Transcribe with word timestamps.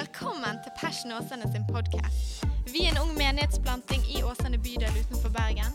Velkommen 0.00 0.56
til 0.64 0.72
Passion 0.80 1.12
Åsane 1.12 1.52
sin 1.52 1.64
podkast. 1.72 2.44
Vi 2.72 2.86
er 2.86 2.94
en 2.94 3.00
ung 3.02 3.10
menighetsplanting 3.18 4.00
i 4.14 4.22
Åsane 4.24 4.56
bydel 4.64 4.94
utenfor 4.96 5.28
Bergen 5.34 5.74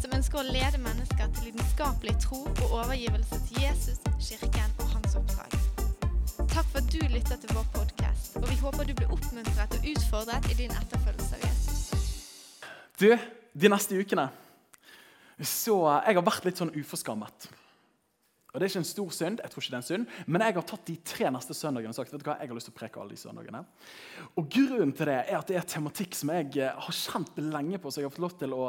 som 0.00 0.14
ønsker 0.16 0.40
å 0.40 0.44
lede 0.46 0.80
mennesker 0.80 1.28
til 1.34 1.50
lidenskapelig 1.50 2.14
tro 2.22 2.38
og 2.46 2.72
overgivelse 2.78 3.40
til 3.50 3.66
Jesus, 3.66 4.00
kirken 4.28 4.72
og 4.80 4.94
hans 4.94 5.18
oppdrag. 5.20 5.58
Takk 6.54 6.70
for 6.70 6.80
at 6.80 6.88
du 6.94 7.04
lytter 7.12 7.36
til 7.42 7.52
vår 7.52 7.68
podkast, 7.74 8.38
og 8.40 8.48
vi 8.48 8.56
håper 8.62 8.88
du 8.88 8.94
blir 8.96 9.12
oppmuntret 9.12 9.76
og 9.76 9.90
utfordret 9.92 10.48
i 10.54 10.58
din 10.62 10.72
etterfølgelse 10.72 11.36
av 11.36 11.44
Jesus. 11.44 11.84
Du, 12.96 13.10
de 13.60 13.74
neste 13.76 14.00
ukene 14.00 14.30
så 15.44 15.76
Jeg 16.06 16.16
har 16.16 16.24
vært 16.24 16.48
litt 16.48 16.64
sånn 16.64 16.72
uforskammet. 16.72 17.50
Og 18.56 18.60
Det 18.60 18.64
er 18.64 18.70
ikke 18.72 18.80
en 18.80 18.88
stor 18.88 19.10
synd, 19.12 19.40
jeg 19.44 19.52
tror 19.52 19.60
ikke 19.60 19.72
det 19.74 19.76
er 19.76 19.82
en 19.82 19.86
synd, 19.86 20.12
men 20.32 20.40
jeg 20.46 20.54
har 20.56 20.64
tatt 20.64 20.86
de 20.88 20.94
tre 21.04 21.28
neste 21.34 21.52
søndagene 21.52 21.92
og 21.92 21.96
sagt 21.98 22.14
vet 22.14 22.22
du 22.22 22.24
hva, 22.24 22.36
jeg 22.40 22.48
har 22.48 22.56
lyst 22.56 22.70
til 22.70 22.72
å 22.72 22.78
preke 22.78 23.02
alle 23.02 23.12
de 23.12 23.20
søndagene. 23.20 23.60
Og 24.40 24.46
Grunnen 24.54 24.94
til 24.96 25.10
det 25.10 25.16
er 25.18 25.36
at 25.36 25.50
det 25.52 25.58
er 25.60 25.66
tematikk 25.68 26.16
som 26.16 26.32
jeg 26.32 26.48
eh, 26.64 26.78
har 26.86 26.96
kjent 26.96 27.36
lenge 27.44 27.82
på, 27.82 27.92
så 27.92 28.00
jeg 28.00 28.08
har 28.08 28.14
fått 28.14 28.24
lov 28.24 28.36
til 28.40 28.54
å 28.56 28.62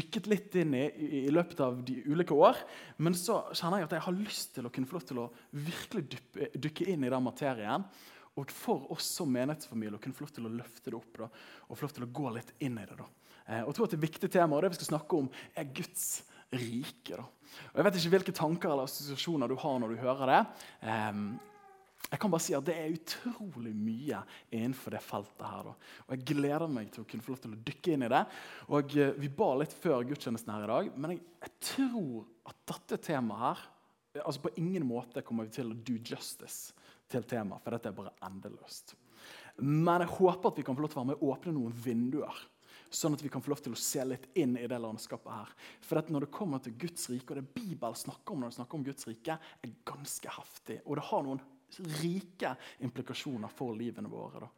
dykke 0.00 0.22
litt 0.32 0.56
inn 0.58 0.74
i, 0.74 0.82
i, 1.20 1.22
løpet 1.30 1.62
av 1.62 1.78
de 1.86 2.00
ulike 2.10 2.34
år. 2.34 2.58
Men 2.98 3.14
så 3.14 3.38
kjenner 3.54 3.84
jeg 3.84 3.90
at 3.92 3.94
jeg 4.00 4.06
har 4.08 4.18
lyst 4.18 4.56
til 4.56 4.66
å 4.66 4.72
kunne 4.74 4.90
få 4.90 4.98
lov 4.98 5.06
til 5.12 5.22
å 5.22 5.28
virkelig 5.68 6.04
dyppe, 6.16 6.50
dykke 6.66 6.88
inn 6.90 7.06
i 7.06 7.12
den 7.14 7.26
materien. 7.28 7.86
Og 8.34 8.50
for 8.54 8.90
oss 8.90 9.12
som 9.14 9.30
menighetsfamilie 9.30 9.94
å 9.94 10.02
kunne 10.02 10.18
få 10.18 10.26
lov 10.26 10.34
til 10.34 10.50
å 10.50 10.52
løfte 10.58 10.90
det 10.90 10.98
opp 10.98 11.22
da, 11.22 11.30
og 11.68 11.78
få 11.78 11.86
lov 11.86 11.94
til 12.00 12.08
å 12.08 12.12
gå 12.18 12.34
litt 12.34 12.50
inn 12.66 12.82
i 12.82 12.88
det. 12.90 12.98
da. 12.98 13.06
Eh, 13.46 13.62
og 13.62 13.70
jeg 13.70 13.78
tror 13.78 13.86
at 13.86 13.94
Det 13.94 14.02
viktige 14.08 14.34
tema 14.40 14.56
og 14.58 14.66
det 14.66 14.74
vi 14.74 14.80
skal 14.82 14.92
snakke 14.96 15.22
om, 15.22 15.30
er 15.54 15.70
Guds 15.70 16.24
rike. 16.52 17.16
Da. 17.16 17.26
Og 17.70 17.78
Jeg 17.78 17.86
vet 17.86 18.00
ikke 18.00 18.12
hvilke 18.16 18.34
tanker 18.36 18.72
eller 18.72 18.88
assosiasjoner 18.88 19.50
du 19.50 19.56
har 19.60 19.78
når 19.80 19.94
du 19.94 20.02
hører 20.02 20.32
det. 20.32 20.40
Um, 20.82 21.24
jeg 22.10 22.18
kan 22.22 22.32
bare 22.32 22.42
si 22.42 22.54
at 22.56 22.64
Det 22.66 22.74
er 22.74 22.94
utrolig 22.96 23.72
mye 23.76 24.22
innenfor 24.50 24.96
det 24.96 25.02
feltet. 25.04 25.44
her. 25.46 25.68
Da. 25.70 25.74
Og 26.06 26.14
Jeg 26.16 26.24
gleder 26.32 26.66
meg 26.72 26.90
til 26.90 27.04
å 27.04 27.08
kunne 27.10 27.22
få 27.22 27.34
lov 27.34 27.42
til 27.44 27.54
å 27.54 27.60
dykke 27.70 27.92
inn 27.94 28.06
i 28.06 28.12
det. 28.12 28.22
Og 28.68 28.96
uh, 28.96 29.10
Vi 29.20 29.28
ba 29.28 29.50
litt 29.60 29.74
før 29.74 30.06
gudstjenesten 30.08 30.54
her 30.54 30.64
i 30.66 30.72
dag, 30.72 30.94
men 30.96 31.14
jeg, 31.14 31.22
jeg 31.44 31.54
tror 31.74 32.24
at 32.50 32.64
dette 32.72 33.02
temaet 33.10 33.44
her 33.44 33.68
altså 34.24 34.40
På 34.42 34.50
ingen 34.58 34.82
måte 34.82 35.22
kommer 35.22 35.46
vi 35.46 35.52
til 35.54 35.68
å 35.70 35.76
do 35.86 35.94
justice 36.02 36.74
til 37.10 37.22
temaet, 37.30 37.62
for 37.62 37.74
dette 37.74 37.90
er 37.90 37.94
bare 37.94 38.10
endeløst. 38.26 38.96
Men 39.62 40.02
jeg 40.02 40.10
håper 40.16 40.50
at 40.50 40.58
vi 40.58 40.64
kan 40.66 40.74
få 40.74 40.82
lov 40.82 40.90
til 40.90 40.98
å 40.98 41.04
være 41.04 41.10
med 41.12 41.22
å 41.22 41.30
åpne 41.30 41.54
noen 41.54 41.76
vinduer 41.84 42.40
sånn 42.90 43.14
at 43.14 43.22
vi 43.22 43.30
kan 43.32 43.42
få 43.44 43.52
lov 43.52 43.62
til 43.64 43.76
å 43.76 43.80
se 43.80 44.02
litt 44.06 44.26
inn 44.38 44.56
i 44.58 44.66
det 44.70 44.80
landskapet 44.82 45.30
her. 45.32 45.54
For 45.86 46.10
når 46.10 46.26
det 46.26 46.34
kommer 46.34 46.62
til 46.64 46.76
Guds 46.80 47.08
rike, 47.12 47.30
og 47.32 47.40
det 47.40 47.54
Bibelen 47.54 47.96
snakker 47.98 48.34
om 48.34 48.42
når 48.42 48.52
det 48.52 48.58
snakker 48.58 48.80
om 48.80 48.86
Guds 48.86 49.08
rike, 49.08 49.38
er 49.38 49.78
ganske 49.88 50.36
heftig. 50.36 50.80
Og 50.84 50.98
det 50.98 51.08
har 51.10 51.26
noen 51.26 51.42
rike 52.00 52.54
implikasjoner 52.82 53.52
for 53.54 53.76
livene 53.78 54.10
våre. 54.10 54.48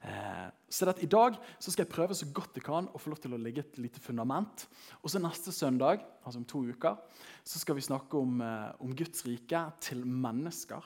Eh, 0.00 0.48
så 0.68 0.90
I 0.90 1.08
dag 1.10 1.38
så 1.58 1.70
skal 1.70 1.84
jeg 1.84 1.92
prøve 1.94 2.16
så 2.16 2.28
godt 2.34 2.58
jeg 2.58 2.66
kan 2.66 2.88
å 2.90 3.00
få 3.00 3.12
lov 3.12 3.22
til 3.22 3.36
å 3.36 3.40
legge 3.40 3.62
et 3.62 3.78
lite 3.78 4.02
fundament. 4.02 4.66
Og 5.02 5.12
så 5.12 5.22
Neste 5.22 5.54
søndag 5.54 6.02
altså 6.22 6.42
om 6.42 6.48
to 6.48 6.64
uker, 6.66 6.98
så 7.46 7.62
skal 7.62 7.78
vi 7.78 7.86
snakke 7.86 8.18
om, 8.18 8.40
eh, 8.40 8.72
om 8.80 8.94
Guds 8.94 9.24
rike 9.26 9.62
til 9.80 10.04
mennesker. 10.06 10.82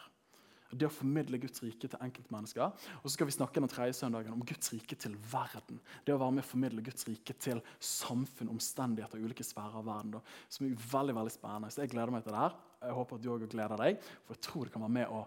Det 0.71 0.87
å 0.87 0.93
formidle 0.93 1.41
Guds 1.43 1.63
rike 1.65 1.89
til 1.91 2.03
enkeltmennesker. 2.05 2.87
Og 3.01 3.07
så 3.09 3.15
skal 3.17 3.29
vi 3.29 3.35
snakke 3.35 3.63
den 3.63 3.71
tredje 3.71 3.97
søndagen 3.99 4.35
om 4.37 4.45
Guds 4.47 4.73
rike 4.75 4.99
til 4.99 5.17
verden. 5.33 5.81
Det 6.07 6.15
å 6.15 6.21
være 6.21 6.37
med 6.37 6.45
å 6.45 6.51
formidle 6.51 6.85
Guds 6.87 7.09
rike 7.09 7.35
til 7.43 7.63
samfunn, 7.83 8.53
omstendigheter 8.53 9.19
og 9.19 9.31
ulike 9.31 9.47
sfærer 9.47 9.81
av 9.81 9.89
verden. 9.89 10.19
Som 10.49 10.69
er 10.69 10.91
veldig 10.93 11.17
veldig 11.19 11.35
spennende. 11.35 11.73
Så 11.75 11.83
jeg 11.83 11.95
gleder 11.95 12.15
meg 12.15 12.27
til 12.27 12.37
det 12.37 12.45
her. 12.45 12.59
Jeg 12.81 12.97
håper 12.97 13.19
at 13.19 13.25
du 13.25 13.29
også 13.29 13.49
gleder 13.53 13.83
deg, 13.83 14.05
for 14.25 14.37
jeg 14.37 14.45
tror 14.47 14.65
det 14.65 14.73
kan 14.73 14.85
være 14.87 14.95
med 14.95 15.11
å 15.13 15.25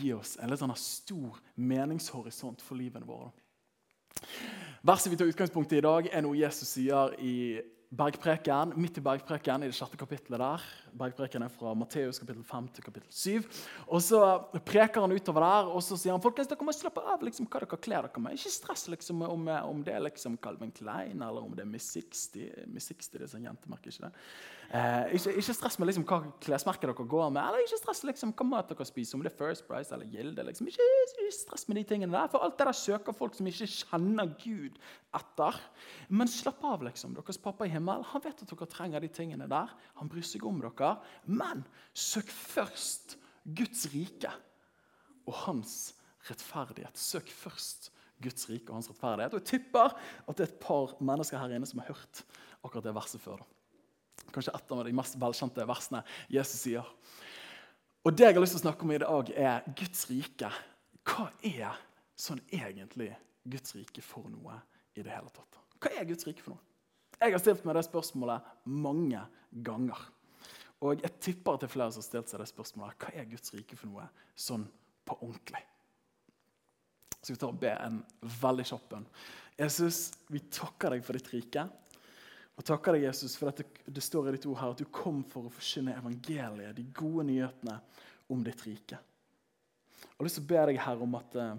gi 0.00 0.08
oss 0.16 0.32
en 0.42 0.50
litt 0.50 0.58
sånn 0.58 0.74
stor 0.82 1.36
meningshorisont 1.54 2.64
for 2.64 2.80
livene 2.80 3.06
våre. 3.06 3.30
Verset 4.82 5.12
vi 5.12 5.18
tar 5.20 5.30
utgangspunkt 5.30 5.72
i 5.76 5.78
i 5.78 5.84
dag, 5.84 6.08
er 6.10 6.24
noe 6.24 6.38
Jesus 6.38 6.72
sier 6.74 7.14
i 7.22 7.60
bergpreken, 7.88 8.74
midt 8.76 8.98
i 8.98 9.04
bergpreken, 9.04 9.62
i 9.62 9.70
det 9.70 9.76
sjette 9.78 9.98
kapittelet 10.00 10.42
der. 10.42 10.64
Bergpreken 10.98 11.46
er 11.46 11.52
fra 11.52 11.74
Matteus 11.78 12.20
kapittel 12.20 12.44
5 12.46 12.68
til 12.76 12.86
kapittel 12.86 13.14
7. 13.14 13.48
Og 13.88 14.02
Så 14.04 14.20
preker 14.66 15.04
han 15.04 15.14
utover 15.14 15.46
der 15.46 15.72
og 15.72 15.82
så 15.84 15.98
sier 15.98 16.14
han, 16.14 16.22
folkens, 16.24 16.50
dere 16.50 16.66
må 16.66 16.74
slappe 16.76 17.02
av 17.02 17.24
liksom, 17.24 17.48
hva 17.50 17.62
dere 17.64 17.80
kler 17.80 18.08
dere 18.08 18.24
med. 18.24 18.38
Ikke 18.38 18.52
stress 18.52 18.86
liksom, 18.92 19.24
om, 19.26 19.48
om, 19.48 19.82
det 19.86 19.94
er 19.94 20.04
liksom 20.04 20.38
Calvin 20.42 20.74
Klein 20.74 21.22
eller 21.22 21.42
om 21.44 21.56
det 21.56 21.64
er 21.64 21.70
Miss 21.70 21.90
60. 21.94 22.68
Miss 22.74 22.90
60 22.90 23.14
det 23.16 23.26
er 23.26 23.34
sånn 23.34 23.48
jentemerke, 23.48 23.92
ikke 23.92 24.08
det? 24.08 24.14
Eh, 24.68 25.14
ikke, 25.16 25.32
ikke, 25.40 25.54
stress 25.56 25.78
med 25.80 25.88
liksom, 25.88 26.04
hva 26.04 26.18
klesmerket 26.44 26.90
dere 26.90 27.06
går 27.08 27.30
med, 27.32 27.40
eller 27.40 27.62
ikke 27.64 27.78
stress 27.80 28.02
liksom, 28.04 28.34
hva 28.36 28.44
mat 28.50 28.68
dere 28.68 28.84
spiser, 28.84 29.16
om 29.16 29.22
det 29.24 29.30
er 29.30 29.38
First 29.38 29.64
Price 29.64 29.94
eller 29.96 30.10
Gilde. 30.12 30.44
Liksom. 30.44 30.68
Ikke, 30.68 30.88
ikke, 31.06 31.28
stress 31.32 31.64
med 31.70 31.80
de 31.80 31.84
tingene 31.88 32.12
der, 32.12 32.28
for 32.28 32.44
alt 32.44 32.58
det 32.60 32.66
der 32.68 32.76
søker 32.76 33.16
folk 33.16 33.38
som 33.38 33.48
ikke 33.48 33.68
kjenner 33.72 34.28
Gud 34.42 34.76
etter. 35.16 35.56
Men 36.12 36.28
slapp 36.28 36.60
av, 36.68 36.84
liksom. 36.84 37.16
Deres 37.16 37.40
pappa 37.40 37.64
i 37.64 37.72
himmelen 37.72 38.04
han 38.10 38.24
vet 38.24 38.44
at 38.44 38.52
dere 38.52 38.68
trenger 38.68 39.04
de 39.04 39.08
tingene 39.08 39.48
der. 39.48 39.72
Han 40.02 40.12
bryr 40.12 40.26
seg 40.28 40.44
om 40.48 40.60
dere. 40.60 40.87
Men 41.26 41.64
søk 41.96 42.30
først 42.30 43.16
Guds 43.44 43.86
rike 43.92 44.30
og 45.28 45.36
hans 45.44 45.76
rettferdighet. 46.28 46.98
Søk 46.98 47.30
først 47.32 47.90
Guds 48.22 48.48
rike 48.50 48.70
og 48.70 48.78
hans 48.78 48.90
rettferdighet. 48.92 49.34
Og 49.34 49.40
Jeg 49.42 49.50
tipper 49.52 49.94
at 49.94 50.36
det 50.36 50.46
er 50.46 50.52
et 50.52 50.60
par 50.62 50.96
mennesker 51.00 51.40
her 51.40 51.54
inne 51.56 51.68
som 51.68 51.82
har 51.82 51.92
hørt 51.92 52.24
akkurat 52.62 52.88
det 52.88 52.94
verset 52.96 53.22
før. 53.22 53.44
Kanskje 54.34 54.54
et 54.56 54.72
av 54.74 54.84
de 54.84 54.96
mest 54.96 55.16
velkjente 55.20 55.66
versene 55.68 56.02
Jesus 56.32 56.64
sier. 56.66 56.86
Og 58.04 58.14
Det 58.16 58.26
jeg 58.26 58.36
har 58.36 58.42
lyst 58.42 58.56
til 58.56 58.62
å 58.62 58.66
snakke 58.66 58.86
om 58.86 58.92
i 58.94 59.00
dag, 59.02 59.30
er 59.36 59.70
Guds 59.76 60.06
rike. 60.10 60.50
Hva 61.08 61.28
er 61.44 61.78
sånn 62.18 62.40
egentlig 62.52 63.10
Guds 63.48 63.74
rike 63.76 64.04
for 64.04 64.28
noe 64.30 64.60
i 64.96 65.04
det 65.04 65.12
hele 65.12 65.30
tatt? 65.34 65.60
Hva 65.78 65.92
er 65.94 66.08
Guds 66.08 66.26
rike 66.28 66.44
for 66.44 66.56
noe? 66.56 66.64
Jeg 67.18 67.34
har 67.34 67.42
stilt 67.42 67.64
meg 67.66 67.74
det 67.74 67.82
spørsmålet 67.88 68.46
mange 68.70 69.20
ganger. 69.66 69.98
Og 70.84 71.02
jeg 71.02 71.16
tipper 71.18 71.56
at 71.56 71.64
det 71.64 71.68
er 71.68 71.74
flere 71.74 71.90
som 71.94 72.02
har 72.02 72.06
stilt 72.06 72.30
seg 72.30 72.42
det 72.42 72.50
spørsmålet. 72.52 73.00
Hva 73.02 73.10
er 73.18 73.26
Guds 73.30 73.54
rike 73.54 73.78
for 73.78 73.90
noe 73.90 74.06
sånn 74.38 74.66
på 75.08 75.16
ordentlig? 75.24 75.64
Så 77.18 77.34
vi 77.34 77.40
tar 77.40 77.50
og 77.50 77.58
be 77.60 77.72
en 77.74 77.98
veldig 78.42 78.66
kjapp 78.68 78.84
bønn. 78.92 79.06
Jesus, 79.58 80.12
vi 80.30 80.40
takker 80.54 80.94
deg 80.94 81.02
for 81.06 81.18
ditt 81.18 81.32
rike. 81.34 81.64
Og 82.58 82.66
takker 82.66 82.94
deg, 82.94 83.08
Jesus, 83.08 83.34
for 83.38 83.50
at 83.50 83.58
det, 83.60 83.66
det, 83.86 84.02
står 84.02 84.30
i 84.30 84.36
ditt 84.36 84.46
ord 84.50 84.58
her 84.60 84.74
at 84.74 84.80
du 84.82 84.86
kom 84.94 85.20
for 85.26 85.46
å 85.46 85.52
forkynne 85.54 85.96
evangeliet, 85.98 86.74
de 86.74 86.86
gode 86.94 87.26
nyhetene 87.28 87.76
om 88.30 88.40
ditt 88.46 88.62
rike. 88.66 88.98
Jeg 89.98 90.14
har 90.14 90.26
lyst 90.26 90.38
til 90.40 90.46
å 90.46 90.50
be 90.52 90.64
deg, 90.70 90.80
her 90.82 91.02
om 91.02 91.18
at 91.18 91.36
uh, 91.38 91.52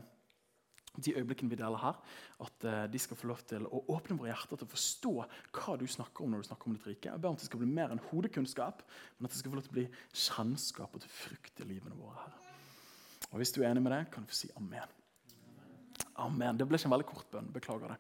de 0.98 1.14
øyeblikkene 1.16 1.52
vi 1.54 1.60
deler 1.60 1.82
her, 1.82 2.00
at 2.46 2.66
uh, 2.66 2.84
de 2.92 3.02
skal 3.02 3.20
få 3.20 3.30
lov 3.30 3.44
til 3.50 3.68
å 3.70 3.84
åpne 3.96 4.18
våre 4.20 4.32
hjerter 4.32 4.60
til 4.60 4.68
å 4.68 4.74
forstå 4.74 5.14
hva 5.20 5.78
du 5.80 5.86
snakker 5.88 6.26
om 6.26 6.34
når 6.34 6.44
du 6.44 6.50
snakker 6.50 6.70
om 6.70 6.78
ditt 6.78 6.90
rike. 6.90 7.12
Jeg 7.12 7.22
ber 7.22 7.32
om 7.32 7.38
at 7.38 7.44
det 7.44 7.50
skal 7.50 7.64
bli 7.64 7.72
mer 7.72 7.94
enn 7.94 8.04
hodekunnskap, 8.10 8.84
men 9.18 9.30
at 9.30 9.36
det 9.36 9.42
skal 9.42 9.54
få 9.54 9.60
lov 9.60 9.68
til 9.68 9.76
å 9.76 9.80
bli 9.80 9.88
kjennskap 10.26 10.96
og 10.96 11.06
til 11.06 11.18
frukt 11.22 11.64
i 11.64 11.70
livene 11.70 12.00
våre. 12.00 12.26
Herre. 12.26 12.56
Og 13.30 13.42
Hvis 13.42 13.54
du 13.54 13.62
er 13.62 13.70
enig 13.70 13.84
med 13.86 13.94
det, 13.94 14.06
kan 14.14 14.26
du 14.26 14.32
få 14.32 14.40
si 14.40 14.50
amen. 14.58 14.96
Amen. 16.20 16.58
Det 16.58 16.68
ble 16.68 16.80
ikke 16.80 16.90
en 16.90 16.96
veldig 16.98 17.10
kort 17.10 17.30
bønn. 17.32 17.52
Beklager 17.54 17.94
det. 17.94 18.00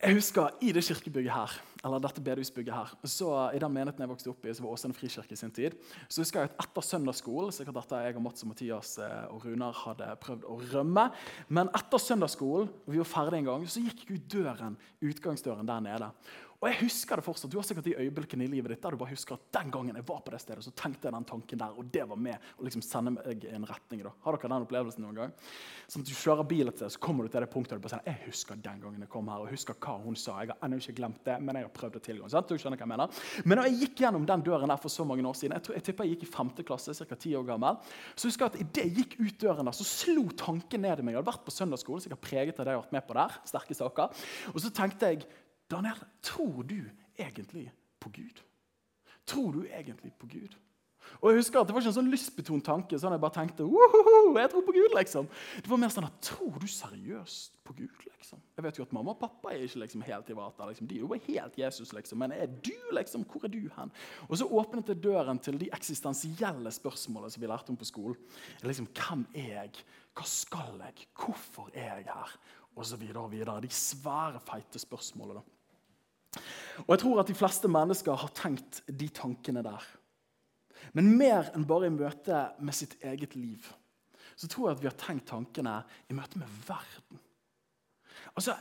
Jeg 0.00 0.16
husker 0.16 0.54
I 0.64 0.70
det 0.72 0.80
kirkebygget 0.86 1.32
her, 1.34 1.54
eller 1.84 2.00
dette 2.00 2.22
bedehusbygget 2.24 2.72
her, 2.72 2.92
så 3.04 3.50
i 3.52 3.58
den 3.60 3.72
menigheten 3.74 4.00
jeg 4.00 4.08
vokste 4.08 4.30
opp 4.32 4.46
i, 4.48 4.54
som 4.56 4.64
var 4.64 4.72
Åsane 4.72 4.96
frikirke 4.96 5.36
i 5.36 5.36
sin 5.36 5.52
tid, 5.52 5.76
så 6.08 6.22
husker 6.22 6.40
jeg 6.40 6.48
at 6.48 6.62
etter 6.64 6.86
søndagsskolen 6.88 7.52
sikkert 7.52 7.76
dette 7.82 8.00
jeg 8.06 8.16
og 8.16 8.24
Mats 8.24 8.46
og 8.46 8.48
Mathias 8.48 8.94
eh, 9.04 9.26
og 9.28 9.44
Runar 9.44 9.76
hadde 9.82 10.08
prøvd 10.24 10.46
å 10.48 10.56
rømme, 10.70 11.04
men 11.52 11.68
etter 11.76 12.00
søndagsskolen, 12.00 12.72
og 12.86 12.94
vi 12.94 13.02
var 13.02 13.10
ferdige 13.12 13.42
en 13.42 13.50
gang, 13.50 13.68
så 13.68 13.84
gikk 13.84 14.06
ut 14.08 14.30
døren, 14.32 14.80
utgangsdøren 15.04 15.68
der 15.68 15.84
nede. 15.84 16.08
Og 16.60 16.68
jeg 16.68 16.76
husker 16.82 17.16
det 17.16 17.24
fortsatt. 17.24 17.48
Du 17.48 17.56
har 17.56 17.64
sikkert 17.64 17.86
de 17.88 17.94
øyeblikkene 17.96 18.44
i 18.44 18.50
livet 18.52 18.74
ditt 18.74 18.82
der 18.84 18.92
du 18.92 19.00
bare 19.00 19.14
husker 19.14 19.38
at 19.38 19.46
den 19.56 19.70
gangen 19.72 19.96
jeg 19.96 20.04
var 20.04 20.18
på 20.20 20.32
det 20.34 20.42
stedet, 20.42 20.64
så 20.66 20.72
tenkte 20.76 21.08
jeg 21.08 21.14
den 21.14 21.26
tanken 21.28 21.60
der, 21.62 21.72
og 21.72 21.86
det 21.88 22.02
var 22.10 22.18
med 22.20 22.50
å 22.60 22.66
liksom 22.66 22.82
sende 22.84 23.14
meg 23.14 23.46
i 23.46 23.54
en 23.56 23.64
retning. 23.64 24.02
da. 24.04 24.12
Har 24.26 24.36
dere 24.36 24.50
den 24.52 24.66
opplevelsen 24.66 25.06
noen 25.06 25.16
gang? 25.22 25.32
Sånn 25.88 26.04
at 26.04 26.10
Du 26.10 26.18
kjører 26.18 26.48
bil 26.50 26.68
et 26.68 26.76
sted, 26.76 26.92
så 26.92 27.00
kommer 27.00 27.24
du 27.24 27.32
til 27.32 27.40
det 27.40 27.48
punktet 27.52 27.72
der 27.72 27.80
du 27.80 27.86
bare 27.86 27.96
sier 27.96 28.12
jeg 28.12 28.26
husker 28.26 28.60
den 28.60 28.82
gangen 28.82 29.00
jeg 29.00 29.12
kom 29.12 29.30
her, 29.32 29.40
og 29.40 29.54
husker 29.54 29.78
hva 29.80 29.96
hun 30.04 30.18
sa. 30.20 30.36
Jeg 30.44 30.52
har 30.52 30.68
ennå 30.68 30.82
ikke 30.82 30.96
glemt 31.00 31.24
det, 31.24 31.38
men 31.40 31.56
jeg 31.56 31.64
har 31.64 31.72
prøvd 31.80 31.96
det 31.96 32.04
til. 32.10 32.20
Sant? 32.28 32.52
Du 32.52 32.60
skjønner 32.60 32.76
hva 32.76 32.84
jeg 32.84 32.92
mener. 32.92 33.24
Men 33.46 33.60
da 33.62 33.66
jeg 33.70 33.80
gikk 33.80 34.04
gjennom 34.04 34.28
den 34.28 34.44
døren 34.44 34.68
der 34.68 34.84
for 34.84 34.92
så 34.92 35.08
mange 35.08 35.24
år 35.24 35.40
siden, 35.40 35.56
jeg, 35.56 35.64
tror, 35.64 35.78
jeg 35.80 35.88
tipper 35.88 36.08
jeg 36.10 36.18
gikk 36.18 36.28
i 36.28 36.32
5. 36.36 36.54
klasse, 36.68 36.96
ca. 37.00 37.16
10 37.16 37.36
år 37.40 37.48
gammel, 37.54 37.80
så 38.12 38.28
husker 38.28 38.46
jeg 38.46 38.52
at 38.52 38.60
idet 38.66 38.84
jeg 38.84 38.96
gikk 39.00 39.16
ut 39.24 39.44
døren 39.46 39.70
der, 39.70 39.80
så 39.80 39.88
slo 39.88 40.28
tanken 40.36 40.84
ned 40.84 41.00
i 41.00 41.08
meg. 41.08 41.16
Jeg 41.16 41.22
hadde 41.22 41.32
vært 41.32 41.46
på 41.48 41.56
søndagsskole, 41.56 42.04
har 42.10 42.20
preget 42.20 42.60
av 42.60 42.68
det 42.68 42.74
jeg 42.74 42.82
har 42.82 42.84
vært 42.84 42.98
med 42.98 43.06
på 43.08 43.16
der. 43.16 43.38
sterke 43.48 43.76
saker. 43.78 44.24
Og 44.52 44.60
så 44.60 44.72
tenkte 44.74 45.14
jeg 45.14 45.24
Daniel, 45.70 46.00
tror 46.22 46.62
du 46.66 46.80
egentlig 47.18 47.70
på 48.00 48.10
Gud? 48.10 48.42
Tror 49.26 49.52
du 49.52 49.62
egentlig 49.68 50.12
på 50.18 50.26
Gud? 50.26 50.56
Og 51.20 51.30
jeg 51.30 51.40
husker 51.40 51.60
at 51.60 51.66
Det 51.66 51.74
var 51.74 51.82
ikke 51.82 51.90
en 51.90 51.96
sånn 51.96 52.10
lystbetont 52.12 52.64
tanke. 52.64 52.98
sånn 52.98 53.14
Jeg 53.14 53.22
bare 53.22 53.34
tenkte 53.34 53.64
jeg 53.66 54.50
tror 54.52 54.62
på 54.66 54.74
Gud. 54.74 54.94
liksom. 54.94 55.28
Det 55.56 55.70
var 55.70 55.80
mer 55.80 55.92
sånn 55.92 56.06
at 56.06 56.20
Tror 56.22 56.58
du 56.60 56.66
seriøst 56.66 57.56
på 57.64 57.74
Gud? 57.74 58.04
liksom? 58.06 58.40
Jeg 58.56 58.64
vet 58.64 58.78
jo 58.78 58.84
at 58.84 58.92
Mamma 58.92 59.10
og 59.14 59.20
pappa 59.20 59.52
er 59.52 59.64
ikke 59.64 59.82
liksom 59.82 60.02
helt 60.06 60.30
i 60.30 60.36
vater. 60.38 60.66
Liksom. 60.70 60.86
De 60.86 60.96
er 60.96 61.00
jo 61.00 61.18
helt 61.26 61.58
Jesus. 61.58 61.92
liksom. 61.92 62.18
Men 62.18 62.32
er 62.32 62.46
du 62.46 62.74
liksom, 62.92 63.24
hvor 63.24 63.44
er 63.44 63.48
du 63.48 63.68
hen? 63.76 63.92
Og 64.28 64.38
så 64.38 64.46
åpnet 64.46 64.86
det 64.86 65.00
døren 65.02 65.38
til 65.38 65.58
de 65.58 65.70
eksistensielle 65.72 66.70
spørsmålene 66.70 67.30
som 67.30 67.42
vi 67.42 67.50
lærte 67.50 67.70
om 67.70 67.76
på 67.80 67.88
skolen. 67.88 68.16
Liksom, 68.62 68.86
Hvem 68.94 69.26
er 69.34 69.54
jeg? 69.64 69.84
Hva 70.14 70.26
skal 70.26 70.78
jeg? 70.84 71.06
Hvorfor 71.16 71.70
er 71.74 71.96
jeg 71.96 72.04
her? 72.12 72.36
Og 72.76 72.86
så 72.86 72.96
videre 72.96 73.24
og 73.24 73.32
videre. 73.32 73.60
De 73.60 73.68
svære, 73.68 74.40
feite 74.40 74.78
spørsmålene. 74.78 75.42
Og 76.86 76.92
jeg 76.94 77.02
tror 77.02 77.20
at 77.22 77.30
de 77.30 77.36
fleste 77.36 77.70
mennesker 77.70 78.18
har 78.22 78.32
tenkt 78.36 78.82
de 78.86 79.08
tankene 79.14 79.64
der. 79.66 79.86
Men 80.96 81.12
mer 81.18 81.50
enn 81.54 81.66
bare 81.68 81.90
i 81.90 81.94
møte 81.94 82.44
med 82.62 82.76
sitt 82.76 82.96
eget 83.04 83.36
liv 83.38 83.68
så 84.40 84.48
tror 84.48 84.70
jeg 84.70 84.78
at 84.78 84.82
vi 84.82 84.88
har 84.88 84.96
tenkt 84.96 85.26
tankene 85.28 85.74
i 86.08 86.16
møte 86.16 86.40
med 86.40 86.48
verden. 86.64 87.20
Altså 88.32 88.54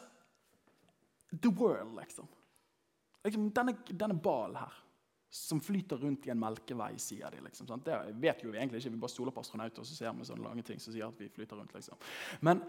The 1.30 1.52
world, 1.54 1.94
liksom. 2.00 2.28
liksom 3.24 3.52
denne, 3.54 3.76
denne 3.88 4.18
ballen 4.18 4.58
her, 4.58 4.74
som 5.30 5.62
flyter 5.62 6.02
rundt 6.02 6.26
i 6.26 6.32
en 6.34 6.42
melkevei, 6.42 6.96
sier 7.00 7.30
de. 7.32 7.44
liksom. 7.46 7.70
Sant? 7.70 7.86
Det 7.86 8.16
vet 8.20 8.42
jo 8.44 8.50
vi 8.50 8.58
egentlig 8.58 8.82
ikke. 8.82 8.96
Vi 8.96 9.02
bare 9.04 9.14
stoler 9.14 9.36
på 9.36 9.44
astronauter 9.46 9.84
og 9.84 9.88
så 9.88 9.96
ser 9.96 10.16
vi 10.18 10.26
sånne 10.28 10.48
lange 10.48 10.66
ting 10.66 10.82
som 10.82 10.96
sier 10.96 11.08
at 11.08 11.22
vi 11.22 11.30
flyter 11.32 11.62
rundt. 11.62 11.76
liksom. 11.78 12.02
Men, 12.42 12.64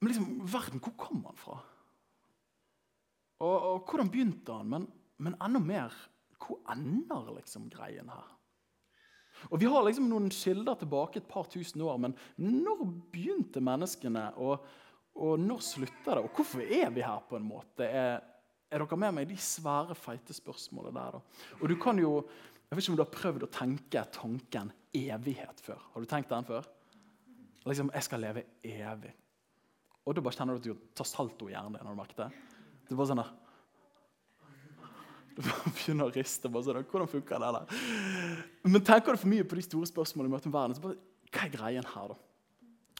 men 0.00 0.12
liksom, 0.12 0.30
verden, 0.54 0.80
hvor 0.86 0.94
kommer 1.02 1.34
den 1.34 1.42
fra? 1.42 1.58
Og, 3.44 3.54
og 3.68 3.84
hvordan 3.88 4.10
begynte 4.12 4.56
han? 4.56 4.70
Men, 4.70 4.88
men 5.22 5.36
enda 5.42 5.60
mer 5.62 5.94
hvor 6.44 6.60
ender 6.74 7.30
liksom 7.38 7.68
greien 7.72 8.08
her? 8.12 8.32
Og 9.50 9.60
Vi 9.60 9.68
har 9.68 9.84
liksom 9.84 10.06
noen 10.08 10.30
kilder 10.32 10.78
tilbake 10.80 11.20
et 11.20 11.28
par 11.28 11.48
tusen 11.50 11.82
år, 11.84 11.98
men 12.00 12.14
når 12.40 12.84
begynte 13.12 13.62
menneskene? 13.64 14.28
Og, 14.40 14.62
og 15.20 15.40
når 15.40 15.64
slutter 15.64 16.16
det? 16.16 16.22
Og 16.22 16.38
hvorfor 16.38 16.62
er 16.64 16.92
vi 16.94 17.04
her? 17.04 17.20
på 17.28 17.36
en 17.36 17.48
måte? 17.48 17.88
Er, 17.88 18.22
er 18.70 18.84
dere 18.84 19.00
med 19.00 19.16
meg 19.16 19.26
i 19.26 19.34
de 19.34 19.40
svære, 19.40 19.96
feite 19.98 20.36
spørsmålene 20.36 20.96
der? 20.96 21.18
da? 21.18 21.50
Og 21.60 21.68
du 21.68 21.76
kan 21.80 22.00
jo, 22.00 22.16
Jeg 22.70 22.76
vet 22.76 22.84
ikke 22.84 22.92
om 22.92 22.96
du 22.96 23.04
har 23.04 23.18
prøvd 23.18 23.44
å 23.44 23.52
tenke 23.52 24.00
tanken 24.10 24.72
evighet 24.96 25.60
før. 25.62 25.82
Har 25.92 26.00
du 26.00 26.08
tenkt 26.10 26.32
den 26.32 26.48
før? 26.48 26.64
Liksom, 27.68 27.90
Jeg 27.94 28.02
skal 28.02 28.24
leve 28.24 28.42
evig. 28.64 29.12
Og 30.04 30.16
da 30.16 30.24
bare 30.24 30.36
kjenner 30.36 30.56
du 30.56 30.60
at 30.60 30.66
du 30.66 30.88
tar 30.96 31.08
salto 31.08 31.48
i 31.48 31.54
hjernen 31.54 31.76
har 31.80 31.92
du 31.92 32.00
merket 32.00 32.24
det? 32.24 32.53
Er 32.90 32.98
bare 32.98 33.08
sånn 33.10 33.22
der, 33.22 33.32
du 35.34 35.42
begynner 35.42 36.10
å 36.10 36.14
riste. 36.14 36.50
bare 36.52 36.66
sånn, 36.66 36.84
Hvordan 36.90 37.10
funker 37.10 37.42
det 37.42 37.54
der? 37.56 37.80
Men 38.68 38.84
tenker 38.84 39.14
du 39.16 39.22
for 39.24 39.32
mye 39.32 39.46
på 39.48 39.58
de 39.58 39.66
store 39.66 39.88
spørsmålene 39.90 40.30
i 40.30 40.36
møte 40.36 40.50
med 40.50 40.58
verden, 40.58 40.76
så 40.78 40.84
bare, 40.84 41.00
hva 41.34 41.46
er 41.46 41.56
greien 41.56 41.92
her, 41.94 42.14
da? 42.14 42.20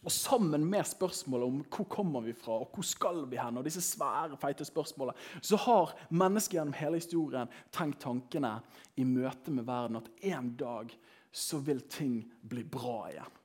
Og 0.04 0.12
sammen 0.12 0.66
med 0.69 0.84
spørsmålet 0.84 1.48
om 1.48 1.60
hvor 1.72 1.86
kommer 1.88 2.25
vi 2.26 2.34
fra, 2.36 2.58
og 2.60 2.75
hvor 2.75 2.84
skal 2.84 3.22
vi 3.31 3.38
hen, 3.40 3.56
og 3.56 3.64
disse 3.64 3.81
svære, 3.81 4.36
feite 4.40 4.66
spørsmålene, 4.69 5.16
så 5.40 5.56
har 5.64 5.94
mennesket 6.12 6.58
gjennom 6.58 6.76
hele 6.76 7.00
historien 7.00 7.52
tenkt 7.72 8.02
tankene 8.04 8.58
i 9.00 9.06
møte 9.08 9.54
med 9.54 9.64
verden 9.64 10.02
at 10.02 10.10
en 10.34 10.50
dag 10.60 10.92
så 11.34 11.62
vil 11.64 11.81
ting 11.90 12.19
bli 12.42 12.66
bra 12.69 12.98
igjen. 13.14 13.40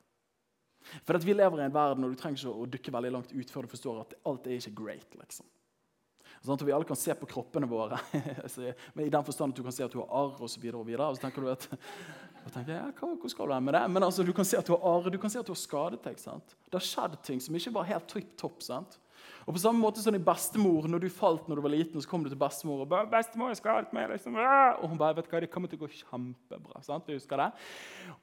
For 1.06 1.16
at 1.16 1.24
Vi 1.24 1.34
lever 1.34 1.62
i 1.62 1.70
en 1.70 1.74
verden 1.74 2.04
og 2.04 2.12
du 2.12 2.20
trenger 2.20 2.42
ikke 2.42 2.66
å 2.66 2.68
dykke 2.74 2.94
veldig 2.96 3.12
langt 3.14 3.32
ut 3.32 3.52
før 3.54 3.66
du 3.66 3.72
forstår 3.72 4.02
at 4.02 4.14
alt 4.28 4.48
er 4.48 4.58
ikke 4.58 4.78
great. 4.84 5.16
liksom. 5.16 5.46
Sånn 6.40 6.56
at 6.56 6.64
vi 6.64 6.72
alle 6.72 6.88
kan 6.88 7.00
se 7.00 7.14
på 7.20 7.28
kroppene 7.28 7.68
våre. 7.68 8.00
men 8.96 9.06
I 9.06 9.12
den 9.12 9.26
forstand 9.28 9.52
at 9.52 9.60
du 9.60 9.66
kan 9.66 9.76
se 9.76 9.84
at 9.84 9.92
du 9.92 10.00
har 10.00 10.14
arr 10.22 10.40
osv. 10.46 10.64
Og, 10.72 10.80
og, 10.80 10.94
og 10.96 11.18
så 11.18 11.26
tenker 11.26 11.44
du 11.44 11.52
at 11.52 11.68
tenker 12.54 12.74
jeg, 12.74 12.80
ja, 12.80 13.12
Hvor 13.20 13.34
skal 13.34 13.52
du 13.52 13.60
med 13.66 13.76
det? 13.76 13.84
Men 13.92 14.08
altså, 14.08 14.24
du 14.24 14.32
kan 14.34 14.48
se 14.48 14.58
at 14.58 14.68
du 14.68 14.74
har 14.78 14.88
arr, 14.88 15.12
du 15.12 15.20
kan 15.20 15.32
se 15.32 15.42
at 15.42 15.48
du 15.48 15.54
har 15.54 15.60
skadet 15.60 16.02
deg. 16.06 16.18
sant? 16.22 16.56
Det 16.70 16.80
har 16.80 16.86
skjedd 16.86 17.20
ting 17.28 17.44
som 17.44 17.56
ikke 17.60 17.76
var 17.76 17.90
helt 17.92 18.08
tripp 18.10 18.36
topp. 18.40 18.64
sant? 18.64 19.00
Og 19.46 19.56
på 19.56 19.62
samme 19.62 19.82
måte 19.82 20.02
som 20.04 20.14
din 20.14 20.24
bestemor, 20.24 20.88
når 20.88 21.04
du 21.04 21.10
falt 21.12 21.48
når 21.50 21.60
du 21.60 21.64
var 21.66 21.74
liten, 21.74 21.98
og 21.98 22.04
så 22.06 22.12
kom 22.12 22.24
du 22.24 22.30
til 22.30 22.40
bestemor 22.40 22.84
og 22.84 22.90
bare, 22.92 23.10
'bestemor, 23.10 23.50
jeg 23.50 23.58
skadet 23.58 23.94
meg, 23.94 24.10
liksom. 24.12 24.36
Og 24.38 24.90
hun 24.90 24.98
bare 24.98 25.16
vet 25.18 25.28
hva, 25.28 25.42
det 25.42 25.50
kommer 25.52 25.68
til 25.68 25.80
å 25.80 25.86
gå 25.86 25.92
kjempebra. 26.04 26.84
sant? 26.86 27.08
Du 27.08 27.14
husker 27.14 27.38
det? 27.38 27.52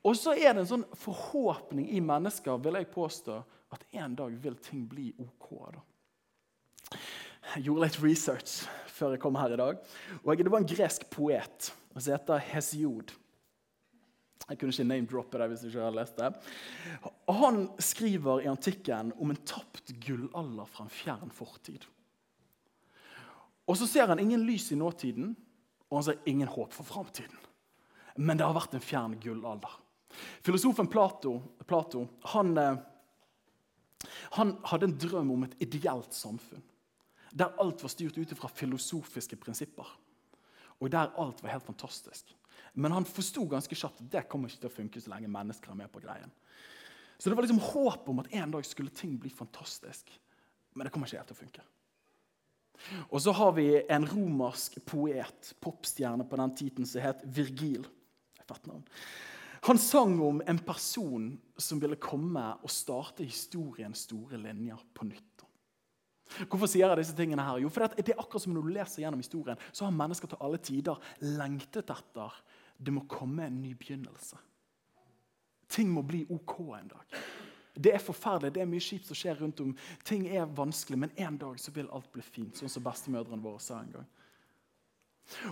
Og 0.05 0.17
så 0.17 0.37
er 0.37 0.55
det 0.55 0.65
en 0.65 0.73
sånn 0.73 0.89
forhåpning 0.95 1.91
i 1.91 2.01
mennesker 2.01 2.63
vil 2.63 2.79
jeg 2.79 2.93
påstå, 2.95 3.43
at 3.73 3.85
en 3.93 4.15
dag 4.15 4.33
vil 4.43 4.55
ting 4.63 4.87
bli 4.89 5.13
OK. 5.19 5.51
da. 5.75 5.83
Jeg 7.55 7.69
gjorde 7.69 7.87
litt 7.87 8.01
research 8.03 8.65
før 8.97 9.15
jeg 9.15 9.23
kom 9.23 9.37
her 9.39 9.55
i 9.55 9.61
dag. 9.61 9.79
Og 10.25 10.39
Det 10.39 10.51
var 10.51 10.63
en 10.63 10.69
gresk 10.69 11.07
poet 11.13 11.71
som 11.97 12.13
heter 12.13 12.43
Hesiod. 12.51 13.13
Jeg 14.47 14.59
kunne 14.61 14.71
ikke 14.71 14.87
name-droppe 14.87 15.41
det 15.41 15.49
hvis 15.51 15.65
jeg 15.65 15.73
ikke 15.73 15.85
hadde 15.85 15.99
lest 15.99 16.19
det. 16.21 16.29
Han 17.41 17.65
skriver 17.83 18.45
i 18.45 18.51
antikken 18.51 19.11
om 19.19 19.33
en 19.33 19.43
tapt 19.49 19.91
gullalder 20.05 20.69
fra 20.71 20.87
en 20.87 20.93
fjern 20.93 21.33
fortid. 21.35 21.87
Og 23.67 23.77
Så 23.77 23.89
ser 23.91 24.07
han 24.07 24.23
ingen 24.23 24.45
lys 24.47 24.71
i 24.71 24.79
nåtiden, 24.79 25.35
og 25.91 25.99
han 25.99 26.05
ser 26.07 26.23
ingen 26.27 26.49
håp 26.49 26.73
for 26.73 26.87
framtiden. 26.87 27.39
Men 28.17 28.39
det 28.39 28.47
har 28.47 28.55
vært 28.55 28.75
en 28.75 28.85
fjern 28.85 29.19
gullalder. 29.21 29.81
Filosofen 30.47 30.87
Plato, 30.87 31.41
Plato 31.67 32.07
han, 32.31 32.57
eh, 32.59 32.79
han 34.39 34.57
hadde 34.65 34.87
en 34.87 34.99
drøm 34.99 35.31
om 35.35 35.43
et 35.45 35.59
ideelt 35.61 36.15
samfunn 36.15 36.63
der 37.37 37.53
alt 37.61 37.83
var 37.85 37.93
styrt 37.93 38.17
ut 38.19 38.33
fra 38.39 38.49
filosofiske 38.49 39.37
prinsipper. 39.41 39.89
Og 40.81 40.91
der 40.93 41.13
alt 41.21 41.43
var 41.43 41.53
helt 41.53 41.67
fantastisk. 41.67 42.33
Men 42.75 42.93
han 42.93 43.09
forsto 43.09 43.47
ganske 43.49 43.77
kjapt 43.77 44.03
at 44.05 44.11
det 44.13 44.27
kommer 44.29 44.51
ikke 44.51 44.65
til 44.65 44.71
å 44.71 44.77
funke 44.77 45.01
så 45.01 45.13
lenge 45.13 45.31
mennesker 45.33 45.73
er 45.73 45.81
med 45.81 45.93
på 45.93 46.03
greien. 46.05 46.33
Så 47.17 47.31
det 47.31 47.37
var 47.37 47.47
liksom 47.47 47.63
håp 47.65 48.09
om 48.13 48.21
at 48.21 48.33
en 48.37 48.53
dag 48.53 48.67
skulle 48.69 48.93
ting 48.93 49.17
bli 49.21 49.33
fantastisk. 49.33 50.13
Men 50.77 50.85
det 50.85 50.93
kommer 50.93 51.09
ikke 51.09 51.23
helt 51.23 51.33
til 51.33 51.39
å 51.39 51.45
funke. 51.45 51.65
Og 53.09 53.23
så 53.25 53.33
har 53.33 53.55
vi 53.57 53.71
en 53.89 54.05
romersk 54.05 54.77
poet, 54.85 55.55
popstjerne 55.65 56.27
på 56.29 56.37
den 56.41 56.53
tiden, 56.57 56.89
som 56.89 57.05
het 57.05 57.25
Virgil. 57.25 57.87
Han 59.67 59.81
sang 59.81 60.21
om 60.23 60.43
en 60.45 60.61
person 60.63 61.31
som 61.57 61.81
ville 61.83 61.97
komme 62.01 62.45
og 62.61 62.71
starte 62.71 63.25
historiens 63.25 64.05
store 64.07 64.39
linjer 64.39 64.85
på 64.95 65.09
nytt. 65.09 65.36
Hvorfor 66.51 66.69
sier 66.69 66.89
jeg 66.89 66.99
disse 67.01 67.17
tingene 67.17 67.45
her? 67.47 67.61
Jo, 67.63 67.71
for 67.73 67.87
det 67.87 68.11
er 68.13 68.19
akkurat 68.19 68.43
som 68.43 68.55
Når 68.57 68.67
du 68.67 68.75
leser 68.75 69.03
gjennom 69.05 69.23
historien, 69.23 69.61
så 69.73 69.87
har 69.87 69.95
mennesker 69.95 70.31
til 70.31 70.43
alle 70.43 70.59
tider 70.59 71.01
lengtet 71.23 71.91
etter 71.95 72.35
det 72.77 72.93
må 72.93 73.07
komme 73.09 73.47
en 73.47 73.61
ny 73.63 73.73
begynnelse. 73.79 74.39
Ting 75.73 75.89
må 75.91 76.03
bli 76.07 76.23
OK 76.31 76.59
en 76.77 76.91
dag. 76.93 77.17
Det 77.77 77.93
er 77.93 78.01
forferdelig, 78.01 78.55
det 78.55 78.63
er 78.63 78.69
mye 78.71 78.85
kjipt 78.85 79.09
som 79.09 79.19
skjer 79.19 79.41
rundt 79.41 79.61
om. 79.61 79.75
Ting 80.07 80.27
er 80.33 80.49
vanskelig, 80.57 80.99
men 81.03 81.13
en 81.21 81.37
dag 81.41 81.59
så 81.61 81.73
vil 81.77 81.91
alt 81.93 82.09
bli 82.13 82.25
fint, 82.25 82.57
sånn 82.57 82.73
som 82.73 82.85
bestemødrene 82.85 83.43
våre 83.43 83.61
sa 83.61 83.83
en 83.83 83.93
gang. 83.99 84.07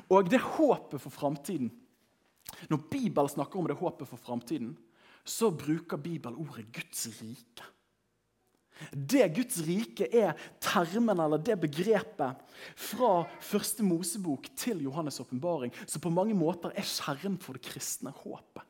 Og 0.09 0.31
det 0.31 0.38
håpet 0.38 1.03
for 1.03 1.11
framtiden 1.11 1.73
Når 2.71 2.79
Bibelen 2.87 3.29
snakker 3.29 3.59
om 3.59 3.67
det 3.67 3.75
håpet 3.75 4.06
for 4.06 4.21
framtiden, 4.21 4.76
så 5.25 5.49
bruker 5.50 5.99
Bibelen 5.99 6.37
ordet 6.38 6.69
Guds 6.73 7.09
rike. 7.19 7.64
Det 8.90 9.28
Guds 9.37 9.61
rike 9.66 10.09
er 10.11 10.35
termen 10.62 11.21
eller 11.23 11.38
det 11.38 11.57
begrepet 11.62 12.40
fra 12.75 13.12
første 13.43 13.87
Mosebok 13.87 14.49
til 14.59 14.83
Johannes' 14.87 15.21
åpenbaring, 15.23 15.73
som 15.87 16.02
på 16.02 16.12
mange 16.12 16.35
måter 16.35 16.75
er 16.75 16.87
kjernen 16.87 17.38
for 17.40 17.54
det 17.54 17.64
kristne 17.69 18.11
håpet. 18.25 18.64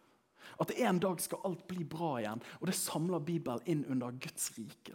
At 0.60 0.70
en 0.76 1.00
dag 1.02 1.18
skal 1.22 1.42
alt 1.48 1.64
bli 1.66 1.82
bra 1.88 2.18
igjen. 2.20 2.42
Og 2.60 2.68
det 2.70 2.76
samler 2.78 3.24
Bibelen 3.24 3.64
inn 3.66 3.82
under 3.90 4.14
Guds 4.14 4.52
rike. 4.58 4.94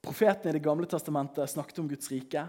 Profeten 0.00 0.48
i 0.48 0.52
Det 0.56 0.64
gamle 0.64 0.86
testamentet 0.88 1.50
snakket 1.50 1.82
om 1.82 1.88
Guds 1.90 2.10
rike. 2.12 2.46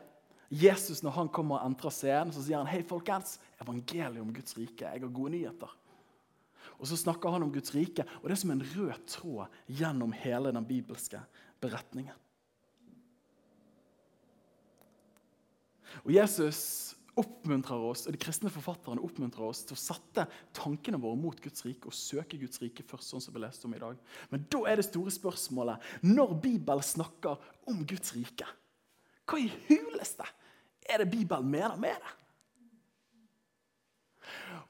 Jesus 0.52 1.02
når 1.04 1.16
han 1.16 1.30
kommer 1.32 1.60
og 1.60 1.72
entrer 1.72 1.94
scenen, 1.96 2.32
så 2.36 2.44
sier 2.44 2.60
han 2.60 2.70
hei 2.70 2.82
folkens, 2.84 3.38
evangeliet 3.64 4.22
om 4.22 4.34
Guds 4.36 4.56
rike. 4.60 4.86
Jeg 4.88 5.04
har 5.04 5.14
gode 5.16 5.34
nyheter. 5.36 5.76
Og 6.82 6.90
så 6.90 6.98
snakker 6.98 7.30
han 7.30 7.46
om 7.46 7.52
Guds 7.54 7.76
rike, 7.76 8.04
og 8.20 8.26
det 8.26 8.34
er 8.34 8.42
som 8.42 8.54
en 8.56 8.66
rød 8.66 9.06
tråd 9.10 9.60
gjennom 9.70 10.16
hele 10.18 10.50
den 10.56 10.66
bibelske 10.66 11.22
beretningen. 11.62 12.18
Og 16.02 16.10
Jesus 16.16 16.96
oppmuntrer 17.20 17.84
oss, 17.86 18.06
og 18.08 18.16
De 18.16 18.22
kristne 18.22 18.50
forfatterne 18.50 19.04
oppmuntrer 19.04 19.44
oss 19.46 19.66
til 19.68 19.76
å 19.76 19.82
sette 19.82 20.26
tankene 20.58 20.98
våre 21.02 21.20
mot 21.20 21.38
Guds 21.44 21.66
rike 21.68 21.92
og 21.92 21.96
søke 21.96 22.40
Guds 22.40 22.62
rike 22.64 22.86
først. 22.88 23.12
sånn 23.12 23.22
som 23.22 23.36
vi 23.36 23.44
leste 23.44 23.68
om 23.68 23.76
i 23.76 23.82
dag. 23.84 24.00
Men 24.32 24.48
da 24.50 24.64
er 24.66 24.80
det 24.80 24.88
store 24.88 25.12
spørsmålet 25.12 25.78
når 26.08 26.34
Bibelen 26.42 26.82
snakker 26.82 27.38
om 27.68 27.86
Guds 27.86 28.16
rike, 28.16 28.48
hva 29.28 29.38
i 29.38 29.52
huleste 29.68 30.26
er 30.90 31.04
det 31.04 31.12
Bibelen 31.12 31.52
mener 31.52 31.78
med 31.78 32.00
det? 32.00 32.16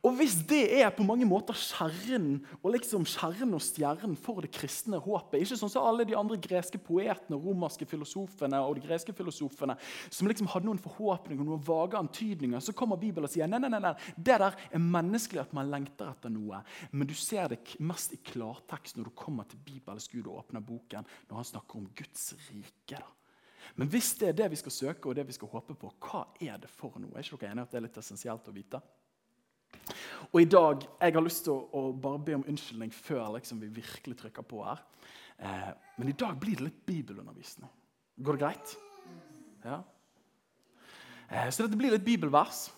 Og 0.02 0.16
hvis 0.18 0.34
det 0.50 0.64
er 0.82 0.88
på 0.96 1.06
mange 1.06 1.28
måter 1.30 1.54
kjernen 1.54 2.40
og 2.58 2.72
liksom 2.74 3.04
kjernen 3.06 3.54
og 3.54 3.62
stjernen 3.62 4.16
for 4.18 4.42
det 4.42 4.50
kristne 4.56 4.98
håpet 4.98 5.44
Ikke 5.44 5.60
sånn 5.60 5.70
som 5.70 5.86
alle 5.86 6.08
de 6.10 6.16
andre 6.18 6.40
greske 6.42 6.80
poetene, 6.82 7.38
og 7.38 7.46
romerske 7.46 7.86
filosofene 7.86 8.58
og 8.66 8.80
de 8.80 8.86
greske 8.88 9.14
filosofene 9.14 9.76
som 10.10 10.30
liksom 10.30 10.50
hadde 10.50 10.66
noen 10.66 10.82
forhåpninger 10.82 11.44
og 11.46 11.52
noen 11.52 11.66
vage 11.68 12.00
antydninger. 12.00 12.64
Så 12.66 12.74
kommer 12.78 12.98
Bibelen 12.98 13.30
og 13.30 13.34
sier 13.34 13.50
nei, 13.50 13.62
nei, 13.62 13.70
nei, 13.70 13.82
nei, 13.84 13.94
det 14.18 14.40
der 14.42 14.58
er 14.58 14.82
menneskelig 14.82 15.44
at 15.44 15.54
man 15.54 15.70
lengter 15.70 16.10
etter 16.10 16.34
noe. 16.34 16.64
Men 16.90 17.10
du 17.10 17.14
ser 17.18 17.52
det 17.52 17.62
mest 17.78 18.16
i 18.18 18.20
klartekst 18.32 18.98
når 18.98 19.12
du 19.12 19.18
kommer 19.22 19.46
til 19.50 19.62
Bibelens 19.62 20.10
Gud 20.10 20.26
og 20.26 20.40
åpner 20.42 20.66
boken, 20.66 21.06
når 21.30 21.44
han 21.44 21.50
snakker 21.52 21.78
om 21.78 21.86
Guds 21.98 22.32
rike. 22.48 22.98
da. 22.98 23.06
Men 23.78 23.92
hvis 23.92 24.16
det 24.18 24.32
er 24.32 24.40
det 24.42 24.50
vi 24.56 24.60
skal 24.60 24.74
søke 24.74 25.12
og 25.12 25.16
det 25.16 25.28
vi 25.30 25.38
skal 25.38 25.52
håpe 25.52 25.78
på, 25.78 25.94
hva 26.02 26.26
er 26.42 26.58
det 26.58 26.74
for 26.74 26.98
noe? 26.98 27.14
Er 27.14 27.22
ikke 27.22 27.38
dere 27.44 27.54
enige 27.54 27.70
at 27.70 27.76
det 27.76 27.80
er 27.80 27.86
litt 27.86 28.02
essensielt 28.02 28.50
å 28.50 28.56
vite? 28.56 28.82
Og 30.32 30.42
i 30.42 30.48
dag 30.48 30.84
jeg 30.86 31.14
har 31.14 31.26
lyst 31.26 31.44
til 31.46 31.54
å, 31.58 31.64
å 31.76 31.92
bare 31.92 32.22
be 32.24 32.38
om 32.38 32.46
unnskyldning 32.48 32.92
før 32.96 33.34
liksom, 33.36 33.60
vi 33.60 33.72
virkelig 33.82 34.18
trykker 34.22 34.46
på 34.48 34.62
her. 34.64 34.84
Eh, 35.42 35.72
men 36.00 36.12
i 36.12 36.16
dag 36.18 36.38
blir 36.40 36.60
det 36.60 36.70
litt 36.70 36.84
bibelundervisning. 36.88 37.72
Går 38.22 38.38
det 38.38 38.44
greit? 38.46 38.76
Ja? 39.66 39.82
Eh, 41.28 41.50
så 41.52 41.66
dette 41.66 41.80
blir 41.80 41.92
litt 41.92 42.06
bibelvers. 42.06 42.70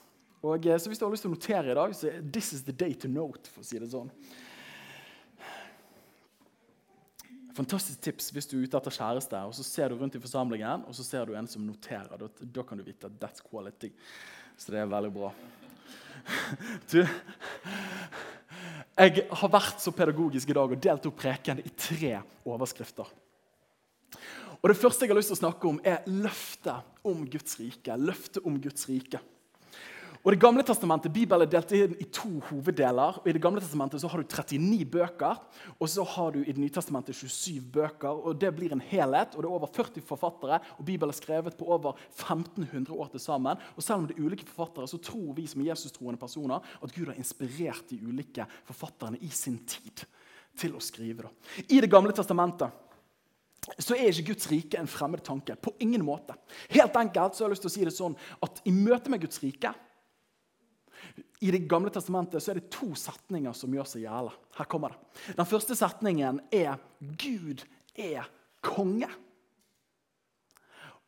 Og, 0.42 0.66
eh, 0.66 0.80
så 0.80 0.90
hvis 0.90 1.00
du 1.00 1.06
har 1.06 1.14
lyst 1.14 1.28
til 1.28 1.32
å 1.32 1.36
notere 1.36 1.72
i 1.72 1.78
dag, 1.78 1.94
så 1.96 2.16
this 2.34 2.54
is 2.54 2.66
the 2.66 2.74
day 2.74 2.94
to 2.94 3.08
note. 3.08 3.48
for 3.48 3.62
å 3.62 3.68
si 3.68 3.80
det 3.80 3.92
sånn. 3.92 4.10
Fantastisk 7.54 8.02
tips 8.02 8.32
hvis 8.34 8.50
du 8.50 8.58
er 8.58 8.64
ute 8.66 8.80
etter 8.80 8.96
kjæreste 8.96 9.38
og 9.46 9.54
så 9.54 9.64
ser 9.64 9.92
du 9.92 10.00
rundt 10.00 10.16
i 10.18 10.22
forsamlingen 10.22 10.88
og 10.90 10.96
så 10.98 11.04
ser 11.06 11.30
du 11.30 11.36
en 11.38 11.48
som 11.48 11.62
noterer. 11.62 12.18
Da, 12.18 12.30
da 12.42 12.64
kan 12.66 12.82
du 12.82 12.84
vite 12.84 13.06
at 13.06 13.20
that's 13.22 13.46
quality. 13.46 13.92
Så 14.58 14.74
det 14.74 14.82
er 14.82 14.90
veldig 14.90 15.14
bra. 15.14 15.30
Du, 16.92 17.00
jeg 18.94 19.26
har 19.30 19.52
vært 19.52 19.82
så 19.82 19.92
pedagogisk 19.96 20.52
i 20.52 20.56
dag 20.58 20.74
og 20.76 20.82
delt 20.82 21.08
opp 21.10 21.20
preken 21.20 21.62
i 21.64 21.72
tre 21.74 22.16
overskrifter. 22.46 23.10
Og 24.64 24.70
Det 24.70 24.80
første 24.80 25.04
jeg 25.04 25.12
har 25.12 25.18
lyst 25.20 25.34
til 25.34 25.40
å 25.40 25.44
snakke 25.44 25.68
om, 25.68 25.80
er 25.84 26.06
løftet 26.08 27.04
om 27.04 27.26
Guds 27.28 27.58
rike. 27.60 27.98
Løftet 28.00 28.46
om 28.48 28.56
Guds 28.64 28.88
rike. 28.88 29.20
Og 30.24 30.32
det 30.32 30.40
gamle 30.40 30.64
testamentet, 30.64 31.12
Bibelen 31.12 31.44
er 31.44 31.50
delt 31.52 31.72
inn 31.76 31.96
i 32.00 32.06
to 32.08 32.30
hoveddeler. 32.48 33.18
og 33.20 33.26
I 33.28 33.34
det 33.36 33.42
gamle 33.44 33.60
testamentet 33.60 34.00
så 34.00 34.08
har 34.08 34.22
du 34.22 34.24
39 34.24 34.86
bøker, 34.88 35.42
og 35.76 35.90
så 35.92 36.06
har 36.08 36.32
du 36.32 36.40
i 36.40 36.54
det 36.54 36.62
nye 36.64 36.72
testamentet 36.72 37.18
27 37.18 37.60
bøker. 37.60 38.08
og 38.08 38.40
Det 38.40 38.54
blir 38.56 38.72
en 38.72 38.80
helhet, 38.80 39.36
og 39.36 39.44
det 39.44 39.50
er 39.50 39.58
over 39.58 39.68
40 39.68 40.02
forfattere. 40.02 40.62
og 40.80 40.86
Bibelen 40.86 41.12
er 41.12 41.20
skrevet 41.20 41.58
på 41.58 41.68
over 41.68 42.00
1500 42.16 42.96
år 42.96 43.12
til 43.12 43.20
sammen. 43.20 43.58
Og 43.76 43.84
Selv 43.84 44.00
om 44.00 44.08
det 44.08 44.18
er 44.18 44.24
ulike 44.24 44.48
forfattere, 44.48 44.88
så 44.88 44.98
tror 44.98 45.34
vi 45.34 45.46
som 45.46 45.62
Jesus-troende 45.62 46.20
personer 46.20 46.64
at 46.82 46.96
Gud 46.96 47.08
har 47.08 47.20
inspirert 47.20 47.90
de 47.90 48.00
ulike 48.00 48.48
forfatterne 48.64 49.18
i 49.20 49.30
sin 49.30 49.60
tid 49.68 50.06
til 50.56 50.72
å 50.74 50.80
skrive. 50.80 51.24
Da. 51.24 51.30
I 51.68 51.82
Det 51.82 51.92
gamle 51.92 52.14
testamentet 52.14 52.72
så 53.78 53.96
er 53.96 54.08
ikke 54.08 54.32
Guds 54.32 54.48
rike 54.52 54.80
en 54.80 54.88
fremmed 54.88 55.24
tanke. 55.24 55.56
På 55.56 55.74
ingen 55.80 56.04
måte. 56.06 56.34
Helt 56.70 56.96
enkelt 56.96 57.36
så 57.36 57.44
har 57.44 57.50
jeg 57.50 57.58
lyst 57.58 57.62
til 57.62 57.72
å 57.72 57.76
si 57.76 57.86
det 57.86 57.94
sånn 57.96 58.16
at 58.42 58.62
I 58.64 58.72
møte 58.72 59.10
med 59.10 59.20
Guds 59.20 59.44
rike 59.44 59.74
i 61.44 61.52
Det 61.52 61.66
gamle 61.68 61.92
testamentet 61.92 62.40
så 62.40 62.54
er 62.54 62.62
det 62.62 62.70
to 62.72 62.94
setninger 62.96 63.52
som 63.58 63.74
gjør 63.76 63.88
seg 63.90 64.06
gjeldende. 64.06 64.38
Her 64.56 64.68
kommer 64.72 64.94
det. 64.94 65.36
Den 65.36 65.50
første 65.50 65.76
setningen 65.76 66.40
er 66.56 66.78
'Gud 67.20 67.66
er 68.00 68.30
konge'. 68.64 69.12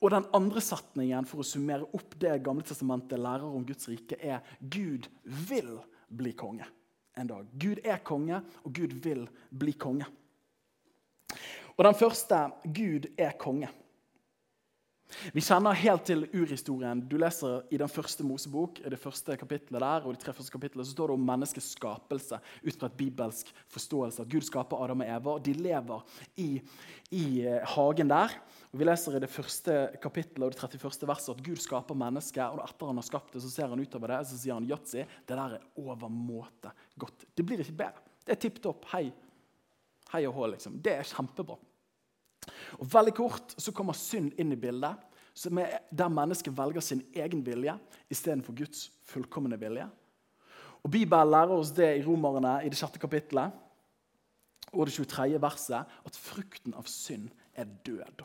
Og 0.03 0.11
den 0.11 0.27
andre 0.35 0.59
setningen 0.59 1.25
for 1.25 1.39
å 1.39 1.47
summere 1.47 1.87
opp 1.95 2.17
det 2.19 2.43
Gamle 2.43 2.67
testamentet 2.67 3.19
lærer 3.19 3.47
om 3.47 3.63
Guds 3.63 3.87
rike, 3.87 4.19
er 4.19 4.43
'Gud 4.59 5.07
vil 5.23 5.79
bli 6.11 6.33
konge' 6.35 6.67
en 7.15 7.27
dag. 7.27 7.47
Gud 7.53 7.79
er 7.85 8.03
konge, 8.03 8.41
og 8.63 8.73
Gud 8.73 8.91
vil 8.91 9.29
bli 9.49 9.71
konge. 9.71 10.05
Og 11.77 11.83
den 11.83 11.95
første 11.95 12.51
'Gud 12.65 13.07
er 13.17 13.39
konge'. 13.39 13.71
Vi 15.35 15.41
kjenner 15.43 15.77
helt 15.77 16.03
til 16.07 16.25
urhistorien. 16.33 17.01
Du 17.09 17.15
leser 17.21 17.63
I 17.73 17.77
den 17.79 17.91
første 17.91 18.25
Mosebok, 18.25 18.79
i 18.81 18.91
det 18.91 18.99
første 18.99 19.35
kapittelet 19.37 19.83
der, 19.83 20.05
og 20.05 20.15
de 20.15 20.21
tre 20.21 20.33
første 20.33 20.53
kapitlene, 20.53 20.85
så 20.85 20.95
står 20.95 21.11
det 21.11 21.17
om 21.17 21.27
menneskets 21.29 21.71
skapelse 21.75 22.39
ut 22.65 22.79
fra 22.79 22.89
et 22.89 22.97
bibelsk 22.97 23.51
forståelse. 23.73 24.25
At 24.25 24.31
Gud 24.31 24.47
skaper 24.47 24.81
Adam 24.81 25.03
og 25.05 25.11
Eva, 25.17 25.35
og 25.35 25.45
de 25.45 25.53
lever 25.59 26.17
i, 26.41 26.49
i 27.15 27.25
eh, 27.45 27.75
hagen 27.75 28.09
der. 28.11 28.33
Og 28.71 28.81
Vi 28.81 28.87
leser 28.89 29.15
i 29.15 29.21
det 29.23 29.31
første 29.31 29.77
kapittelet 30.03 30.47
og 30.47 30.55
det 30.55 30.81
31. 30.81 31.07
verset 31.07 31.35
at 31.35 31.45
Gud 31.45 31.61
skaper 31.63 32.01
mennesket. 32.01 32.43
og 32.49 32.65
Etter 32.65 32.91
han 32.91 32.99
har 32.99 33.07
skapt 33.07 33.37
det, 33.37 33.43
så 33.45 33.53
ser 33.53 33.69
han 33.71 33.79
utover 33.79 34.11
det 34.11 34.23
og 34.23 34.31
så 34.31 34.41
sier 34.41 34.57
han 34.57 34.67
yatzy. 34.69 35.05
Det 35.05 35.37
der 35.37 35.59
er 35.59 35.69
overmåte 35.79 36.73
godt. 36.99 37.29
Det 37.37 37.45
blir 37.45 37.61
ikke 37.61 37.77
bedre. 37.85 38.03
Det 38.25 38.35
er 38.35 38.41
tipp 38.41 38.59
topp. 38.63 38.89
Hei. 38.91 39.05
Hei 40.11 40.25
og 40.25 40.35
hå, 40.35 40.51
liksom. 40.55 40.81
Det 40.81 40.97
er 40.97 41.07
kjempebra. 41.13 41.57
Og 42.79 42.87
Veldig 42.91 43.13
kort 43.17 43.55
så 43.57 43.73
kommer 43.75 43.97
synd 43.97 44.33
inn 44.39 44.53
i 44.53 44.59
bildet, 44.59 44.95
der 45.35 46.11
mennesket 46.11 46.55
velger 46.55 46.83
sin 46.83 47.01
egen 47.13 47.41
vilje 47.43 47.75
istedenfor 48.11 48.55
Guds 48.55 48.87
fullkomne 49.03 49.59
vilje. 49.59 49.87
Og 50.85 50.91
Bibelen 50.93 51.31
lærer 51.33 51.55
oss 51.55 51.73
det 51.75 51.89
i 51.97 52.03
Romerne 52.05 52.59
i 52.63 52.69
det 52.69 52.77
sjette 52.79 53.01
kapittelet 53.01 53.61
og 54.75 54.87
det 54.87 54.95
23. 54.95 55.39
verset, 55.41 55.91
at 56.05 56.17
frukten 56.19 56.75
av 56.75 56.87
synd 56.89 57.29
er 57.55 57.67
død. 57.85 58.23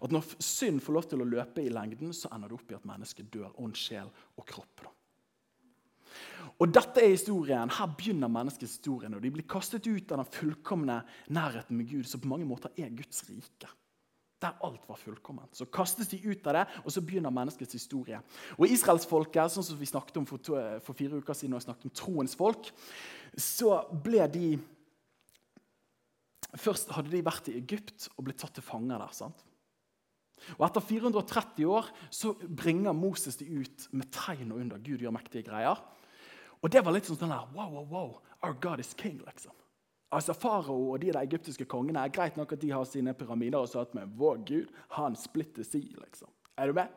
At 0.00 0.12
Når 0.12 0.34
synd 0.40 0.80
får 0.80 0.96
lov 0.96 1.08
til 1.10 1.22
å 1.22 1.28
løpe 1.28 1.62
i 1.62 1.72
lengden, 1.72 2.12
så 2.16 2.30
ender 2.32 2.48
det 2.48 2.56
opp 2.56 2.72
i 2.72 2.76
at 2.78 2.86
mennesket 2.88 3.28
dør. 3.32 3.52
Ånd, 3.60 3.76
sjel 3.76 4.08
og 4.38 4.46
kropp. 4.48 4.86
Og 6.58 6.70
dette 6.72 7.02
er 7.02 7.14
historien. 7.14 7.70
Her 7.70 7.94
begynner 7.98 8.30
menneskets 8.30 8.76
historie. 8.78 9.10
og 9.10 9.22
De 9.22 9.32
blir 9.34 9.46
kastet 9.48 9.86
ut 9.86 10.12
av 10.12 10.22
den 10.22 10.32
fullkomne 10.34 11.00
nærheten 11.28 11.76
med 11.76 11.88
Gud, 11.90 12.04
som 12.08 12.20
på 12.20 12.30
mange 12.30 12.48
måter 12.48 12.72
er 12.78 12.92
Guds 12.94 13.24
rike. 13.28 13.70
Der 14.42 14.58
alt 14.66 14.84
var 14.88 14.98
fullkomment. 15.00 15.56
Så 15.56 15.64
kastes 15.72 16.10
de 16.10 16.20
ut 16.26 16.46
av 16.50 16.58
det, 16.58 16.64
og 16.84 16.92
så 16.92 17.00
begynner 17.00 17.32
menneskets 17.32 17.78
historie. 17.78 18.20
Og 18.58 18.68
Israelsfolket, 18.68 19.52
sånn 19.54 19.64
som 19.64 19.78
vi 19.80 19.88
snakket 19.88 20.20
om 20.20 20.28
for, 20.28 20.42
to, 20.42 20.58
for 20.84 20.98
fire 20.98 21.16
uker 21.16 21.38
siden, 21.38 21.54
og 21.54 21.62
jeg 21.62 21.68
snakket 21.70 21.88
om 21.88 21.96
troens 21.96 22.36
folk, 22.38 22.70
så 23.36 23.80
ble 24.04 24.28
de 24.30 24.46
Først 26.54 26.92
hadde 26.94 27.10
de 27.10 27.18
vært 27.26 27.48
i 27.50 27.56
Egypt 27.58 28.04
og 28.14 28.28
blitt 28.28 28.38
tatt 28.38 28.52
til 28.54 28.62
fange 28.62 28.94
der. 28.94 29.10
sant? 29.10 29.40
Og 30.54 30.62
Etter 30.68 30.84
430 30.86 31.66
år 31.66 31.88
så 32.14 32.30
bringer 32.34 32.94
Moses 32.94 33.40
de 33.40 33.48
ut 33.58 33.86
med 33.90 34.06
tegn 34.14 34.52
og 34.52 34.60
under. 34.62 34.78
Gud 34.78 35.02
gjør 35.02 35.16
mektige 35.16 35.48
greier. 35.48 35.80
Og 36.64 36.72
det 36.72 36.80
var 36.80 36.96
litt 36.96 37.04
sånn 37.04 37.28
der, 37.28 37.44
wow, 37.52 37.68
wow, 37.68 37.84
wow, 37.90 38.14
our 38.40 38.56
God 38.56 38.80
is 38.80 38.94
king, 38.96 39.18
liksom. 39.26 39.52
Altså 40.14 40.32
Farao 40.36 40.94
og 40.94 41.02
de 41.02 41.10
der 41.10 41.24
egyptiske 41.26 41.66
kongene 41.68 42.00
er 42.00 42.12
greit 42.14 42.38
nok 42.38 42.54
at 42.54 42.62
de 42.62 42.70
har 42.72 42.86
sine 42.88 43.12
pyramider, 43.18 43.58
og 43.60 43.68
sånt, 43.68 43.92
men 43.96 44.12
vår 44.16 44.40
Gud 44.48 44.80
han 44.96 45.18
splitter 45.18 45.66
si, 45.66 45.82
liksom. 45.98 46.30
Er 46.56 46.70
du 46.70 46.76
med? 46.76 46.88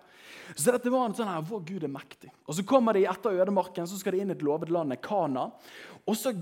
Så 0.56 0.72
dette 0.72 0.92
var 0.94 1.08
en 1.08 1.16
sånn 1.18 1.30
her, 1.32 1.44
Vår 1.50 1.64
Gud 1.66 1.84
er 1.84 1.92
mektig. 1.92 2.30
Og 2.46 2.54
Så 2.56 2.64
kommer 2.68 2.94
de 2.94 3.08
etter 3.10 3.40
ødemarken, 3.42 3.88
så 3.90 3.98
skal 3.98 4.14
de 4.14 4.22
inn 4.22 4.32
i 4.32 4.36
et 4.38 4.46
lovet 4.46 4.70
land, 4.70 4.94
Kana. 5.02 5.48
Og 6.06 6.16
så 6.16 6.34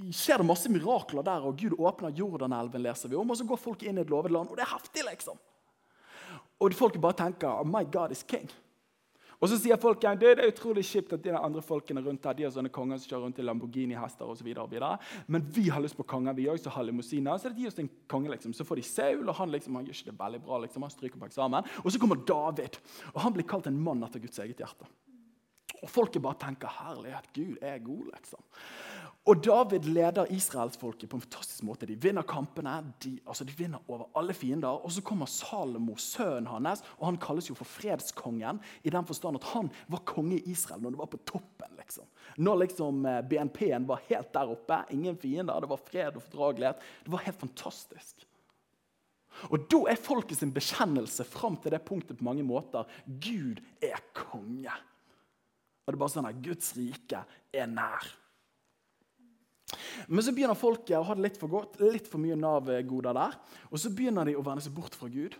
skjer 0.00 0.40
det 0.40 0.48
masse 0.48 0.70
mirakler 0.72 1.26
der, 1.26 1.44
og 1.44 1.58
Gud 1.60 1.76
åpner 1.76 2.14
Jordanelven, 2.16 2.82
leser 2.82 3.12
vi 3.12 3.18
om. 3.20 3.30
Og 3.30 3.36
så 3.36 3.46
går 3.46 3.60
folk 3.60 3.84
inn 3.84 4.00
i 4.00 4.02
et 4.02 4.10
lovet 4.10 4.32
land, 4.32 4.48
og 4.48 4.56
det 4.56 4.64
er 4.64 4.72
heftig, 4.72 5.04
liksom. 5.10 5.38
Og 6.62 6.74
folk 6.74 6.96
bare 7.02 7.18
tenker 7.20 7.50
oh, 7.52 7.68
my 7.68 7.84
God 7.84 8.14
is 8.14 8.24
king. 8.26 8.48
Og 9.44 9.50
så 9.52 9.58
sier 9.60 9.76
folk 9.76 10.00
igjen, 10.00 10.16
det 10.22 10.30
er 10.32 10.48
utrolig 10.48 10.86
kjipt 10.88 11.10
at 11.12 11.20
de 11.20 11.34
andre 11.36 11.60
folkene 11.60 12.00
rundt 12.00 12.24
her, 12.24 12.36
de 12.38 12.46
har 12.46 12.52
sånne 12.54 12.70
konger 12.72 12.96
som 12.96 13.10
kjører 13.10 13.26
rundt 13.26 13.40
i 13.42 13.44
Lamborghini-hester 13.44 14.30
osv. 14.32 14.48
Men 15.28 15.44
vi 15.52 15.66
har 15.68 15.84
lyst 15.84 15.98
på 15.98 16.06
konger, 16.08 16.32
vi 16.38 16.46
òg, 16.48 16.56
som 16.62 16.72
har 16.72 16.86
limousiner. 16.88 17.36
Så 17.36 17.52
de 17.52 17.60
gir 17.60 17.68
oss 17.68 17.82
en 17.82 17.90
konge, 18.08 18.32
liksom. 18.32 18.56
Så 18.56 18.64
får 18.64 18.80
de 18.80 18.86
Saul, 18.88 19.28
og 19.28 19.36
han, 19.36 19.52
liksom, 19.52 19.76
han 19.76 19.84
gjør 19.84 19.98
ikke 19.98 20.14
det 20.14 20.18
veldig 20.22 20.40
bra. 20.46 20.62
Liksom. 20.64 20.88
Han 20.88 20.94
stryker 20.94 21.20
på 21.20 21.28
eksamen. 21.28 21.68
Og 21.84 21.92
så 21.92 22.00
kommer 22.00 22.24
David, 22.24 22.80
og 23.12 23.20
han 23.26 23.36
blir 23.36 23.48
kalt 23.52 23.68
en 23.68 23.82
mann 23.84 24.08
etter 24.08 24.24
Guds 24.24 24.40
eget 24.40 24.64
hjerte. 24.64 24.88
Og 25.84 25.92
folket 25.92 26.24
bare 26.24 26.40
tenker 26.40 26.72
herlighet, 26.80 27.28
Gud 27.36 27.60
er 27.60 27.84
god, 27.84 28.08
liksom. 28.14 28.40
Og 29.24 29.38
David 29.40 29.86
leder 29.88 30.28
israelsfolket 30.28 31.08
på 31.08 31.16
en 31.16 31.22
fantastisk 31.24 31.64
måte. 31.64 31.86
De 31.88 31.94
vinner 31.96 32.26
kampene, 32.28 32.74
de, 33.00 33.14
altså 33.24 33.46
de 33.48 33.54
vinner 33.56 33.80
over 33.88 34.10
alle 34.20 34.34
fiender. 34.36 34.82
Og 34.84 34.92
så 34.92 35.00
kommer 35.00 35.30
Salomo, 35.30 35.94
sønnen 35.96 36.50
hans, 36.52 36.82
og 36.98 37.06
han 37.08 37.16
kalles 37.22 37.48
jo 37.48 37.56
for 37.56 37.64
fredskongen. 37.64 38.58
I 38.84 38.92
den 38.92 39.06
forstand 39.08 39.38
at 39.40 39.46
han 39.54 39.70
var 39.88 40.02
konge 40.04 40.36
i 40.36 40.52
Israel 40.52 40.82
når 40.84 40.92
det 40.92 41.00
var 41.00 41.08
på 41.14 41.22
toppen. 41.24 41.72
liksom. 41.78 42.04
Når 42.36 42.58
liksom 42.66 43.06
eh, 43.08 43.22
BNP-en 43.30 43.88
var 43.88 44.04
helt 44.10 44.28
der 44.34 44.52
oppe, 44.52 44.82
ingen 44.92 45.16
fiender, 45.16 45.56
det 45.60 45.70
var 45.72 45.80
fred 45.80 46.18
og 46.20 46.26
fordragelighet. 46.26 46.84
Det 47.06 47.12
var 47.14 47.24
helt 47.24 47.40
fantastisk. 47.40 48.26
Og 49.48 49.64
Da 49.72 49.80
er 49.88 49.98
folket 49.98 50.36
sin 50.38 50.52
bekjennelse 50.52 51.24
fram 51.24 51.56
til 51.62 51.72
det 51.72 51.80
punktet 51.88 52.20
på 52.20 52.28
mange 52.28 52.44
måter 52.44 52.84
Gud 53.06 53.64
er 53.80 54.04
konge. 54.12 54.76
Og 55.84 55.88
det 55.88 55.96
er 55.96 56.04
bare 56.04 56.12
sånn 56.12 56.28
at 56.28 56.44
Guds 56.44 56.74
rike 56.76 57.24
er 57.56 57.72
nær. 57.72 58.12
Men 60.08 60.24
så 60.24 60.34
begynner 60.34 60.58
folket 60.58 60.96
å 60.98 61.04
ha 61.06 61.16
det 61.16 61.24
litt 61.26 61.40
for 61.40 61.52
godt, 61.52 61.78
litt 61.82 62.08
for 62.10 62.22
mye 62.22 62.38
Nav-goder 62.38 63.16
der. 63.16 63.36
Og 63.70 63.80
så 63.80 63.92
begynner 63.94 64.28
de 64.28 64.36
å 64.38 64.44
vende 64.44 64.64
seg 64.64 64.74
bort 64.76 64.96
fra 64.98 65.08
Gud. 65.12 65.36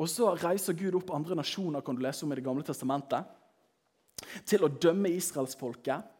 Og 0.00 0.08
så 0.10 0.32
reiser 0.40 0.76
Gud 0.78 0.96
opp 0.98 1.12
andre 1.14 1.36
nasjoner 1.38 1.84
kan 1.84 1.96
du 1.96 2.02
lese 2.04 2.24
om 2.26 2.32
i 2.32 2.38
Det 2.38 2.44
gamle 2.46 2.64
testamentet, 2.66 3.28
til 4.48 4.64
å 4.64 4.70
dømme 4.70 5.10
israelsfolket. 5.12 6.11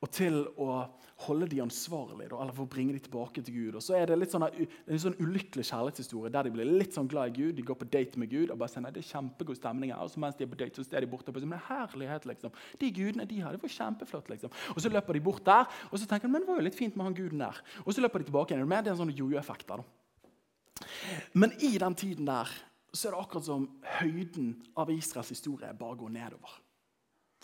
Og 0.00 0.10
til 0.14 0.42
å 0.60 0.86
holde 1.26 1.48
de 1.50 1.60
ansvarlige, 1.60 2.30
eller 2.32 2.54
for 2.56 2.64
å 2.64 2.70
bringe 2.72 2.94
de 2.96 3.02
tilbake 3.04 3.42
til 3.44 3.56
Gud. 3.56 3.76
Og 3.76 3.84
så 3.84 3.96
er 3.98 4.08
det 4.08 4.16
litt 4.16 4.32
sånn, 4.32 4.46
en 4.48 5.02
sånn 5.02 5.18
ulykkelig 5.20 5.66
kjærlighetshistorie 5.68 6.32
der 6.32 6.48
de 6.48 6.52
blir 6.54 6.70
litt 6.70 6.96
sånn 6.96 7.10
glad 7.10 7.32
i 7.32 7.42
Gud. 7.42 7.58
De 7.58 7.64
går 7.66 7.76
på 7.82 7.88
date 7.92 8.20
med 8.20 8.32
Gud 8.32 8.52
og 8.52 8.60
bare 8.62 8.72
sier 8.72 8.84
nei, 8.84 8.92
det 8.94 9.02
er 9.02 9.10
kjempegod 9.10 9.58
stemning 9.58 9.92
her. 9.92 10.00
Og 10.06 10.12
så 10.12 10.22
mens 10.22 10.38
de 10.38 10.46
er 10.46 10.52
på 10.52 10.60
date, 10.62 10.80
så 10.80 10.96
er 10.96 11.04
de 11.04 11.10
borte 11.12 11.34
på 11.34 11.44
men 11.44 11.60
herlighet, 11.66 12.28
liksom. 12.30 12.54
De 12.80 12.92
gudene 12.94 13.28
de 13.28 13.42
har, 13.44 13.56
det 13.56 13.62
var 13.62 13.74
kjempeflott. 13.76 14.32
liksom. 14.32 14.54
Og 14.74 14.80
så 14.80 14.92
løper 14.92 15.18
de 15.18 15.24
bort 15.28 15.44
der, 15.44 15.68
og 15.90 16.00
så 16.00 16.08
tenker 16.08 16.28
de 16.28 16.32
men 16.32 16.46
det 16.46 16.52
var 16.52 16.62
jo 16.62 16.68
litt 16.70 16.78
fint 16.78 16.96
med 16.96 17.10
han 17.10 17.18
guden 17.18 17.44
der. 17.44 17.60
Og 17.84 17.92
så 17.92 18.04
løper 18.04 18.22
de 18.22 18.30
tilbake 18.30 18.56
igjen. 18.56 18.68
Det 18.70 18.80
er 18.80 18.96
en 18.96 19.02
sånn 19.04 19.14
jojo-effekt 19.14 19.68
der. 19.68 19.84
da. 19.84 20.88
Men 21.36 21.52
i 21.60 21.76
den 21.78 21.94
tiden 21.94 22.28
der 22.28 22.48
så 22.92 23.08
er 23.08 23.14
det 23.14 23.20
akkurat 23.22 23.46
som 23.46 23.68
høyden 24.00 24.54
av 24.78 24.90
Israels 24.90 25.30
historie 25.30 25.70
bare 25.78 25.98
går 26.00 26.12
nedover. 26.16 26.56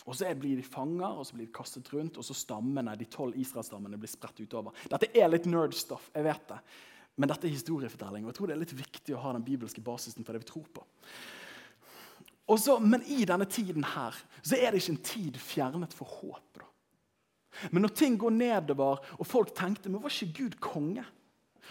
Og 0.07 0.15
Så 0.15 0.29
blir 0.39 0.55
de 0.55 0.63
fanger 0.63 1.19
og 1.19 1.25
så 1.27 1.35
blir 1.35 1.49
de 1.49 1.53
kastet 1.53 1.89
rundt, 1.93 2.17
og 2.17 2.23
så 2.23 2.33
stammene, 2.33 2.95
de 2.95 3.05
tolv 3.11 3.35
Israelstammene 3.35 3.99
blir 3.99 4.11
spredt 4.11 4.39
utover. 4.39 4.75
Dette 4.87 5.09
er 5.11 5.27
litt 5.27 5.49
nerd-stuff, 5.49 6.11
jeg 6.15 6.23
vet 6.23 6.47
det. 6.53 6.59
men 7.17 7.29
dette 7.29 7.47
er 7.47 7.51
historiefortelling. 7.51 8.23
og 8.23 8.29
jeg 8.29 8.35
tror 8.37 8.47
det 8.47 8.53
er 8.53 8.59
litt 8.59 8.77
viktig 8.77 9.15
å 9.15 9.21
ha 9.23 9.33
den 9.33 9.43
bibelske 9.43 9.81
basisen 9.81 10.23
for 10.23 10.33
det 10.33 10.43
vi 10.45 10.51
tror 10.51 10.67
på. 10.73 10.83
Også, 12.47 12.79
men 12.79 13.03
i 13.03 13.25
denne 13.25 13.45
tiden 13.45 13.83
her 13.83 14.15
så 14.41 14.55
er 14.55 14.71
det 14.71 14.83
ikke 14.83 14.93
en 14.93 15.03
tid 15.03 15.39
fjernet 15.41 15.93
for 15.93 16.05
håp. 16.05 16.59
Da. 16.61 16.67
Men 17.71 17.81
når 17.81 17.95
ting 17.97 18.17
går 18.21 18.31
nedover, 18.31 19.01
og 19.17 19.27
folk 19.27 19.55
tenkte 19.55 19.89
men 19.89 20.03
var 20.03 20.13
ikke 20.13 20.43
Gud 20.43 20.59
konge, 20.63 21.03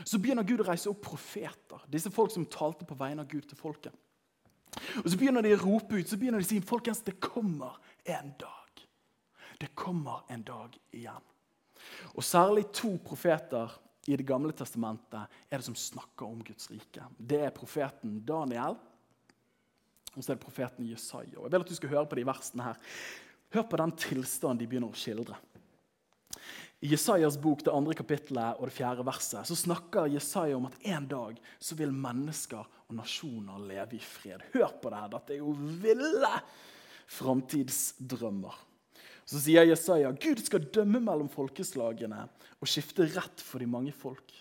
så 0.05 0.19
begynner 0.21 0.45
Gud 0.45 0.61
å 0.61 0.67
reise 0.69 0.91
opp 0.91 1.01
profeter. 1.07 1.87
Disse 1.89 2.11
folk 2.13 2.35
som 2.35 2.45
talte 2.51 2.85
på 2.85 2.99
vegne 2.99 3.25
av 3.25 3.31
Gud 3.31 3.47
til 3.49 3.57
folket. 3.57 3.95
Og 5.01 5.09
Så 5.09 5.17
begynner 5.17 5.41
de 5.41 5.55
å 5.55 5.63
rope 5.63 5.97
ut 5.97 6.09
så 6.09 6.19
begynner 6.21 6.43
de 6.43 6.45
å 6.45 6.49
si 6.51 6.61
folkens, 6.61 7.01
det 7.07 7.17
kommer 7.23 7.79
en 8.07 8.33
dag. 8.39 8.85
Det 9.61 9.73
kommer 9.75 10.27
en 10.33 10.45
dag 10.47 10.77
igjen. 10.95 11.33
Og 12.15 12.25
Særlig 12.25 12.69
to 12.73 12.97
profeter 13.05 13.73
i 14.07 14.17
Det 14.17 14.27
gamle 14.27 14.55
testamentet 14.55 15.27
er 15.51 15.59
det 15.59 15.67
som 15.67 15.75
snakker 15.75 16.29
om 16.29 16.43
Guds 16.45 16.71
rike. 16.71 17.03
Det 17.19 17.41
er 17.43 17.55
profeten 17.55 18.21
Daniel 18.27 18.77
og 20.17 20.25
så 20.25 20.33
er 20.33 20.39
det 20.39 20.45
profeten 20.47 20.89
Jesaja. 20.89 21.37
Jeg 21.37 21.53
vil 21.53 21.61
at 21.61 21.71
du 21.71 21.77
skal 21.77 21.93
høre 21.93 22.09
på 22.09 22.17
de 22.17 22.25
versene 22.25 22.65
her. 22.71 22.79
Hør 23.53 23.67
på 23.69 23.81
den 23.83 23.93
tilstanden 24.01 24.63
de 24.63 24.69
begynner 24.71 24.93
å 24.93 24.97
skildre. 24.97 25.37
I 26.85 26.91
Jesajas 26.93 27.37
bok, 27.41 27.63
det 27.65 27.73
andre 27.73 27.97
kapittelet 27.97 28.61
og 28.61 28.69
det 28.69 28.77
fjerde 28.77 29.05
verset, 29.07 29.49
så 29.49 29.57
snakker 29.57 30.11
Jesaja 30.13 30.57
om 30.57 30.69
at 30.69 30.77
en 30.93 31.09
dag 31.09 31.39
så 31.61 31.77
vil 31.77 31.93
mennesker 31.93 32.65
og 32.87 32.97
nasjoner 32.97 33.63
leve 33.69 33.97
i 33.99 34.03
fred. 34.03 34.45
Hør 34.55 34.77
på 34.81 34.93
det 34.93 35.03
her. 35.03 35.13
Dette 35.17 35.37
er 35.37 35.43
jo 35.43 35.53
ville 35.85 36.33
framtidsdrømmer. 37.07 38.57
Så 39.27 39.41
sier 39.43 39.67
Jesaja 39.67 40.13
Gud 40.15 40.43
skal 40.47 40.69
dømme 40.75 41.01
mellom 41.03 41.31
folkeslagene 41.31 42.27
og 42.61 42.71
skifte 42.71 43.09
rett 43.17 43.43
for 43.43 43.63
de 43.63 43.71
mange 43.71 43.95
folk. 43.95 44.35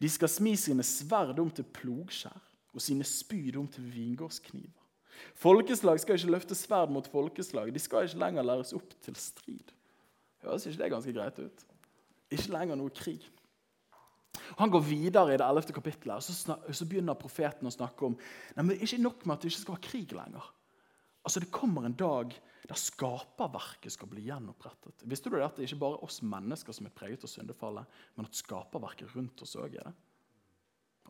De 0.00 0.08
skal 0.10 0.30
smi 0.30 0.54
sine 0.56 0.84
sverd 0.86 1.40
om 1.42 1.50
til 1.52 1.66
plogskjær 1.68 2.48
og 2.72 2.80
sine 2.80 3.04
spyd 3.04 3.58
om 3.60 3.68
til 3.68 3.84
vingårdskniver. 3.92 4.78
Folkeslag 5.38 6.00
skal 6.00 6.16
ikke 6.16 6.32
løfte 6.32 6.56
sverd 6.56 6.90
mot 6.92 7.06
folkeslag. 7.12 7.70
De 7.74 7.82
skal 7.82 8.08
ikke 8.08 8.20
lenger 8.22 8.46
læres 8.46 8.72
opp 8.76 8.96
til 9.04 9.16
strid. 9.20 9.74
Høres 10.42 10.66
ikke 10.66 10.82
det 10.82 10.90
ganske 10.94 11.14
greit 11.14 11.38
ut? 11.38 11.64
Ikke 12.32 12.54
lenger 12.54 12.80
noe 12.80 12.92
krig. 12.96 13.28
Han 14.58 14.72
går 14.72 14.82
videre 14.84 15.34
i 15.34 15.38
det 15.38 15.46
11. 15.46 15.74
kapittelet, 15.76 16.16
og 16.16 16.22
så, 16.24 16.56
så, 16.72 16.86
begynner 16.88 17.16
profeten 17.18 17.68
å 17.68 17.72
snakke 17.72 18.08
om 18.08 18.16
nei, 18.16 18.64
men 18.64 18.80
ikke 18.80 19.00
nok 19.00 19.26
med 19.26 19.36
at 19.36 19.44
det 19.44 19.52
ikke 19.52 19.62
skal 19.62 19.76
være 19.76 19.86
krig 19.86 20.14
lenger. 20.16 20.48
Altså 21.22 21.40
Det 21.40 21.52
kommer 21.54 21.86
en 21.86 21.96
dag 21.98 22.34
der 22.68 22.78
skaperverket 22.78 23.94
skal 23.94 24.08
bli 24.10 24.24
gjenopprettet. 24.26 25.04
Visste 25.10 25.30
du 25.30 25.36
det 25.36 25.46
at 25.46 25.58
det 25.58 25.66
ikke 25.68 25.80
bare 25.82 25.98
er 25.98 26.06
oss 26.06 26.22
mennesker 26.22 26.74
som 26.74 26.86
er 26.86 26.94
preget 26.94 27.24
av 27.26 27.30
syndefallet, 27.30 28.00
men 28.16 28.26
at 28.26 28.38
skaperverket 28.38 29.14
rundt 29.16 29.42
oss 29.44 29.54
òg 29.58 29.76
er 29.78 29.90
det? 29.90 29.94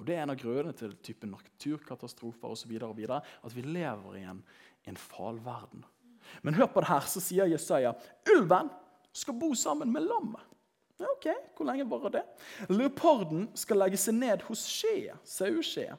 Og 0.01 0.07
Det 0.09 0.15
er 0.17 0.23
en 0.23 0.33
av 0.33 0.41
grunnene 0.41 0.73
til 0.77 0.95
typen 1.05 1.35
naturkatastrofer 1.35 2.55
osv. 2.55 2.73
At 3.13 3.55
vi 3.55 3.65
lever 3.67 4.17
i 4.17 4.23
en, 4.25 4.41
en 4.89 4.97
falverden. 4.97 5.85
Men 6.43 6.57
hør 6.57 6.71
på 6.73 6.81
det 6.81 6.89
her, 6.89 7.05
så 7.05 7.21
sier 7.21 7.51
Jesaja 7.51 7.93
ulven 8.33 8.71
skal 9.13 9.37
bo 9.37 9.53
sammen 9.59 9.93
med 9.93 10.07
lammet. 10.07 10.49
Ja, 11.01 11.09
ok, 11.11 11.29
Hvor 11.57 11.67
lenge 11.67 11.89
varer 11.91 12.15
det? 12.15 12.23
Leoparden 12.71 13.49
skal 13.59 13.81
legge 13.83 13.99
seg 13.99 14.17
ned 14.17 14.45
hos 14.47 14.63
skje, 14.71 15.13
saueskjeet. 15.27 15.99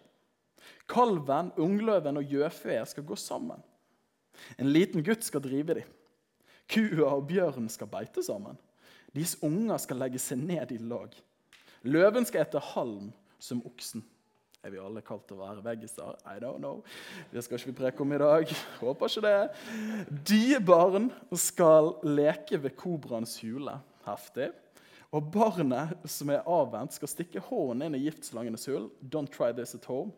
Kalven, 0.88 1.52
ungløven 1.60 2.20
og 2.20 2.32
gjøfe 2.32 2.78
skal 2.88 3.06
gå 3.08 3.18
sammen. 3.20 3.62
En 4.58 4.72
liten 4.72 5.04
gutt 5.06 5.26
skal 5.26 5.44
drive 5.44 5.80
dem. 5.80 5.92
Kua 6.72 7.10
og 7.12 7.28
bjørnen 7.30 7.70
skal 7.72 7.90
beite 7.92 8.24
sammen. 8.26 8.58
Deres 9.14 9.36
unger 9.46 9.78
skal 9.82 10.00
legge 10.02 10.22
seg 10.22 10.42
ned 10.42 10.72
i 10.74 10.80
lag. 10.82 11.14
Løven 11.84 12.26
skal 12.26 12.46
ete 12.46 12.62
halm 12.74 13.12
som 13.42 13.62
oksen. 13.68 14.04
Er 14.64 14.72
vi 14.72 14.80
alle 14.80 15.02
kalt 15.04 15.32
å 15.36 15.42
være 15.42 15.64
veggiser? 15.66 16.16
I 16.24 16.38
don't 16.40 16.62
know. 16.64 16.80
Det 17.34 17.44
skal 17.44 17.60
ikke 17.60 17.74
vi 17.74 17.80
preke 17.82 18.04
om 18.06 18.14
i 18.16 18.20
dag. 18.22 18.54
Håper 18.80 19.12
ikke 19.12 19.24
det. 19.26 19.40
Diebarn 20.30 21.10
skal 21.36 21.98
leke 22.08 22.62
ved 22.64 22.78
kobraens 22.80 23.36
hule. 23.44 23.76
Heftig. 24.08 24.54
Og 25.14 25.28
barnet 25.36 26.08
som 26.10 26.32
er 26.34 26.48
avvent, 26.50 26.96
skal 26.96 27.12
stikke 27.12 27.44
hånden 27.50 27.84
inn 27.86 28.00
i 28.00 28.06
giftslangenes 28.08 28.66
hull. 28.72 28.88
Don't 29.04 29.30
try 29.36 29.52
this 29.52 29.76
at 29.76 29.86
home. 29.92 30.16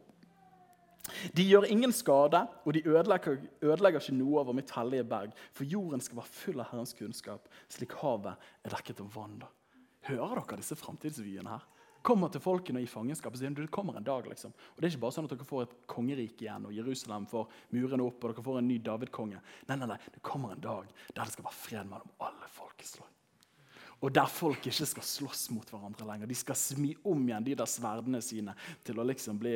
De 1.37 1.43
gjør 1.45 1.67
ingen 1.69 1.93
skade, 1.93 2.41
og 2.65 2.73
de 2.73 2.81
ødelegger, 2.87 3.37
ødelegger, 3.61 4.01
ikke 4.01 4.17
noe 4.17 4.41
over 4.41 4.57
mitt 4.57 4.71
hellige 4.75 5.05
berg. 5.09 5.35
For 5.53 5.67
jorden 5.69 6.01
skal 6.01 6.21
være 6.21 6.33
full 6.33 6.63
av 6.63 6.71
Herrens 6.71 6.95
kunnskap, 6.97 7.47
slik 7.71 7.95
havet 8.01 8.33
er 8.65 8.75
dekket 8.75 9.03
av 9.03 9.13
vann. 9.15 9.39
Hører 10.09 10.41
dere 10.41 10.61
disse 10.61 10.77
framtidsvyene 10.77 11.55
her? 11.55 11.65
Kommer 12.05 12.29
til 12.29 12.43
folkene 12.43 12.83
i 12.83 12.89
fangenskap 12.89 13.33
og 13.33 13.39
sier 13.41 13.53
det 13.57 13.71
kommer 13.73 13.97
en 13.97 14.05
dag. 14.05 14.27
liksom. 14.29 14.51
Og 14.53 14.77
Det 14.77 14.85
er 14.85 14.93
ikke 14.93 15.05
bare 15.07 15.15
sånn 15.15 15.25
at 15.25 15.33
dere 15.33 15.47
får 15.49 15.63
et 15.63 15.75
kongerike 15.89 16.45
igjen, 16.45 16.67
og 16.69 16.75
Jerusalem 16.77 17.25
får 17.25 17.49
murene 17.73 18.05
opp, 18.05 18.21
og 18.21 18.35
dere 18.35 18.45
får 18.45 18.59
en 18.61 18.67
ny 18.69 18.77
David-konge. 18.77 19.41
Nei, 19.67 19.75
nei, 19.75 19.89
nei, 19.89 19.97
Det 20.13 20.21
kommer 20.21 20.53
en 20.53 20.61
dag 20.61 20.85
der 21.15 21.23
det 21.23 21.33
skal 21.33 21.47
være 21.49 21.61
fred 21.63 21.89
mellom 21.89 22.13
alle 22.21 22.49
folkeslag. 22.53 23.14
Og 24.05 24.13
der 24.13 24.29
folk 24.29 24.67
ikke 24.69 24.85
skal 24.85 25.05
slåss 25.05 25.47
mot 25.55 25.69
hverandre 25.73 26.05
lenger. 26.05 26.29
De 26.29 26.37
skal 26.37 26.57
smi 26.59 26.91
om 27.09 27.23
igjen 27.25 27.45
de 27.47 27.55
der 27.57 27.69
sverdene 27.69 28.21
sine 28.21 28.53
til 28.85 28.99
å 29.01 29.05
liksom 29.07 29.39
bli 29.41 29.55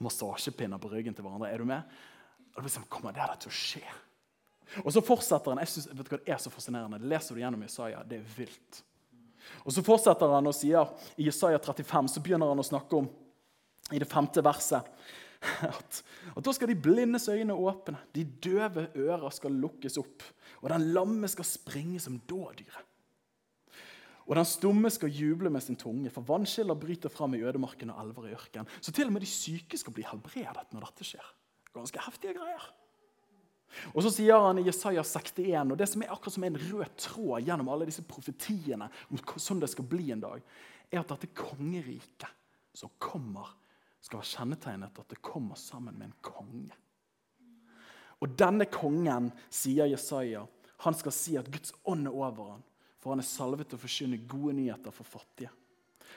massasjepinner 0.00 0.80
på 0.80 0.88
ryggen 0.92 1.16
til 1.16 1.26
hverandre. 1.26 1.50
Er 1.52 1.60
du 1.60 1.68
med? 1.68 1.98
Og 2.56 2.64
liksom, 2.64 2.86
kommer 2.88 3.12
det 3.12 3.20
der 3.20 3.42
til 3.42 3.52
å 3.52 3.58
skje? 3.58 3.84
Og 4.84 4.92
så 4.94 5.02
fortsetter 5.04 5.52
han. 5.52 5.60
jeg 5.60 5.74
synes, 5.74 5.90
vet 5.92 6.06
du 6.06 6.14
hva 6.14 6.20
Det 6.22 6.32
er 6.32 6.40
så 6.40 6.52
fascinerende. 6.54 7.02
Leser 7.12 7.36
du 7.36 7.42
gjennom 7.42 7.66
Isaiah, 7.66 8.06
det 8.06 8.20
er 8.22 8.34
vilt. 8.38 8.82
Og 9.64 9.72
Så 9.72 9.84
fortsetter 9.84 10.32
han 10.32 10.48
og 10.48 10.56
sier 10.56 10.92
i 11.16 11.28
Isaiah 11.28 11.60
35 11.60 12.14
så 12.14 12.22
begynner 12.24 12.52
han 12.52 12.60
å 12.60 12.66
snakke 12.66 13.02
om 13.02 13.08
i 13.90 13.98
det 13.98 14.08
femte 14.08 14.42
verset 14.44 14.86
at, 15.66 16.02
at 16.36 16.44
da 16.44 16.52
skal 16.54 16.68
de 16.70 16.76
blindes 16.76 17.26
øyne 17.32 17.56
åpne, 17.56 17.98
de 18.14 18.26
døve 18.44 18.90
ører 18.94 19.32
skal 19.34 19.56
lukkes 19.56 19.96
opp, 20.00 20.24
og 20.60 20.68
den 20.72 20.90
lamme 20.94 21.28
skal 21.32 21.48
springe 21.48 22.00
som 22.02 22.20
dådyret. 22.28 22.89
Og 24.30 24.36
den 24.38 24.46
stumme 24.46 24.90
skal 24.94 25.10
juble 25.10 25.50
med 25.50 25.62
sin 25.64 25.76
tunge, 25.76 26.10
for 26.14 26.22
vannskiller 26.22 26.78
bryter 26.78 27.10
fram 27.10 27.34
i 27.34 27.42
ødemarken 27.42 27.90
og 27.90 28.04
elver 28.04 28.28
i 28.28 28.34
ørken. 28.36 28.68
Så 28.78 28.92
til 28.94 29.08
og 29.10 29.16
med 29.16 29.24
de 29.24 29.30
syke 29.30 29.78
skal 29.78 29.96
bli 29.96 30.04
helbredet 30.06 30.68
når 30.70 30.86
dette 30.86 31.06
skjer. 31.08 31.32
Ganske 31.74 32.04
heftige 32.04 32.36
greier. 32.38 32.68
Og 33.90 34.04
så 34.06 34.12
sier 34.14 34.38
han 34.46 34.60
i 34.62 34.66
Jesaja 34.66 35.02
61, 35.02 35.74
og 35.74 35.78
det 35.78 35.88
som 35.90 36.02
er 36.02 36.14
akkurat 36.14 36.36
som 36.36 36.46
en 36.46 36.60
rød 36.62 36.94
tråd 36.98 37.46
gjennom 37.46 37.72
alle 37.74 37.90
disse 37.90 38.06
profetiene 38.06 38.86
om 39.10 39.20
sånn 39.34 39.62
det 39.62 39.70
skal 39.74 39.90
bli 39.90 40.12
en 40.14 40.22
dag, 40.22 40.46
er 40.90 41.02
at 41.02 41.10
dette 41.10 41.30
kongeriket 41.34 42.30
som 42.74 42.94
kommer, 43.02 43.50
skal 44.00 44.22
være 44.22 44.30
kjennetegnet 44.30 45.02
at 45.02 45.10
det 45.10 45.22
kommer 45.26 45.58
sammen 45.58 45.98
med 45.98 46.08
en 46.08 46.18
konge. 46.24 46.78
Og 48.22 48.30
denne 48.38 48.66
kongen, 48.70 49.30
sier 49.50 49.90
Jesaja, 49.90 50.46
han 50.86 50.96
skal 50.96 51.14
si 51.14 51.34
at 51.38 51.50
Guds 51.50 51.74
ånd 51.88 52.06
er 52.06 52.14
over 52.14 52.54
ham 52.54 52.66
for 53.00 53.14
han 53.14 53.22
er 53.22 53.28
salvet 53.28 53.70
til 53.70 53.78
å 53.78 53.82
forkynne 53.82 54.20
gode 54.28 54.54
nyheter 54.58 54.94
for 54.94 55.08
fattige. 55.08 55.50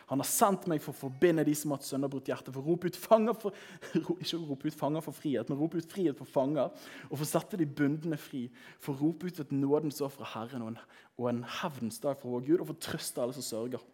Han 0.09 0.19
har 0.19 0.27
sendt 0.27 0.65
meg 0.67 0.81
for 0.83 0.91
å 0.91 0.99
forbinde 1.05 1.45
de 1.47 1.53
som 1.55 1.71
har 1.71 1.79
et 1.79 1.87
sønderbrutt 1.87 2.27
hjerte, 2.27 2.51
for 2.51 2.59
å 2.59 2.73
rope 2.73 2.89
ut 2.91 2.97
fanger 2.99 3.37
for, 3.39 3.55
ikke 4.23 4.39
rope 4.41 4.67
ut 4.67 4.77
fanger 4.77 5.05
for 5.05 5.15
frihet, 5.15 5.47
men 5.49 5.59
rope 5.59 5.79
ut 5.79 5.89
frihet 5.89 6.19
for 6.19 6.29
fanger, 6.29 6.73
og 7.07 7.13
for 7.13 7.23
å 7.23 7.29
sette 7.29 7.59
de 7.59 7.67
bundne 7.79 8.19
fri, 8.19 8.43
for 8.83 8.93
å 8.93 9.07
rope 9.07 9.29
ut 9.29 9.39
et 9.39 9.53
nådens 9.55 10.01
år 10.03 10.11
fra 10.13 10.27
Herren 10.33 10.65
og 10.65 10.73
en, 10.73 10.79
og 11.21 11.29
en 11.31 11.43
hevdens 11.61 12.01
dag 12.03 12.19
fra 12.19 12.31
vår 12.33 12.47
Gud, 12.49 12.59
og 12.59 12.67
for 12.67 12.75
å 12.75 12.85
trøste 12.89 13.23
alle 13.23 13.37
som 13.37 13.47
sørger. 13.47 13.85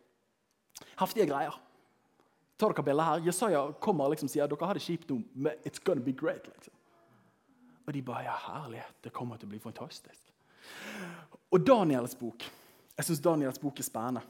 Heftige 1.00 1.30
greier. 1.30 1.60
Ta 2.60 2.68
dere 2.68 2.84
bildet 2.84 3.08
her. 3.08 3.22
Jesaja 3.24 3.62
kommer 3.80 4.08
og 4.08 4.16
liksom 4.16 4.32
sier 4.32 4.50
dere 4.50 4.68
har 4.68 4.76
det 4.76 4.84
kjipt 4.84 5.12
nå, 5.12 5.22
men 5.36 5.62
it's 5.68 5.84
gonna 5.84 6.04
be 6.04 6.16
great. 6.16 6.48
liksom. 6.50 6.74
Og 7.86 7.94
de 7.96 8.02
bare 8.06 8.26
ja, 8.26 8.36
herlighet, 8.50 8.98
det 9.06 9.14
kommer 9.16 9.40
til 9.40 9.48
å 9.48 9.54
bli 9.54 9.62
fantastisk. 9.62 10.34
Og 11.50 11.64
Daniels 11.66 12.18
bok 12.20 12.44
jeg 13.00 13.08
syns 13.08 13.24
Daniels 13.24 13.62
bok 13.62 13.80
er 13.80 13.88
spennende. 13.88 14.26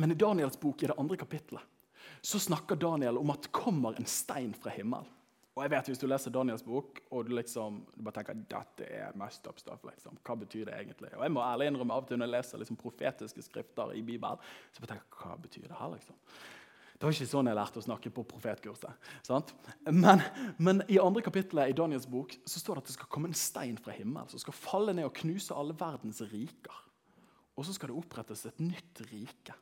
Men 0.00 0.14
i 0.14 0.18
Daniels 0.18 0.56
bok 0.60 0.82
i 0.82 0.88
det 0.90 0.96
andre 0.98 1.18
kapittelet 1.20 1.70
så 2.24 2.38
snakker 2.40 2.78
Daniel 2.80 3.18
om 3.20 3.30
at 3.34 3.44
det 3.44 3.52
kommer 3.52 3.98
en 3.98 4.08
stein 4.08 4.54
fra 4.56 4.72
himmelen. 4.72 5.06
Og 5.54 5.62
jeg 5.62 5.70
vet 5.70 5.88
Hvis 5.90 6.00
du 6.00 6.06
leser 6.08 6.32
Daniels 6.34 6.64
bok 6.66 6.98
og 7.14 7.28
du 7.28 7.34
liksom 7.36 7.82
du 7.94 8.00
bare 8.02 8.16
tenker 8.16 8.40
dette 8.50 8.88
er 8.88 9.14
messed 9.18 9.46
up 9.46 9.60
stuff, 9.60 9.84
liksom. 9.86 10.16
hva 10.24 10.34
betyr 10.40 10.66
det 10.66 10.74
egentlig? 10.80 11.12
Og 11.14 11.22
Jeg 11.22 11.34
må 11.34 11.44
ærlig 11.44 11.68
innrømme 11.70 11.94
av 11.94 12.02
og 12.02 12.08
til 12.08 12.18
når 12.18 12.26
jeg 12.26 12.34
leser 12.34 12.62
liksom, 12.62 12.78
profetiske 12.80 13.44
skrifter 13.44 13.92
i 13.94 14.02
Bibelen, 14.02 14.40
så 14.72 14.82
bare 14.82 14.94
tenker 14.94 15.04
jeg, 15.04 15.20
hva 15.20 15.36
betyr 15.44 15.68
det 15.68 15.78
her? 15.78 15.92
liksom? 15.94 16.16
Det 16.94 17.06
var 17.06 17.14
ikke 17.14 17.28
sånn 17.28 17.50
jeg 17.50 17.58
lærte 17.58 17.80
å 17.80 17.84
snakke 17.84 18.10
på 18.14 18.24
profetkurset. 18.30 19.06
Sant? 19.26 19.52
Men, 19.90 20.22
men, 20.56 20.82
i 20.88 20.98
andre 21.02 21.22
kapittelet 21.26 21.70
i 21.70 21.76
Daniels 21.76 22.08
bok 22.10 22.34
så 22.48 22.62
står 22.62 22.78
det 22.78 22.84
at 22.84 22.90
det 22.90 22.96
skal 22.96 23.12
komme 23.12 23.30
en 23.30 23.38
stein 23.38 23.78
fra 23.78 23.94
himmelen 23.94 24.30
som 24.30 24.42
skal 24.42 24.56
falle 24.56 24.94
ned 24.96 25.06
og 25.06 25.14
knuse 25.20 25.54
alle 25.54 25.76
verdens 25.78 26.22
riker. 26.32 26.80
Og 27.54 27.66
så 27.66 27.74
skal 27.74 27.90
det 27.90 27.98
opprettes 27.98 28.46
et 28.48 28.62
nytt 28.62 29.04
rike 29.12 29.54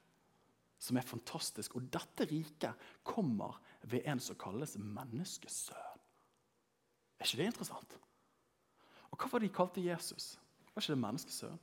som 0.82 0.98
er 0.98 1.06
fantastisk. 1.06 1.76
Og 1.78 1.88
dette 1.92 2.26
riket 2.26 2.86
kommer 3.06 3.60
ved 3.90 4.06
en 4.08 4.22
som 4.22 4.38
kalles 4.38 4.74
menneskesønn. 4.80 6.00
Er 7.20 7.28
ikke 7.28 7.38
det 7.38 7.50
interessant? 7.52 7.98
Og 9.12 9.20
hva 9.20 9.28
var 9.30 9.42
det 9.42 9.50
de 9.50 9.54
kalte 9.54 9.84
Jesus? 9.84 10.32
Var 10.72 10.82
ikke 10.82 10.96
det 10.96 11.04
menneskesønn? 11.04 11.60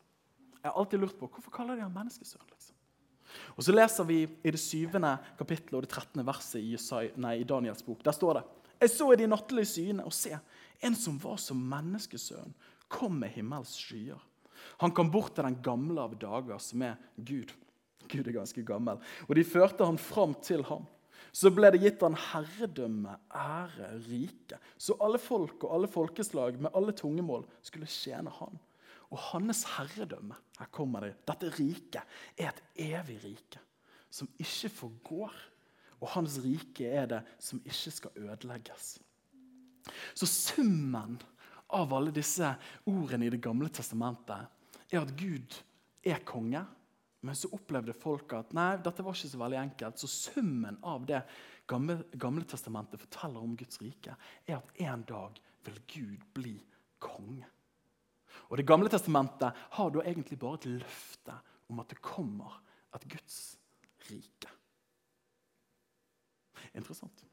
Jeg 0.60 0.68
har 0.68 0.78
alltid 0.80 1.02
lurt 1.02 1.18
på 1.20 1.28
hvorfor 1.28 1.56
kaller 1.56 1.76
de 1.76 1.84
ham 1.84 1.96
menneskesønn. 1.96 2.48
liksom? 2.52 2.76
Og 3.58 3.64
Så 3.64 3.74
leser 3.74 4.08
vi 4.08 4.22
i 4.24 4.52
det 4.52 4.60
syvende 4.60 5.18
kapittelet 5.38 5.78
og 5.78 5.84
det 5.86 5.92
trettende 5.92 6.26
verset 6.26 6.62
i, 6.64 7.44
Daniels 7.44 7.84
bok. 7.84 8.06
Der 8.06 8.12
står 8.12 8.34
det 8.34 8.44
Jeg 8.80 8.90
så 8.90 9.12
i 9.12 9.16
de 9.20 9.28
nattlige 9.28 9.66
syne, 9.66 10.06
og 10.06 10.14
se, 10.14 10.40
en 10.82 10.96
som 10.96 11.20
var 11.20 11.36
som 11.38 11.58
menneskesønn, 11.58 12.54
kom 12.88 13.20
med 13.20 13.30
himmels 13.30 13.76
skyer. 13.76 14.20
Han 14.84 14.94
kom 14.96 15.12
bort 15.12 15.36
til 15.36 15.48
den 15.48 15.60
gamle 15.66 16.06
av 16.06 16.16
dager, 16.20 16.62
som 16.64 16.86
er 16.86 16.98
Gud. 17.18 17.54
Gud 18.10 18.28
er 18.28 18.40
ganske 18.40 18.64
gammel. 18.66 19.02
Og 19.28 19.36
de 19.38 19.46
førte 19.46 19.86
han 19.86 20.00
fram 20.02 20.34
til 20.46 20.64
ham. 20.70 20.88
Så 21.36 21.52
ble 21.54 21.70
det 21.74 21.82
gitt 21.84 22.02
han 22.02 22.18
herredømme, 22.18 23.14
ære, 23.30 23.92
rike. 24.08 24.58
Så 24.82 24.96
alle 25.04 25.20
folk 25.22 25.62
og 25.68 25.76
alle 25.76 25.90
folkeslag 25.92 26.58
med 26.58 26.74
alle 26.74 26.96
tungemål 26.98 27.46
skulle 27.66 27.90
tjene 27.92 28.34
han. 28.40 28.58
Og 29.10 29.22
hans 29.32 29.64
herredømme, 29.76 30.38
her 30.60 30.70
kommer 30.74 31.06
det, 31.06 31.16
dette 31.30 31.50
riket, 31.58 32.02
er 32.38 32.52
et 32.52 32.64
evig 32.90 33.20
rike 33.26 33.62
som 34.10 34.30
ikke 34.42 34.72
forgår. 34.74 35.34
Og 36.00 36.10
hans 36.16 36.40
rike 36.44 36.88
er 36.88 37.10
det 37.12 37.20
som 37.44 37.62
ikke 37.66 37.94
skal 37.94 38.24
ødelegges. 38.30 38.98
Så 40.16 40.30
summen 40.30 41.18
av 41.76 41.94
alle 41.94 42.14
disse 42.16 42.50
ordene 42.90 43.28
i 43.28 43.34
Det 43.34 43.42
gamle 43.44 43.70
testamentet 43.70 44.90
er 44.90 45.02
at 45.02 45.14
Gud 45.18 45.58
er 46.06 46.24
konge. 46.26 46.64
Men 47.22 47.36
så 47.36 47.52
opplevde 47.52 47.94
folk 48.00 48.32
at 48.38 48.54
nei, 48.56 48.78
dette 48.80 49.04
var 49.04 49.16
ikke 49.16 49.32
så 49.34 49.42
veldig 49.42 49.60
enkelt. 49.60 50.00
Så 50.00 50.08
summen 50.08 50.80
av 50.88 51.06
det 51.08 51.20
gamle, 51.70 52.00
gamle 52.16 52.46
testamentet 52.48 53.02
forteller 53.02 53.44
om 53.44 53.58
Guds 53.60 53.82
rike, 53.84 54.16
er 54.48 54.62
at 54.62 54.84
en 54.88 55.04
dag 55.10 55.40
vil 55.68 55.82
Gud 55.92 56.28
bli 56.38 56.56
konge. 57.04 57.48
Og 58.50 58.58
Det 58.58 58.66
gamle 58.66 58.90
testamentet 58.90 59.54
har 59.76 59.92
da 59.92 60.04
egentlig 60.04 60.40
bare 60.40 60.62
et 60.62 60.70
løfte 60.80 61.36
om 61.70 61.82
at 61.84 61.92
det 61.92 62.02
kommer 62.02 62.62
et 62.96 63.06
Guds 63.12 63.58
rike. 64.10 64.50
Interessant. 66.74 67.26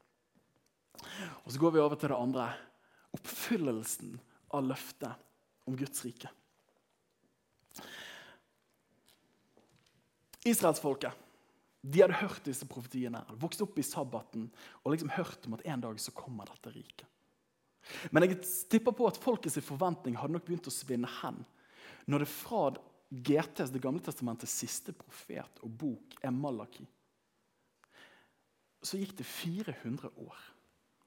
Og 1.45 1.51
Så 1.51 1.59
går 1.59 1.71
vi 1.71 1.79
over 1.79 1.95
til 1.95 2.09
det 2.09 2.17
andre. 2.17 2.51
Oppfyllelsen 3.13 4.19
av 4.55 4.65
løftet 4.67 5.67
om 5.67 5.75
Guds 5.77 6.03
rike. 6.05 6.29
Israelsfolket 10.47 11.23
de 11.87 12.01
hadde 12.01 12.19
hørt 12.19 12.43
disse 12.47 12.65
profetiene, 12.67 13.21
hadde 13.27 13.39
vokst 13.39 13.61
opp 13.63 13.77
i 13.79 13.85
sabbaten 13.85 14.47
og 14.81 14.91
liksom 14.91 15.11
hørt 15.15 15.45
om 15.47 15.55
at 15.55 15.63
en 15.69 15.83
dag 15.85 15.99
så 16.01 16.11
kommer 16.15 16.49
dette 16.49 16.73
riket. 16.73 17.05
Men 18.11 18.25
jeg 18.25 18.41
tipper 18.71 18.95
på 18.95 19.07
at 19.07 19.19
folkets 19.21 19.59
forventning 19.63 20.17
hadde 20.19 20.35
nok 20.35 20.47
begynt 20.47 20.67
å 20.67 20.73
svinne 20.73 21.07
hen 21.21 21.39
når 22.07 22.23
det 22.23 22.31
fra 22.31 22.69
GTs, 23.07 23.71
Det 23.71 23.79
gamle 23.79 24.03
testamentets 24.03 24.51
siste 24.51 24.91
profet 24.91 25.61
og 25.63 25.71
bok 25.79 26.17
er 26.19 26.33
Malaki. 26.35 26.83
Så 28.83 28.99
gikk 28.99 29.13
det 29.15 29.23
400 29.23 30.11
år, 30.11 30.41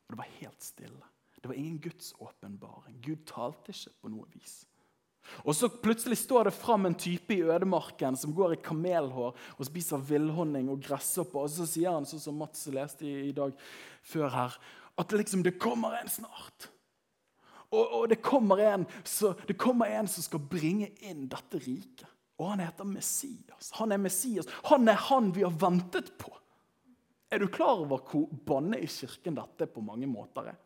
og 0.08 0.14
det 0.14 0.18
var 0.18 0.30
helt 0.38 0.64
stille. 0.64 1.10
Det 1.40 1.48
var 1.48 1.56
ingen 1.56 1.78
Guds 1.80 2.12
åpenbaring. 2.18 2.98
Gud 3.00 3.24
talte 3.28 3.72
ikke 3.72 3.94
på 4.00 4.12
noe 4.12 4.28
vis. 4.34 4.60
Og 5.44 5.54
så 5.56 5.68
plutselig 5.68 6.18
står 6.18 6.48
det 6.48 6.56
fram 6.56 6.88
en 6.88 6.96
type 6.96 7.34
i 7.34 7.44
ødemarken 7.44 8.16
som 8.18 8.32
går 8.34 8.56
i 8.56 8.60
kamelhår 8.64 9.36
og 9.36 9.68
spiser 9.68 10.02
villhonning 10.04 10.70
og 10.72 10.82
gresshopper. 10.84 11.44
Og 11.44 11.52
så 11.52 11.68
sier 11.68 11.94
han, 11.94 12.08
sånn 12.08 12.22
som 12.22 12.38
Mats 12.40 12.66
leste 12.72 13.06
i, 13.06 13.32
dag 13.36 13.54
før 14.02 14.28
her, 14.34 14.58
at 15.00 15.16
liksom, 15.16 15.44
det 15.46 15.58
kommer 15.60 15.96
en 16.00 16.10
snart. 16.12 16.70
Og, 17.70 17.84
og 17.84 18.08
det, 18.10 18.18
kommer 18.24 18.60
en, 18.66 18.86
så, 19.06 19.32
det 19.46 19.56
kommer 19.60 19.92
en 19.94 20.08
som 20.10 20.26
skal 20.26 20.42
bringe 20.42 20.90
inn 21.06 21.28
dette 21.30 21.60
riket. 21.62 22.08
Og 22.40 22.54
han 22.54 22.62
heter 22.64 22.88
Messias. 22.88 23.70
Han 23.76 23.92
er 23.92 24.00
Messias. 24.00 24.48
Han 24.70 24.88
er 24.88 24.98
han 25.10 25.28
vi 25.36 25.44
har 25.44 25.54
ventet 25.60 26.14
på. 26.18 26.32
Er 27.30 27.38
du 27.38 27.46
klar 27.52 27.84
over 27.84 28.00
hvor 28.10 28.26
banne 28.48 28.80
i 28.80 28.88
kirken 28.90 29.36
dette 29.38 29.68
på 29.70 29.84
mange 29.84 30.08
måter 30.10 30.50
er? 30.50 30.58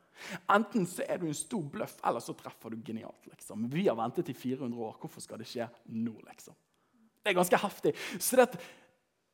Enten 0.53 0.87
så 0.88 1.05
er 1.09 1.20
du 1.20 1.27
en 1.29 1.37
stor 1.37 1.64
bløff, 1.72 1.96
eller 2.07 2.22
så 2.22 2.37
treffer 2.38 2.74
du 2.74 2.83
genialt. 2.85 3.27
liksom. 3.31 3.66
Vi 3.72 3.88
har 3.88 3.98
ventet 3.98 4.31
i 4.31 4.37
400 4.37 4.87
år. 4.88 4.96
Hvorfor 5.00 5.24
skal 5.24 5.40
det 5.42 5.48
skje 5.50 5.68
nå? 5.90 6.14
liksom? 6.29 6.57
Det 7.24 7.33
er 7.33 7.38
ganske 7.38 7.61
heftig. 7.61 7.94
Så 8.20 8.37
det, 8.37 8.50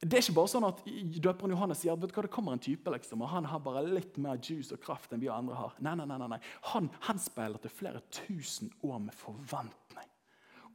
det 0.01 0.17
er 0.17 0.23
ikke 0.23 0.37
bare 0.39 0.53
sånn 0.53 0.69
at 0.69 0.85
døperen 0.87 1.53
Johannes 1.57 1.83
sier 1.83 1.97
at 1.97 2.03
vet 2.03 2.13
du 2.13 2.17
hva, 2.17 2.25
det 2.25 2.33
kommer 2.33 2.55
en 2.57 2.63
type 2.63 2.93
liksom, 2.95 3.25
og 3.25 3.33
han 3.33 3.49
har 3.51 3.63
bare 3.65 3.83
litt 3.89 4.17
mer 4.23 4.39
juice 4.39 4.73
og 4.77 4.81
kraft 4.85 5.13
enn 5.13 5.23
vi 5.23 5.29
andre 5.33 5.59
har. 5.59 5.75
Nei, 5.85 5.97
nei, 5.99 6.07
nei, 6.09 6.21
nei. 6.31 6.41
Han 6.71 6.89
henspeiler 7.09 7.61
til 7.61 7.75
flere 7.75 8.05
tusen 8.15 8.71
år 8.87 9.03
med 9.09 9.17
forventning 9.19 10.07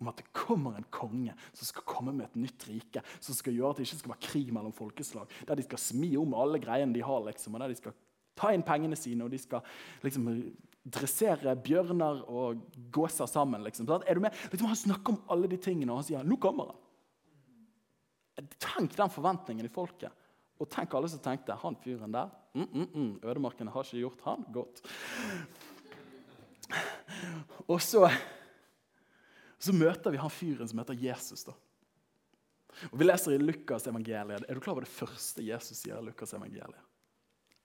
om 0.02 0.10
at 0.12 0.20
det 0.20 0.28
kommer 0.36 0.76
en 0.76 0.88
konge 0.92 1.34
som 1.54 1.70
skal 1.70 1.86
komme 1.88 2.14
med 2.16 2.28
et 2.28 2.40
nytt 2.44 2.66
rike. 2.68 3.04
Som 3.24 3.38
skal 3.38 3.56
gjøre 3.56 3.74
at 3.74 3.80
det 3.80 3.88
ikke 3.88 4.00
skal 4.02 4.14
være 4.14 4.28
krig 4.28 4.52
mellom 4.56 4.76
folkeslag. 4.76 5.32
Der 5.48 5.58
de 5.58 5.66
skal 5.66 5.82
smi 5.82 6.12
om 6.20 6.36
alle 6.38 6.60
greiene 6.64 6.96
de 6.96 7.04
har. 7.06 7.24
liksom, 7.30 7.56
og 7.56 7.64
der 7.64 7.72
de 7.72 7.80
skal 7.80 7.96
ta 8.36 8.52
inn 8.54 8.66
pengene 8.68 8.98
sine 9.00 9.26
og 9.26 9.34
de 9.34 9.40
skal 9.42 9.64
liksom 10.04 10.30
dressere 10.86 11.56
bjørner 11.58 12.22
og 12.30 12.62
gåser 12.94 13.30
sammen. 13.30 13.64
liksom. 13.66 13.90
Er 14.06 14.16
du 14.16 14.22
med? 14.22 14.36
Liksom, 14.52 14.68
han 14.70 14.78
snakker 14.78 15.16
om 15.16 15.24
alle 15.34 15.50
de 15.50 15.58
tingene, 15.58 15.92
og 15.92 16.04
han 16.04 16.08
sier 16.08 16.28
nå 16.28 16.38
kommer 16.42 16.74
han. 16.74 16.82
Tenk 18.60 18.94
den 18.94 19.14
forventningen 19.14 19.66
i 19.66 19.72
folket. 19.72 20.14
Og 20.62 20.70
tenk 20.72 20.94
alle 20.96 21.10
som 21.12 21.20
tenkte 21.24 21.58
han 21.60 21.76
fyren 21.84 22.14
der 22.14 22.30
mm, 22.56 22.68
mm, 22.70 22.88
mm, 22.94 23.14
Ødemarkene 23.28 23.74
har 23.74 23.84
ikke 23.84 24.04
gjort 24.06 24.22
han 24.28 24.46
godt. 24.56 24.82
Og 27.68 27.82
så, 27.84 28.06
så 29.60 29.76
møter 29.76 30.14
vi 30.14 30.22
han 30.22 30.32
fyren 30.32 30.70
som 30.70 30.80
heter 30.80 31.00
Jesus. 31.02 31.44
da. 31.48 31.56
Og 32.92 33.00
Vi 33.00 33.08
leser 33.08 33.36
i 33.36 33.42
Lukas 33.42 33.88
evangeliet. 33.90 34.46
Er 34.48 34.56
du 34.56 34.64
klar 34.64 34.78
over 34.78 34.86
det 34.86 34.94
første 34.94 35.44
Jesus 35.44 35.82
sier 35.82 36.00
i 36.00 36.08
Lukas 36.08 36.34
evangeliet? 36.38 36.84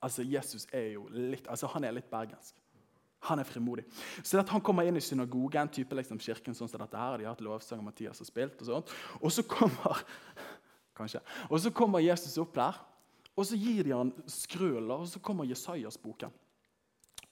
Altså, 0.01 0.25
Jesus 0.25 0.67
er 0.73 0.95
jo 0.95 1.07
litt, 1.13 1.49
altså 1.49 1.69
han 1.75 1.85
er 1.85 1.95
litt 1.97 2.11
bergensk. 2.11 2.57
Han 3.29 3.39
er 3.39 3.45
frimodig. 3.45 3.85
Så 4.25 4.39
at 4.41 4.49
Han 4.49 4.63
kommer 4.65 4.87
inn 4.89 4.97
i 4.97 5.05
synagogen, 5.05 5.69
type 5.69 5.97
liksom 5.97 6.19
kirken 6.19 6.57
sånn 6.57 6.71
som 6.71 6.81
dette 6.81 6.97
her, 6.97 7.19
de 7.19 7.27
har 7.29 7.35
hatt 7.35 7.45
lovsang 7.45 7.83
Mathias 7.85 8.23
har 8.23 8.29
spilt, 8.29 8.63
og 8.63 8.71
sånt. 8.71 8.95
Og 9.21 9.33
så 9.33 9.45
kommer 9.45 10.05
kanskje. 10.99 11.21
Og 11.51 11.61
Så 11.61 11.71
kommer 11.71 12.01
Jesus 12.01 12.39
opp 12.41 12.55
der, 12.57 12.79
og 13.37 13.47
så 13.47 13.57
gir 13.57 13.85
de 13.85 13.93
han 13.93 14.13
skrøler, 14.29 15.05
og 15.05 15.09
så 15.09 15.21
kommer 15.21 15.49
Jesajas-boken. 15.49 16.33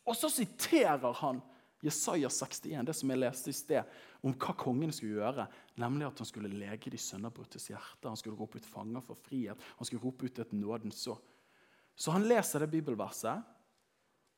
Og 0.09 0.17
så 0.17 0.31
siterer 0.33 1.13
han 1.21 1.41
Jesaja 1.85 2.29
61, 2.29 2.87
det 2.89 2.95
som 2.97 3.11
jeg 3.13 3.21
leste 3.21 3.53
i 3.53 3.57
sted, 3.57 3.99
om 4.25 4.35
hva 4.35 4.55
kongen 4.59 4.93
skulle 4.93 5.21
gjøre. 5.21 5.45
Nemlig 5.79 6.09
at 6.09 6.23
han 6.23 6.29
skulle 6.29 6.51
lege 6.51 6.91
de 6.91 7.01
sønnerbruttes 7.01 7.69
hjerte, 7.71 8.09
han 8.09 8.19
skulle 8.19 8.39
rope 8.39 8.59
ut 8.59 8.67
fanger 8.67 9.05
for 9.05 9.21
frihet, 9.29 9.69
han 9.79 9.89
skulle 9.89 10.03
rope 10.03 10.27
ut 10.27 10.41
et 10.43 10.55
nådens 10.57 11.05
så. 11.07 11.17
Så 11.99 12.15
han 12.15 12.27
leser 12.31 12.63
det 12.63 12.71
bibelverset, 12.71 13.43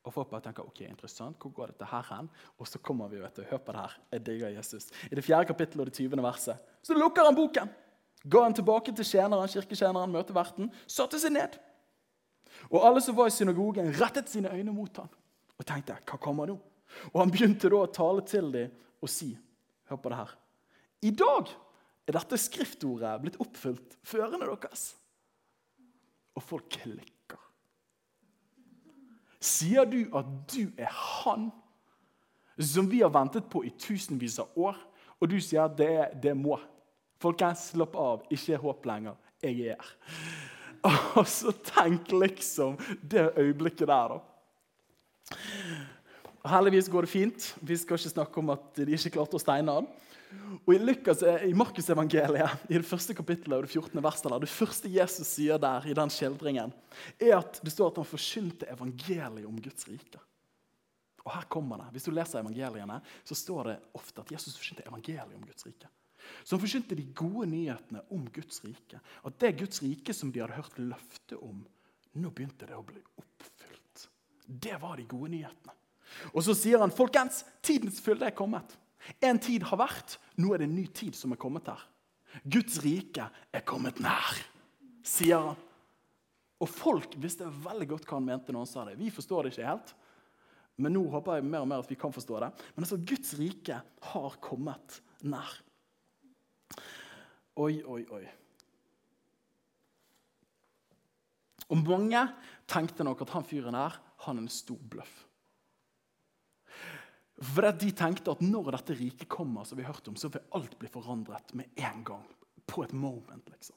og 0.01 0.13
folk 0.15 0.31
bare 0.31 0.47
tenker 0.47 0.65
ok, 0.65 0.81
interessant, 0.87 1.37
hvor 1.37 1.53
går 1.53 1.73
dette 1.75 1.85
her 1.91 2.07
hen? 2.09 2.29
Og 2.57 2.65
så 2.65 2.81
kommer 2.81 3.11
vi, 3.11 3.19
vet 3.21 3.37
du, 3.37 3.43
hør 3.45 3.61
på 3.61 3.75
det 3.75 3.83
her. 3.83 3.97
Jeg 4.15 4.23
digger 4.25 4.55
Jesus. 4.55 4.89
I 5.11 5.17
det 5.17 5.23
fjerde 5.25 5.51
kapittelet 5.51 5.83
og 5.83 5.91
det 5.91 5.97
tyvende 5.99 6.25
verset 6.25 6.57
så 6.81 6.97
lukker 6.97 7.27
han 7.27 7.37
boken. 7.37 7.69
Går 8.25 8.47
han 8.47 8.55
tilbake 8.57 8.93
til 8.97 9.05
tjeneren, 9.05 9.49
kirketjeneren, 9.49 10.09
møteverten, 10.13 10.71
satte 10.89 11.21
seg 11.21 11.35
ned. 11.35 11.57
Og 12.69 12.81
alle 12.85 13.01
som 13.05 13.15
var 13.17 13.29
i 13.29 13.33
synagogen, 13.33 13.93
rettet 14.01 14.29
sine 14.29 14.49
øyne 14.53 14.73
mot 14.73 14.97
ham 14.97 15.09
og 15.61 15.67
tenkte 15.69 15.99
hva 16.09 16.17
kommer 16.21 16.49
nå? 16.49 16.57
Og 17.13 17.21
han 17.21 17.31
begynte 17.31 17.69
da 17.69 17.83
å 17.85 17.93
tale 17.93 18.25
til 18.27 18.49
dem 18.53 18.73
og 19.01 19.09
si 19.09 19.35
Hør 19.91 19.99
på 19.99 20.09
det 20.11 20.17
her. 20.21 20.29
I 21.03 21.09
dag 21.11 21.49
er 22.07 22.15
dette 22.15 22.37
skriftordet 22.39 23.11
blitt 23.19 23.39
oppfylt 23.43 23.97
for 24.07 24.23
ørene 24.23 24.47
deres. 24.47 24.93
Og 26.37 26.45
folk 26.47 26.69
klikker. 26.71 27.20
Sier 29.41 29.87
du 29.89 30.03
at 30.17 30.27
du 30.53 30.69
er 30.77 30.91
han 30.91 31.49
som 32.61 32.89
vi 32.89 33.01
har 33.01 33.09
ventet 33.09 33.47
på 33.49 33.63
i 33.65 33.71
tusenvis 33.79 34.37
av 34.43 34.51
år, 34.59 34.77
og 35.21 35.29
du 35.29 35.39
sier 35.41 35.65
at 35.65 35.77
det, 35.77 36.21
det 36.21 36.35
må? 36.37 36.59
Folkens, 37.21 37.67
slapp 37.71 37.95
av. 37.97 38.23
Ikke 38.33 38.57
håp 38.61 38.85
lenger. 38.89 39.17
Jeg 39.41 39.73
er 39.73 39.81
her. 39.81 39.93
Og 41.19 41.27
så 41.29 41.53
tenk 41.65 42.09
liksom 42.13 42.77
det 43.01 43.27
øyeblikket 43.37 43.87
der, 43.89 44.15
da. 44.15 45.37
Heldigvis 46.47 46.89
går 46.89 47.05
det 47.05 47.11
fint. 47.11 47.49
Vi 47.61 47.77
skal 47.77 47.99
ikke 47.99 48.15
snakke 48.15 48.41
om 48.41 48.49
at 48.55 48.79
de 48.79 48.95
ikke 48.97 49.13
klarte 49.17 49.37
å 49.37 49.41
steine 49.41 49.75
han. 49.77 49.89
Og 50.65 50.73
I, 50.73 50.79
Lukas, 50.79 51.21
eh, 51.27 51.49
i 51.49 51.55
Markusevangeliet, 51.57 52.65
i 52.71 52.77
det 52.77 52.87
første 52.87 53.13
kapittelet 53.17 53.57
og 53.57 53.67
det 53.67 53.73
14. 53.73 54.01
verset, 54.03 54.29
der, 54.31 54.43
det 54.43 54.51
første 54.51 54.91
Jesus 54.91 55.27
sier 55.35 55.59
der, 55.61 55.85
i 55.85 55.95
den 55.97 56.11
skildringen, 56.13 56.71
er 57.19 57.37
at 57.41 57.59
det 57.63 57.73
står 57.73 57.91
at 57.91 57.99
han 58.01 58.07
forkynte 58.07 58.69
evangeliet 58.71 59.47
om 59.49 59.57
Guds 59.61 59.87
rike. 59.91 60.21
Og 61.25 61.33
her 61.35 61.45
kommer 61.51 61.83
det. 61.83 61.91
Hvis 61.95 62.07
du 62.07 62.13
leser 62.15 62.41
evangeliene, 62.41 63.01
så 63.27 63.37
står 63.37 63.69
det 63.69 63.75
ofte 63.97 64.23
at 64.23 64.31
Jesus 64.33 64.55
forkynte 64.57 64.87
evangeliet 64.87 65.35
om 65.35 65.43
Guds 65.45 65.67
rike. 65.67 65.91
Så 66.43 66.55
han 66.55 66.63
forkynte 66.63 66.97
de 66.97 67.05
gode 67.17 67.49
nyhetene 67.51 68.01
om 68.13 68.25
Guds 68.33 68.63
rike. 68.65 69.01
At 69.27 69.37
det 69.41 69.57
Guds 69.59 69.83
rike 69.83 70.15
som 70.15 70.31
de 70.31 70.41
hadde 70.41 70.57
hørt 70.57 70.79
løfte 70.79 71.37
om, 71.43 71.61
nå 72.17 72.33
begynte 72.33 72.69
det 72.69 72.77
å 72.77 72.87
bli 72.87 73.01
oppfylt. 73.21 74.07
Det 74.47 74.79
var 74.81 74.97
de 74.97 75.05
gode 75.11 75.31
nyhetene. 75.35 75.75
Og 76.31 76.43
så 76.45 76.55
sier 76.57 76.81
han, 76.81 76.93
folkens, 76.93 77.43
tidens 77.63 78.01
fylde 78.03 78.27
er 78.29 78.35
kommet. 78.37 78.77
En 79.23 79.39
tid 79.41 79.65
har 79.69 79.79
vært, 79.81 80.17
nå 80.37 80.53
er 80.53 80.61
det 80.61 80.69
en 80.69 80.77
ny 80.77 80.85
tid 80.93 81.17
som 81.17 81.33
er 81.33 81.41
kommet 81.41 81.69
her. 81.71 81.81
Guds 82.43 82.77
rike 82.83 83.25
er 83.51 83.63
kommet 83.67 83.99
nær, 84.03 84.37
sier 85.03 85.49
han. 85.49 85.67
Og 86.61 86.69
folk 86.69 87.15
visste 87.19 87.47
veldig 87.63 87.87
godt 87.89 88.05
hva 88.05 88.19
han 88.19 88.27
mente 88.27 88.53
når 88.53 88.65
han 88.65 88.69
sa 88.69 88.85
det. 88.87 88.99
Vi 88.99 89.09
forstår 89.13 89.47
det 89.47 89.55
ikke 89.55 89.71
helt, 89.71 89.95
men 90.81 90.93
nå 90.95 91.01
håper 91.13 91.39
jeg 91.39 91.47
mer 91.49 91.65
og 91.65 91.71
mer 91.71 91.81
at 91.83 91.89
vi 91.89 91.97
kan 91.99 92.13
forstå 92.13 92.37
det. 92.43 92.51
Men 92.75 92.85
altså, 92.85 92.99
Guds 93.01 93.33
rike 93.39 93.79
har 94.11 94.37
kommet 94.43 95.01
nær. 95.25 95.57
Oi, 97.61 97.81
oi, 97.83 98.03
oi. 98.13 98.23
Og 101.71 101.81
mange 101.87 102.21
tenkte 102.69 103.05
nok 103.07 103.23
at 103.23 103.33
han 103.35 103.47
fyren 103.47 103.77
her, 103.77 103.97
han 104.25 104.39
er 104.39 104.45
en 104.45 104.53
stor 104.53 104.79
bløff. 104.91 105.13
For 107.41 107.71
De 107.73 107.91
tenkte 107.97 108.35
at 108.35 108.41
når 108.45 108.75
dette 108.77 108.95
riket 108.99 109.29
kommer, 109.31 109.65
som 109.65 109.79
vi 109.79 109.87
hørt 109.87 110.07
om, 110.07 110.17
så 110.19 110.29
vil 110.29 110.43
alt 110.57 110.77
bli 110.79 110.89
forandret 110.91 111.55
med 111.57 111.73
en 111.81 112.03
gang. 112.05 112.27
På 112.69 112.83
et 112.85 112.93
moment, 112.93 113.47
liksom. 113.49 113.75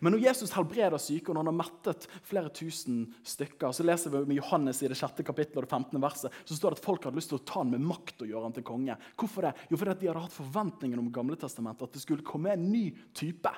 Men 0.00 0.14
når 0.14 0.22
Jesus 0.24 0.52
helbreder 0.56 1.00
syke, 1.00 1.30
og 1.30 1.36
når 1.36 1.44
han 1.44 1.50
har 1.52 1.58
mettet 1.58 2.06
flere 2.26 2.50
tusen 2.54 3.02
stykker, 3.26 3.74
så 3.76 3.84
leser 3.84 4.12
vi 4.12 4.22
med 4.30 4.38
Johannes 4.40 4.80
i 4.82 4.88
det 4.90 4.96
sjette 4.98 5.24
kapittelet 5.26 5.60
og 5.60 5.66
det 5.66 5.72
15. 5.72 6.00
verset, 6.02 6.38
så 6.48 6.56
står 6.56 6.72
det 6.72 6.80
at 6.80 6.86
folk 6.86 7.04
hadde 7.06 7.20
lyst 7.20 7.30
til 7.32 7.40
å 7.40 7.44
ta 7.46 7.60
han 7.60 7.74
med 7.74 7.84
makt 7.84 8.24
og 8.24 8.30
gjøre 8.30 8.48
han 8.48 8.56
til 8.56 8.66
konge. 8.66 8.96
Hvorfor 9.20 9.48
det? 9.48 9.52
Jo, 9.70 9.80
fordi 9.80 9.96
de 10.00 10.10
hadde 10.10 10.24
hatt 10.24 10.36
forventningen 10.36 11.02
om 11.02 11.12
Gamle 11.12 11.36
testamentet, 11.40 11.88
at 11.88 11.98
det 11.98 12.04
skulle 12.04 12.26
komme 12.26 12.54
en 12.54 12.66
ny 12.70 12.86
type 13.16 13.52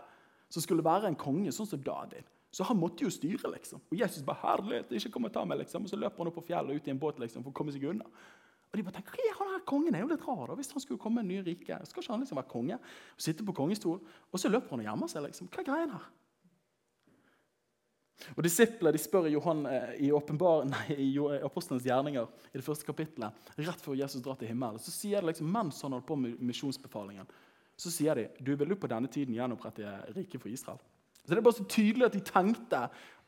som 0.48 0.64
skulle 0.64 0.84
være 0.84 1.10
en 1.10 1.18
konge, 1.18 1.54
sånn 1.54 1.70
som 1.70 1.82
David. 1.84 2.26
Så 2.54 2.64
han 2.64 2.78
måtte 2.80 3.04
jo 3.04 3.12
styre, 3.12 3.50
liksom. 3.52 3.80
Og 3.92 3.96
Jesus 3.98 4.24
bare 4.24 4.40
'Herlighet, 4.40 4.90
ikke 4.90 5.12
kom 5.12 5.24
og 5.24 5.32
ta 5.32 5.44
meg', 5.44 5.58
liksom. 5.58 5.84
Og 5.84 5.90
så 5.90 5.96
løper 6.00 6.18
han 6.18 6.28
opp 6.28 6.38
på 6.40 6.46
fjellet 6.48 6.70
og 6.70 6.76
ut 6.76 6.88
i 6.88 6.90
en 6.90 6.98
båt 6.98 7.18
liksom, 7.18 7.42
for 7.42 7.50
å 7.50 7.54
komme 7.54 7.72
seg 7.72 7.84
unna. 7.84 8.04
Og 8.68 8.76
de 8.76 8.85
bare 8.85 8.98
tenker, 8.98 9.20
er 9.24 9.37
han 9.38 9.52
her 9.54 9.64
kongen 9.68 9.96
er 9.96 10.04
jo 10.04 10.11
litt 10.11 10.24
rar 10.28 10.50
da, 10.50 10.57
Hvis 10.59 10.74
han 10.74 10.85
skulle 10.85 11.00
komme 11.00 11.22
en 11.24 11.31
ny 11.31 11.40
rike, 11.44 11.78
skal 11.88 12.02
ikke 12.02 12.12
han 12.12 12.24
liksom 12.24 12.40
være 12.40 12.52
konge? 12.52 12.76
og 12.78 13.24
Sitte 13.24 13.46
på 13.46 13.57
kongestol, 13.57 14.00
og 14.04 14.40
så 14.40 14.50
løper 14.52 14.76
han 14.76 14.85
og 14.85 14.90
gjemmer 14.90 15.12
seg. 15.12 15.24
liksom. 15.24 15.48
Hva 15.48 15.62
er 15.62 15.68
greien 15.70 15.94
her? 15.94 16.09
Og 18.35 18.42
Disiplene 18.44 18.92
de 18.92 19.00
spør 19.00 19.28
Johan, 19.31 19.64
eh, 19.70 19.94
i, 20.09 20.12
åpenbar, 20.12 20.66
nei, 20.74 20.87
i 20.98 21.09
Apostlenes 21.46 21.87
gjerninger 21.87 22.28
i 22.50 22.59
det 22.59 22.66
første 22.66 22.87
kapittelet, 22.88 23.33
rett 23.57 23.85
før 23.85 23.96
Jesus 23.98 24.22
drar 24.24 24.38
til 24.40 24.50
himmelen, 24.50 24.83
så 24.83 24.92
sier 24.92 25.22
det 25.22 25.33
liksom, 25.33 25.50
mens 25.54 25.81
han 25.87 25.94
holder 25.94 26.09
på 26.09 26.18
med 26.20 26.42
misjonsbefalingen, 26.50 27.28
så 27.78 27.92
sier 27.94 28.18
de 28.18 28.26
du 28.42 28.57
vil 28.59 28.74
jo 28.74 28.81
på 28.83 28.90
denne 28.90 29.11
tiden 29.12 29.37
gjenopprette 29.37 29.92
riket 30.16 30.42
for 30.42 30.50
Israel. 30.50 30.81
Så 31.22 31.35
Det 31.35 31.38
er 31.38 31.44
bare 31.44 31.61
så 31.61 31.68
tydelig 31.68 32.07
at 32.07 32.14
de 32.16 32.24
tenkte 32.24 32.78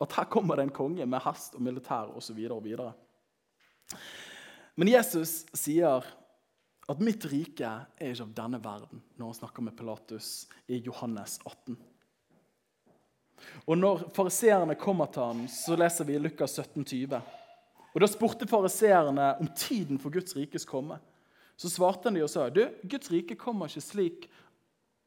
at 0.01 0.15
her 0.17 0.29
kommer 0.33 0.57
det 0.57 0.65
en 0.67 0.75
konge 0.75 1.07
med 1.07 1.21
hest 1.21 1.55
og 1.55 1.63
militær 1.63 2.11
osv. 2.17 2.39
Men 4.75 4.89
Jesus 4.89 5.45
sier 5.57 6.05
at 6.91 7.03
mitt 7.03 7.25
rike 7.31 7.69
er 7.71 8.13
ikke 8.13 8.27
av 8.27 8.35
denne 8.35 8.61
verden 8.63 9.03
når 9.17 9.31
han 9.31 9.39
snakker 9.43 9.67
med 9.67 9.77
Pilatus 9.79 10.49
i 10.67 10.81
Johannes 10.83 11.39
18. 11.45 11.77
Og 13.67 13.79
når 13.79 14.09
fariseerne 14.15 14.77
kommer 14.79 15.09
til 15.13 15.25
ham, 15.25 15.45
så 15.49 15.79
leser 15.79 16.09
vi 16.09 16.17
i 16.17 16.23
Lukas 16.23 16.59
17, 16.59 16.85
20. 16.85 17.21
Og 17.91 18.03
Da 18.03 18.09
spurte 18.11 18.47
fariseerne 18.47 19.33
om 19.41 19.49
tiden 19.57 19.99
for 19.99 20.13
Guds 20.15 20.37
rikes 20.37 20.67
komme. 20.69 20.99
Så 21.57 21.71
svarte 21.71 22.09
han 22.09 22.17
de 22.17 22.25
og 22.25 22.31
sa 22.33 22.49
du, 22.49 22.63
Guds 22.85 23.11
rike 23.13 23.37
kommer 23.39 23.69
ikke 23.69 23.85
slik 23.85 24.29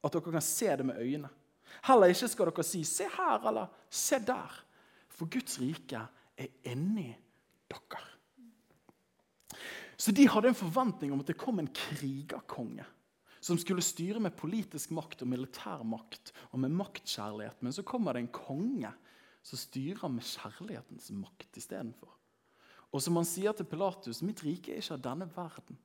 at 0.03 0.13
dere 0.13 0.33
kan 0.35 0.43
se 0.45 0.69
det 0.69 0.85
med 0.85 0.99
øynene. 1.01 1.31
Heller 1.87 2.11
ikke 2.13 2.27
skal 2.29 2.51
dere 2.51 2.63
si 2.63 2.83
'se 2.83 3.07
her' 3.09 3.47
eller 3.47 3.67
'se 3.89 4.19
der', 4.19 4.63
for 5.09 5.25
Guds 5.25 5.59
rike 5.59 6.07
er 6.37 6.47
inni 6.63 7.15
dere. 7.69 8.12
Så 9.97 10.11
de 10.15 10.25
hadde 10.29 10.51
en 10.51 10.57
forventning 10.57 11.13
om 11.13 11.21
at 11.21 11.29
det 11.29 11.39
kom 11.39 11.61
en 11.61 11.69
krigerkonge 11.69 12.85
som 13.43 13.57
skulle 13.59 13.83
styre 13.83 14.21
med 14.23 14.37
politisk 14.39 14.93
makt 14.95 15.25
og 15.25 15.29
militær 15.33 15.83
makt 15.83 16.31
og 16.51 16.61
med 16.63 16.75
maktkjærlighet. 16.79 17.59
Men 17.59 17.75
så 17.75 17.83
kommer 17.83 18.15
det 18.15 18.23
en 18.23 18.35
konge 18.35 18.91
som 19.43 19.59
styrer 19.59 20.11
med 20.11 20.23
kjærlighetens 20.23 21.09
makt 21.17 21.59
istedenfor. 21.59 22.13
Og 22.93 23.01
som 23.03 23.17
han 23.19 23.27
sier 23.27 23.55
til 23.57 23.67
Pilatus, 23.67 24.21
mitt 24.23 24.43
rike 24.45 24.71
er 24.71 24.79
ikke 24.79 24.95
av 24.95 25.03
denne 25.09 25.27
verden. 25.35 25.79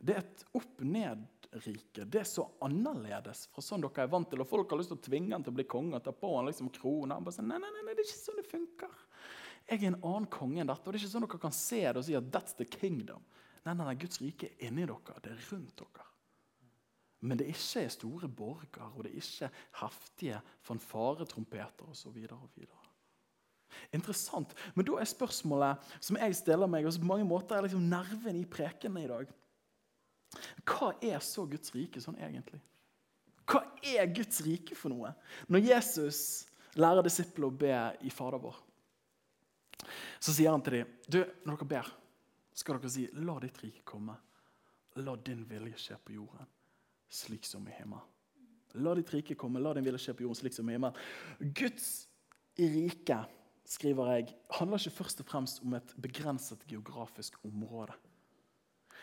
Det 0.00 0.16
er 0.16 0.24
et 0.24 0.44
opp-ned-rike. 0.56 2.04
Det 2.04 2.20
er 2.20 2.28
så 2.28 2.46
annerledes 2.64 3.46
fra 3.52 3.64
sånn 3.64 3.84
dere 3.84 4.04
er 4.04 4.12
vant 4.12 4.28
til. 4.32 4.42
Og 4.42 4.50
folk 4.50 4.72
har 4.72 4.80
lyst 4.80 4.92
til 4.92 4.98
å 4.98 5.06
tvinge 5.06 5.36
han 5.36 5.44
til 5.46 5.54
å 5.54 5.58
bli 5.60 5.68
konge 5.68 6.00
og 6.00 6.04
ta 6.04 6.14
på 6.16 6.32
han 6.34 6.48
liksom 6.50 6.72
krone. 6.74 7.14
Han 7.14 7.26
bare 7.26 7.38
sier, 7.38 7.46
nei, 7.48 7.60
nei, 7.62 7.70
nei, 7.76 7.94
det 7.94 8.02
er 8.02 8.08
ikke 8.08 8.18
sånn 8.18 8.40
det 8.40 8.48
funker. 8.50 9.00
Jeg 9.66 9.82
er 9.82 9.88
en 9.92 10.02
annen 10.02 10.28
konge 10.30 10.62
enn 10.62 10.70
dette. 10.70 10.82
og 10.84 10.90
det 10.90 10.98
er 10.98 11.04
ikke 11.04 11.14
sånn 11.14 11.26
dere 11.26 11.42
kan 11.46 11.54
se 11.54 11.82
det 11.86 12.00
og 12.00 12.06
si 12.08 12.18
at 12.18 12.30
that's 12.34 12.58
the 12.58 12.66
kingdom. 12.66 13.22
Nei, 13.66 13.74
nei, 13.74 13.86
nei, 13.88 13.96
Guds 13.98 14.20
rike 14.22 14.52
er 14.54 14.68
inni 14.68 14.86
dere. 14.86 15.20
Det 15.24 15.32
er 15.32 15.46
rundt 15.50 15.80
dere. 15.80 16.04
Men 17.26 17.40
det 17.40 17.48
ikke 17.50 17.82
er 17.82 17.90
store 17.90 18.28
borger, 18.28 18.90
og 18.92 19.02
det 19.02 19.10
er 19.10 19.22
ikke 19.22 19.48
heftige 19.80 20.40
fanfaretrompeter 20.68 21.88
osv. 21.90 22.20
Interessant. 23.96 24.54
Men 24.76 24.86
da 24.86 25.00
er 25.00 25.10
spørsmålet 25.10 25.90
som 25.98 26.20
jeg 26.20 26.38
stiller 26.38 26.70
meg, 26.70 26.86
og 26.86 26.94
som 26.94 27.02
på 27.02 27.10
mange 27.10 27.26
måter 27.26 27.56
er 27.56 27.66
liksom 27.66 27.88
nerven 27.90 28.38
i 28.38 28.46
prekenen 28.46 29.02
i 29.02 29.10
dag 29.10 29.34
Hva 30.66 30.92
er 31.02 31.18
så 31.24 31.46
Guds 31.48 31.72
rike 31.74 32.00
sånn 32.02 32.18
egentlig? 32.20 32.60
Hva 33.46 33.62
er 33.82 34.10
Guds 34.14 34.42
rike 34.46 34.78
for 34.78 34.92
noe? 34.92 35.12
Når 35.50 35.68
Jesus 35.70 36.20
lærer 36.78 37.06
disiplene 37.06 37.50
å 37.50 37.58
be 37.64 37.76
i 38.06 38.12
Fader 38.12 38.42
vår, 38.42 38.56
så 40.20 40.34
sier 40.34 40.50
han 40.52 40.62
til 40.66 40.80
dem 40.80 40.96
du, 41.06 41.22
når 41.46 41.62
dere 41.62 41.72
ber 41.76 41.94
skal 42.56 42.78
dere 42.78 42.92
si, 42.92 43.06
la 43.20 43.36
ditt 43.42 43.58
rike 43.62 43.84
komme. 43.88 44.16
La 45.04 45.12
din 45.20 45.42
vilje 45.48 45.76
skje 45.80 45.98
på 46.00 46.14
jorden, 46.16 46.48
slik 47.12 47.44
som 47.44 47.66
i 47.68 47.74
himmelen. 47.76 48.12
La 48.80 48.94
ditt 48.96 49.12
rike 49.12 49.36
komme, 49.38 49.60
la 49.60 49.74
din 49.76 49.84
vilje 49.84 50.00
skje 50.06 50.14
på 50.16 50.24
jorden, 50.24 50.38
slik 50.40 50.56
som 50.56 50.68
i 50.70 50.76
himmelen. 50.76 50.96
Guds 51.56 52.06
rike, 52.56 53.18
skriver 53.68 54.12
jeg, 54.14 54.32
handler 54.56 54.80
ikke 54.80 54.96
først 55.02 55.20
og 55.20 55.28
fremst 55.28 55.60
om 55.66 55.76
et 55.76 55.92
begrenset 56.00 56.64
geografisk 56.70 57.36
område. 57.44 57.96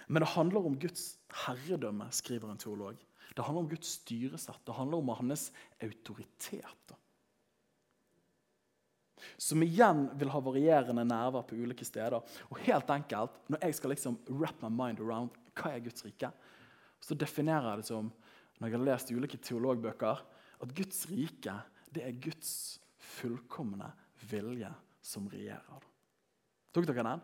Men 0.07 0.23
det 0.23 0.33
handler 0.33 0.65
om 0.65 0.79
Guds 0.79 1.19
herredømme, 1.45 2.09
skriver 2.11 2.51
en 2.51 2.61
teolog. 2.61 2.97
Det 3.37 3.45
handler 3.45 3.63
om 3.63 3.69
Guds 3.69 3.93
styresett. 3.99 4.61
Det 4.65 4.75
handler 4.75 4.97
om 4.97 5.13
hans 5.19 5.51
autoritet 5.81 6.97
som 9.38 9.63
igjen 9.63 10.05
vil 10.19 10.31
ha 10.33 10.41
varierende 10.43 11.05
nerver 11.07 11.45
på 11.47 11.57
ulike 11.57 11.86
steder. 11.88 12.19
Og 12.49 12.59
helt 12.65 12.89
enkelt, 12.89 13.39
Når 13.47 13.59
jeg 13.62 13.75
skal 13.75 13.89
liksom 13.89 14.19
wrap 14.29 14.62
my 14.62 14.69
mind 14.69 14.99
around 14.99 15.31
hva 15.55 15.75
er 15.75 15.83
Guds 15.86 16.05
rike, 16.05 16.31
så 16.99 17.15
definerer 17.15 17.69
jeg 17.69 17.83
det 17.83 17.88
som 17.88 18.12
når 18.59 18.69
jeg 18.69 18.77
har 18.77 18.86
lest 18.86 19.12
ulike 19.12 19.38
teologbøker, 19.38 20.19
at 20.63 20.75
Guds 20.75 21.05
rike 21.09 21.55
det 21.93 22.03
er 22.05 22.19
Guds 22.21 22.79
fullkomne 22.97 23.89
vilje 24.29 24.69
som 25.03 25.27
regjerer. 25.29 25.88
Tok 26.73 26.88
dere 26.89 27.05
den? 27.05 27.23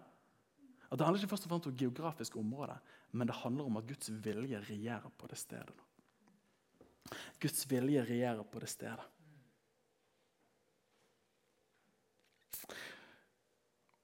At 0.89 0.97
Det 0.97 1.05
handler 1.05 1.21
ikke 1.21 1.31
først 1.31 1.45
og 1.45 1.51
fremst 1.53 1.67
om 1.69 1.77
geografisk 1.77 2.35
område, 2.35 2.75
men 3.11 3.27
det 3.27 3.35
handler 3.35 3.65
om 3.69 3.77
at 3.77 3.87
Guds 3.87 4.09
vilje 4.09 4.59
regjerer 4.67 5.09
på 5.17 5.27
det 5.29 5.37
stedet. 5.37 5.85
Guds 7.39 7.65
vilje 7.69 8.03
regjerer 8.05 8.43
på 8.43 8.59
det 8.59 8.69
stedet. 8.69 9.05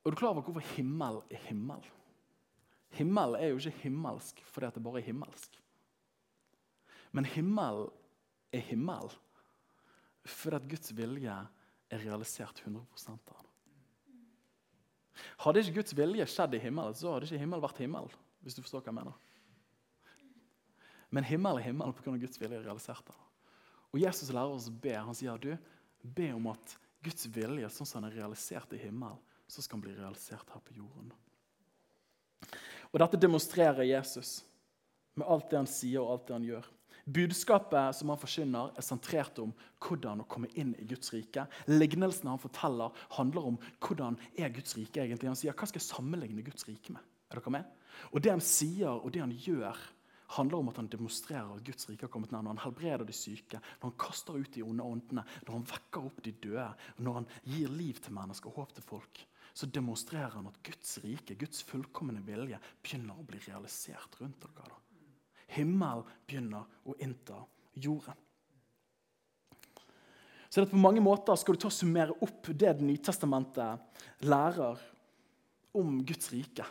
Og 0.05 0.13
du 0.13 0.19
klar 0.19 0.35
over 0.35 0.45
hvorfor 0.45 0.75
himmel 0.75 1.21
er 1.33 1.41
himmel? 1.47 1.81
Himmel 2.95 3.35
er 3.39 3.51
jo 3.51 3.57
ikke 3.59 3.83
himmelsk 3.87 4.41
fordi 4.47 4.69
det 4.75 4.83
bare 4.85 5.01
er 5.01 5.09
himmelsk. 5.09 5.57
Men 7.11 7.25
himmel 7.25 7.87
er 8.53 8.63
himmel 8.69 9.09
fordi 10.25 10.57
at 10.57 10.69
Guds 10.69 10.93
vilje 10.97 11.33
er 11.89 12.01
realisert 12.01 12.61
100 12.63 12.81
av 13.11 13.19
det. 13.25 13.41
Hadde 15.43 15.61
ikke 15.61 15.79
Guds 15.79 15.93
vilje 15.97 16.25
skjedd 16.29 16.55
i 16.57 16.61
himmelen, 16.63 16.95
så 16.97 17.13
hadde 17.13 17.29
ikke 17.29 17.43
himmel 17.43 17.61
vært 17.63 17.81
himmel. 17.83 18.09
hvis 18.41 18.57
du 18.57 18.61
forstår 18.61 18.83
hva 18.83 18.91
jeg 18.91 18.97
mener. 18.99 19.13
Men 21.09 21.25
himmel 21.25 21.57
er 21.57 21.65
himmel 21.69 21.93
pga. 21.97 22.17
Guds 22.21 22.41
vilje 22.41 22.59
er 22.59 22.65
realisert. 22.65 23.05
Den. 23.05 23.21
Og 23.93 24.01
Jesus 24.01 24.29
lærer 24.29 24.53
oss 24.53 24.67
å 24.69 24.73
be. 24.81 24.93
Han 24.93 25.15
sier 25.17 25.39
du, 25.41 25.55
be 26.03 26.27
om 26.35 26.51
at 26.51 26.75
Guds 27.05 27.29
vilje, 27.31 27.69
sånn 27.73 27.87
som 27.87 28.03
den 28.03 28.11
er 28.11 28.19
realisert 28.19 28.73
i 28.75 28.81
himmelen, 28.81 29.21
så 29.47 29.61
skal 29.61 29.77
han 29.77 29.85
bli 29.87 29.95
realisert 29.97 30.51
her 30.53 30.63
på 30.63 30.75
jorden. 30.77 31.11
Og 32.91 33.01
dette 33.01 33.19
demonstrerer 33.19 33.87
Jesus 33.87 34.39
med 35.15 35.27
alt 35.27 35.49
det 35.51 35.59
han 35.59 35.69
sier 35.69 36.01
og 36.03 36.13
alt 36.13 36.27
det 36.27 36.35
han 36.37 36.47
gjør. 36.47 36.71
Budskapet 37.05 37.93
som 37.93 38.09
han 38.09 38.17
forkynner, 38.17 38.71
er 38.73 38.85
sentrert 38.85 39.37
om 39.43 39.51
hvordan 39.83 40.23
å 40.23 40.29
komme 40.29 40.49
inn 40.57 40.71
i 40.81 40.87
Guds 40.89 41.11
rike. 41.13 41.43
Lignelsene 41.69 42.31
han 42.33 42.41
forteller, 42.41 42.95
handler 43.13 43.51
om 43.51 43.59
hvordan 43.77 44.17
er 44.33 44.53
Guds 44.55 44.73
rike 44.79 45.03
egentlig. 45.03 45.29
Han 45.29 45.37
sier 45.37 45.53
hva 45.53 45.69
skal 45.69 45.83
jeg 45.83 45.91
sammenligne 45.91 46.45
Guds 46.45 46.65
rike 46.65 46.95
med? 46.95 47.03
Er 47.29 47.37
dere 47.37 47.53
med? 47.53 47.69
Og 48.11 48.23
Det 48.25 48.33
han 48.33 48.41
sier 48.41 48.95
og 48.95 49.13
det 49.13 49.21
han 49.21 49.35
gjør, 49.37 49.77
handler 50.35 50.57
om 50.57 50.71
at 50.71 50.79
han 50.81 50.89
demonstrerer 50.89 51.53
at 51.53 51.63
Guds 51.67 51.85
rike 51.89 52.07
har 52.07 52.11
kommet 52.11 52.31
nær. 52.33 52.41
Når 52.41 52.55
han 52.55 52.63
helbreder 52.65 53.05
de 53.05 53.13
syke, 53.13 53.61
når 53.77 53.91
han 53.91 53.99
kaster 54.01 54.39
ut 54.39 54.51
de 54.55 54.65
onde 54.65 54.83
åndene, 54.83 55.23
når 55.45 55.59
han 55.59 55.69
vekker 55.69 56.09
opp 56.09 56.23
de 56.25 56.33
døde, 56.33 56.71
når 56.97 57.19
han 57.19 57.29
gir 57.43 57.69
liv 57.69 58.01
til 58.01 58.17
mennesker 58.17 58.49
og 58.49 58.63
håp 58.63 58.73
til 58.73 58.87
folk, 58.87 59.21
så 59.55 59.69
demonstrerer 59.71 60.33
han 60.35 60.49
at 60.49 60.57
Guds 60.67 60.97
rike, 60.99 61.37
Guds 61.39 61.61
fullkomne 61.63 62.19
vilje, 62.27 62.57
begynner 62.83 63.15
å 63.15 63.23
bli 63.23 63.39
realisert 63.45 64.17
rundt 64.19 64.41
dere. 64.43 64.67
da. 64.67 65.05
Himmelen 65.55 66.03
begynner 66.27 66.65
å 66.83 66.95
innta 66.99 67.37
jorden. 67.79 68.17
Så 70.49 70.63
det 70.63 70.71
på 70.71 70.79
mange 70.79 71.01
måter 71.03 71.35
Skal 71.35 71.55
du 71.55 71.59
ta 71.59 71.67
og 71.67 71.75
summere 71.75 72.15
opp 72.23 72.47
det 72.47 72.77
Det 72.77 72.85
nye 72.85 73.01
testamentet 73.03 74.03
lærer 74.23 74.79
om 75.75 75.97
Guds 76.07 76.29
rike, 76.31 76.63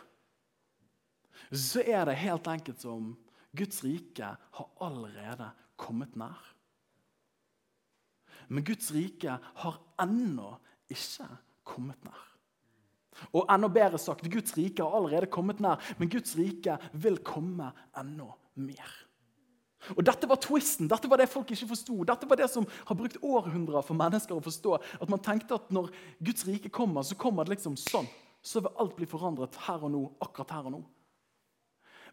så 1.53 1.83
er 1.85 2.07
det 2.09 2.15
helt 2.17 2.47
enkelt 2.49 2.81
som 2.81 3.11
Guds 3.53 3.83
rike 3.85 4.31
har 4.57 4.69
allerede 4.81 5.51
kommet 5.77 6.15
nær. 6.17 6.41
Men 8.49 8.65
Guds 8.65 8.89
rike 8.93 9.37
har 9.61 9.77
ennå 10.01 10.55
ikke 10.89 11.29
kommet 11.61 12.01
nær. 12.05 12.34
Og 13.31 13.47
enda 13.51 13.69
bedre 13.71 13.99
sagt, 14.01 14.27
Guds 14.31 14.55
rike 14.57 14.83
har 14.83 14.95
allerede 14.97 15.31
kommet 15.31 15.61
nær, 15.63 15.81
men 15.99 16.11
Guds 16.11 16.35
rike 16.37 16.77
vil 16.93 17.21
komme 17.23 17.71
enda 17.97 18.31
mer. 18.55 18.91
Og 19.93 20.01
Dette 20.05 20.27
var 20.27 20.39
twisten, 20.41 20.89
dette 20.89 21.09
var 21.09 21.21
det 21.21 21.29
folk 21.29 21.51
ikke 21.53 21.69
forsto. 21.69 21.99
Dette 22.07 22.27
var 22.29 22.39
det 22.39 22.47
som 22.49 22.65
har 22.87 22.97
brukt 22.97 23.19
århundrer 23.21 23.85
for 23.85 23.97
mennesker 23.97 24.37
å 24.37 24.43
forstå. 24.43 24.79
At 25.03 25.11
man 25.11 25.21
tenkte 25.21 25.59
at 25.59 25.69
når 25.73 25.91
Guds 26.25 26.47
rike 26.47 26.71
kommer, 26.73 27.05
så 27.05 27.17
kommer 27.19 27.45
det 27.45 27.55
liksom 27.55 27.77
sånn. 27.77 28.09
Så 28.45 28.63
vil 28.65 28.73
alt 28.81 28.95
bli 28.97 29.07
forandret 29.09 29.57
her 29.67 29.85
og 29.85 29.93
nå, 29.93 30.01
akkurat 30.25 30.55
her 30.57 30.69
og 30.69 30.75
nå. 30.77 30.81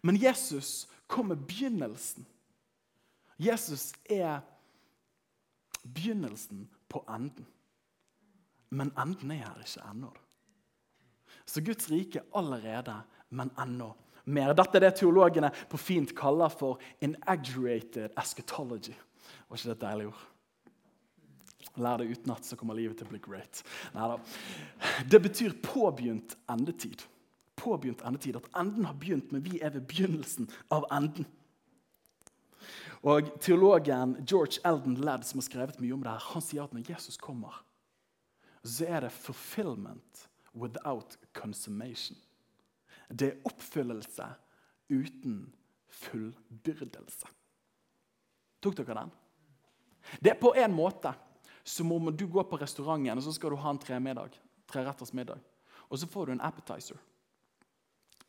Men 0.04 0.18
Jesus 0.20 0.86
kom 1.06 1.30
med 1.32 1.44
begynnelsen. 1.48 2.26
Jesus 3.40 3.92
er 4.10 4.42
begynnelsen 5.82 6.66
på 6.92 7.02
enden. 7.08 7.46
Men 8.72 8.92
enden 8.98 9.32
er 9.34 9.46
her 9.46 9.64
ikke 9.64 9.84
ennå. 9.88 10.12
Så 11.44 11.60
Guds 11.64 11.90
rike 11.90 12.22
allerede, 12.34 12.94
men 13.30 13.50
ennå 13.60 13.92
mer. 14.24 14.54
Dette 14.54 14.78
er 14.78 14.86
det 14.86 14.96
teologene 15.00 15.50
på 15.70 15.80
fint 15.80 16.12
kaller 16.16 16.52
for 16.52 16.82
inaggurated 17.02 18.12
eschatology. 18.18 18.94
Var 19.48 19.58
ikke 19.58 19.70
det 19.70 19.76
et 19.76 19.86
deilig 19.86 20.06
ord? 20.12 20.28
Lær 21.80 22.02
det 22.02 22.10
utenat, 22.12 22.44
så 22.44 22.56
kommer 22.60 22.76
livet 22.76 22.98
til 23.00 23.08
å 23.08 23.12
bli 23.14 23.20
great. 23.22 23.62
Neida. 23.94 24.18
Det 25.08 25.20
betyr 25.24 25.54
påbegynt 25.64 26.36
endetid. 26.52 27.04
Påbegynt 27.56 28.02
endetid. 28.04 28.36
At 28.36 28.50
enden 28.60 28.84
har 28.84 28.98
begynt, 28.98 29.32
men 29.32 29.44
vi 29.44 29.60
er 29.62 29.72
ved 29.72 29.86
begynnelsen 29.88 30.50
av 30.74 30.84
enden. 30.92 31.28
Og 33.02 33.32
Teologen 33.42 34.18
George 34.28 34.60
Eldon 34.68 35.00
Ladd, 35.02 35.24
som 35.26 35.40
har 35.40 35.48
skrevet 35.48 35.80
mye 35.82 35.96
om 35.96 36.04
det 36.04 36.12
her, 36.12 36.28
han 36.34 36.44
sier 36.44 36.66
at 36.66 36.74
når 36.76 36.92
Jesus 36.92 37.16
kommer, 37.18 37.56
så 38.62 38.86
er 38.86 39.06
det 39.06 39.16
fulfillment 39.16 40.26
without 40.54 41.16
consummation. 41.32 42.16
Det 43.08 43.28
er 43.28 43.48
oppfyllelse 43.48 44.26
uten 44.92 45.52
fullbyrdelse. 45.88 47.28
Tok 48.62 48.76
dere 48.78 48.96
den? 49.02 49.12
Det 50.20 50.32
er 50.32 50.40
på 50.40 50.54
en 50.56 50.74
måte 50.74 51.12
som 51.62 51.92
om 51.92 52.10
du 52.16 52.26
går 52.26 52.48
på 52.50 52.58
restauranten 52.58 53.18
og 53.18 53.24
så 53.24 53.34
skal 53.34 53.54
du 53.54 53.60
ha 53.62 53.70
en 53.70 53.80
tremiddag, 53.80 54.34
treretters 54.70 55.12
middag. 55.12 55.40
Og 55.88 55.98
så 55.98 56.08
får 56.08 56.26
du 56.26 56.32
en 56.32 56.44
appetizer. 56.44 56.98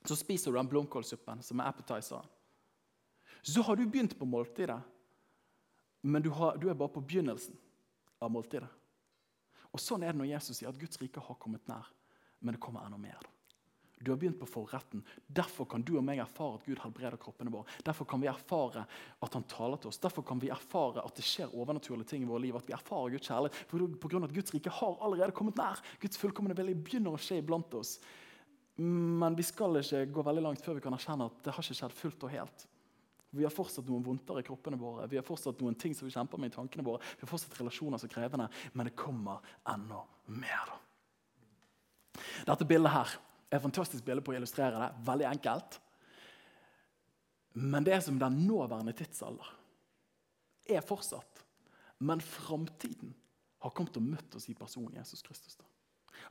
Så 0.04 0.16
spiser 0.20 0.52
du 0.52 0.58
den 0.58 0.68
blomkålsuppen 0.68 1.42
som 1.42 1.60
er 1.60 1.72
appetizeren. 1.72 2.28
Så 3.42 3.62
har 3.62 3.76
du 3.76 3.86
begynt 3.88 4.18
på 4.20 4.26
måltidet, 4.26 4.80
men 6.02 6.24
du, 6.24 6.30
har, 6.30 6.58
du 6.58 6.70
er 6.70 6.76
bare 6.76 6.92
på 6.92 7.04
begynnelsen 7.04 7.56
av 8.20 8.32
måltidet. 8.32 8.70
Og 9.72 9.82
Sånn 9.82 10.04
er 10.04 10.14
det 10.14 10.20
når 10.20 10.30
Jesus 10.36 10.60
sier 10.60 10.70
at 10.70 10.80
Guds 10.80 11.00
rike 11.02 11.24
har 11.24 11.40
kommet 11.42 11.66
nær, 11.68 11.88
men 12.44 12.56
det 12.56 12.62
kommer 12.64 12.86
enda 12.86 13.00
mer. 13.00 13.30
Du 14.04 14.12
har 14.12 14.18
begynt 14.20 14.40
på 14.40 14.46
forretten. 14.46 15.00
Derfor 15.28 15.66
kan 15.72 15.84
du 15.86 15.94
og 15.96 16.04
meg 16.04 16.20
erfare 16.20 16.58
at 16.58 16.66
Gud 16.68 16.82
helbreder 16.84 17.16
kroppene 17.22 17.54
våre. 17.54 17.72
Derfor 17.88 18.08
kan 18.10 18.20
vi 18.20 18.28
erfare 18.28 18.84
at 19.24 19.38
han 19.38 19.46
taler 19.48 19.80
til 19.80 19.94
oss. 19.94 20.02
Derfor 20.04 20.26
kan 20.28 20.42
vi 20.44 20.50
erfare 20.52 21.06
at 21.06 21.16
det 21.16 21.24
skjer 21.24 21.54
overnaturlige 21.56 22.12
ting 22.12 22.26
i 22.26 22.28
våre 22.28 22.44
liv. 22.44 22.58
At 22.60 22.68
vi 22.68 22.76
erfarer 22.76 23.16
Guds 23.16 23.30
kjærlighet. 23.32 23.62
For 23.72 23.96
på 24.04 24.12
grunn 24.12 24.28
av 24.28 24.34
at 24.34 24.36
Guds 24.36 24.52
rike 24.52 24.76
har 24.76 25.00
allerede 25.00 25.32
kommet 25.38 25.56
nær. 25.56 25.80
Guds 26.04 26.20
fullkomne 26.20 26.58
vilje 26.58 26.76
begynner 26.84 27.16
å 27.16 27.24
skje 27.24 27.40
iblant 27.40 27.80
oss. 27.80 27.96
Men 28.84 29.40
vi 29.40 29.48
skal 29.48 29.80
ikke 29.80 30.04
gå 30.12 30.28
veldig 30.28 30.46
langt 30.50 30.66
før 30.66 30.82
vi 30.82 30.84
kan 30.84 31.00
erkjenne 31.00 31.32
at 31.32 31.40
det 31.46 31.56
har 31.56 31.64
ikke 31.64 31.80
skjedd 31.80 31.96
fullt 31.96 32.28
og 32.28 32.36
helt. 32.36 32.68
Vi 33.34 33.46
har 33.48 33.54
fortsatt 33.54 33.88
noen 33.90 34.04
vondter 34.06 34.38
i 34.38 34.46
kroppene 34.46 34.78
våre, 34.78 35.08
vi 35.10 35.18
har 35.18 35.26
fortsatt 35.26 35.62
noen 35.64 35.78
ting 35.80 35.96
som 35.98 36.06
vi 36.06 36.14
kjemper 36.14 36.38
med 36.38 36.52
i 36.52 36.54
tankene 36.54 36.86
våre. 36.86 37.02
Vi 37.18 37.26
har 37.26 37.32
fortsatt 37.32 37.56
relasjoner 37.58 38.02
som 38.02 38.10
er 38.10 38.14
krevende, 38.14 38.46
men 38.78 38.90
det 38.90 38.98
kommer 39.00 39.42
enda 39.74 40.04
mer. 40.30 40.74
Dette 42.48 42.68
bildet 42.68 42.94
her 42.94 43.16
er 43.50 43.58
et 43.58 43.66
fantastisk 43.66 44.06
bilde 44.06 44.24
på 44.26 44.34
å 44.34 44.38
illustrere 44.38 44.80
det. 44.80 45.04
Veldig 45.08 45.28
enkelt. 45.30 45.80
Men 47.54 47.86
det 47.86 47.94
er 47.96 48.02
som 48.06 48.18
den 48.22 48.40
nåværende 48.48 48.96
tidsalder 48.98 49.50
er 50.70 50.86
fortsatt. 50.86 51.44
Men 52.04 52.22
framtiden 52.24 53.14
har 53.64 53.74
kommet 53.76 53.98
og 54.00 54.08
møtt 54.08 54.36
oss 54.36 54.50
i 54.50 54.58
personen 54.58 54.98
Jesus 54.98 55.22
Kristus. 55.24 55.56
Da. 55.60 55.68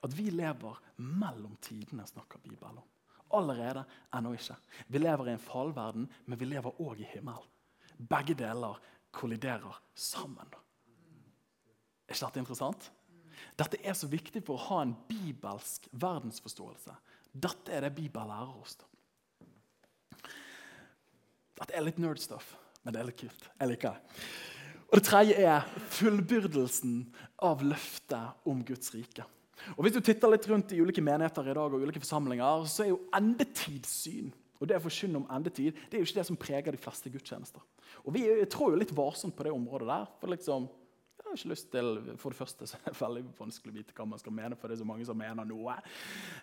At 0.04 0.14
vi 0.16 0.30
lever 0.32 0.80
mellom 0.96 1.54
tidene, 1.62 2.06
snakker 2.06 2.42
Bibelen 2.42 2.80
om. 2.82 2.88
Allerede, 3.32 3.84
ennå 4.12 4.34
ikke. 4.36 4.58
Vi 4.92 5.00
lever 5.00 5.30
i 5.30 5.36
en 5.36 5.40
fallverden, 5.40 6.08
men 6.26 6.38
vi 6.38 6.48
lever 6.50 6.82
òg 6.84 7.00
i 7.00 7.08
himmelen. 7.14 7.48
Begge 7.96 8.34
deler 8.36 8.80
kolliderer 9.14 9.78
sammen. 9.94 10.48
Da. 10.52 10.60
Er 12.08 12.16
ikke 12.16 12.26
dette 12.26 12.42
interessant? 12.42 12.90
Dette 13.58 13.80
er 13.82 13.96
så 13.98 14.08
viktig 14.10 14.42
for 14.46 14.58
å 14.58 14.66
ha 14.68 14.80
en 14.84 14.94
bibelsk 15.08 15.88
verdensforståelse. 15.92 16.94
Dette 17.32 17.72
er 17.72 17.86
det 17.86 17.94
Bibelen 17.96 18.30
lærer 18.30 18.56
oss. 18.60 18.76
Dette 21.58 21.76
er 21.76 21.84
litt 21.84 22.00
nerdstuff, 22.02 22.56
men 22.82 22.94
det 22.94 23.00
er 23.00 23.08
litt 23.08 23.20
kult. 23.20 23.46
Jeg 23.58 23.70
liker 23.70 23.94
det. 23.94 24.22
Og 24.92 24.98
Det 24.98 25.06
tredje 25.08 25.36
er 25.40 25.68
fullbyrdelsen 25.96 26.96
av 27.48 27.62
løftet 27.64 28.48
om 28.48 28.60
Guds 28.66 28.92
rike. 28.92 29.24
Og 29.76 29.84
Hvis 29.84 29.94
du 29.94 30.02
titter 30.04 30.32
litt 30.32 30.46
rundt 30.50 30.72
i 30.74 30.80
ulike 30.82 31.04
menigheter 31.04 31.48
i 31.48 31.54
dag 31.56 31.72
og 31.72 31.84
ulike 31.86 32.02
forsamlinger, 32.02 32.66
så 32.68 32.84
er 32.84 32.92
jo 32.92 33.04
endetidssyn 33.16 34.32
og 34.62 34.68
det 34.70 34.78
å 34.78 34.84
forkynne 34.84 35.18
om 35.18 35.30
endetid 35.34 35.74
det 35.74 35.96
er 35.96 36.04
jo 36.04 36.06
ikke 36.06 36.20
det 36.20 36.28
som 36.28 36.38
preger 36.38 36.74
de 36.74 36.78
fleste 36.78 37.10
gudstjenester. 37.10 37.62
Og 38.06 38.14
Vi 38.14 38.22
tror 38.46 38.70
jo 38.70 38.78
litt 38.78 38.94
varsomt 38.94 39.34
på 39.34 39.42
det 39.42 39.52
området 39.52 39.88
der. 39.88 40.06
for 40.20 40.30
liksom, 40.30 40.68
har 41.32 41.40
ikke 41.40 41.52
lyst 41.52 41.68
til, 41.72 41.90
For 42.20 42.32
det 42.32 42.38
første 42.38 42.68
så 42.68 42.78
er 42.78 42.92
det 42.92 43.00
veldig 43.00 43.24
vanskelig 43.38 43.72
å 43.72 43.76
vite 43.80 43.96
hva 43.96 44.06
man 44.08 44.20
skal 44.22 44.34
mene, 44.36 44.58
for 44.58 44.68
det 44.68 44.76
er 44.76 44.82
så 44.84 44.88
mange 44.88 45.06
som 45.08 45.18
mener 45.18 45.48
noe. 45.48 45.76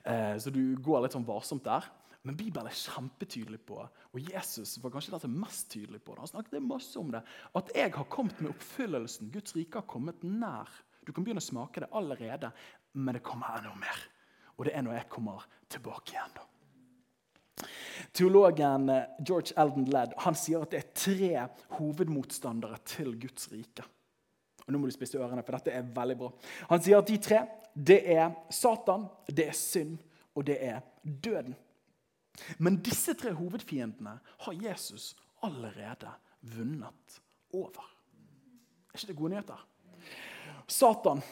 Eh, 0.03 0.35
så 0.41 0.53
du 0.53 0.61
går 0.81 1.05
litt 1.05 1.17
sånn 1.17 1.27
varsomt 1.27 1.65
der. 1.67 1.87
Men 2.27 2.35
Bibelen 2.35 2.67
er 2.67 2.75
kjempetydelig 2.75 3.61
på, 3.63 3.77
og 3.79 4.19
Jesus 4.19 4.75
var 4.83 4.91
kanskje 4.91 5.13
det 5.13 5.23
er 5.23 5.37
mest 5.39 5.69
tydelig 5.71 6.01
på 6.03 6.13
det. 6.13 6.25
Han 6.25 6.31
snakket 6.33 6.65
masse 6.65 6.99
om 6.99 7.13
det. 7.13 7.21
At 7.55 7.71
jeg 7.75 7.93
har 7.95 8.09
kommet 8.11 8.41
med 8.43 8.51
oppfyllelsen. 8.51 9.31
Guds 9.31 9.55
rike 9.55 9.79
har 9.79 9.87
kommet 9.87 10.25
nær. 10.27 10.67
Du 11.07 11.13
kan 11.15 11.23
begynne 11.23 11.39
å 11.39 11.47
smake 11.47 11.85
det 11.85 11.91
allerede, 11.95 12.51
men 12.99 13.15
det 13.15 13.23
kommer 13.23 13.55
enda 13.55 13.71
mer. 13.79 14.03
Og 14.57 14.67
det 14.67 14.75
er 14.75 14.83
når 14.83 14.97
jeg 14.97 15.11
kommer 15.13 15.47
tilbake 15.71 16.17
igjen. 16.17 16.35
da. 16.35 17.69
Teologen 18.15 18.89
eh, 18.91 19.07
George 19.23 19.55
Eldon 19.59 19.87
Ledd 19.91 20.15
han 20.23 20.35
sier 20.37 20.63
at 20.63 20.73
det 20.73 20.81
er 20.81 20.91
tre 20.95 21.31
hovedmotstandere 21.77 22.81
til 22.87 23.15
Guds 23.21 23.47
rike. 23.53 23.87
Og 24.69 24.75
nå 24.75 24.83
må 24.83 24.85
du 24.85 24.93
spisse 24.93 25.17
ørene, 25.17 25.41
for 25.41 25.57
dette 25.57 25.73
er 25.73 25.87
veldig 25.95 26.15
bra. 26.19 26.27
Han 26.69 26.81
sier 26.85 27.01
at 27.01 27.09
de 27.09 27.15
tre 27.17 27.39
det 27.73 28.03
er 28.13 28.35
Satan, 28.53 29.07
det 29.25 29.47
er 29.49 29.57
synd, 29.57 29.95
og 30.37 30.45
det 30.45 30.59
er 30.61 30.83
døden. 31.01 31.55
Men 32.61 32.77
disse 32.85 33.15
tre 33.17 33.31
hovedfiendene 33.33 34.13
har 34.45 34.59
Jesus 34.61 35.15
allerede 35.41 36.11
vunnet 36.53 37.17
over. 37.49 37.81
Er 38.93 38.99
ikke 38.99 39.09
det 39.09 39.17
gode 39.17 39.33
nyheter? 39.33 39.65
Satan 40.69 41.23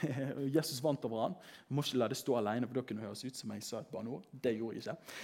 Jesus 0.56 0.80
vant 0.82 1.04
over 1.08 1.24
han. 1.24 1.34
Jeg 1.68 1.76
må 1.76 1.84
ikke 1.84 2.00
la 2.00 2.08
det 2.10 2.18
stå 2.18 2.36
alene, 2.38 2.68
for 2.68 2.78
da 2.78 2.84
kunne 2.86 3.02
det 3.02 3.08
høres 3.08 3.24
ut 3.24 3.38
som 3.38 3.52
jeg 3.54 3.64
sa 3.66 3.80
et 3.82 3.92
banneord. 3.92 4.24
Det 4.32 4.54
gjorde 4.56 4.78
jeg 4.78 4.84
ikke. 4.84 5.14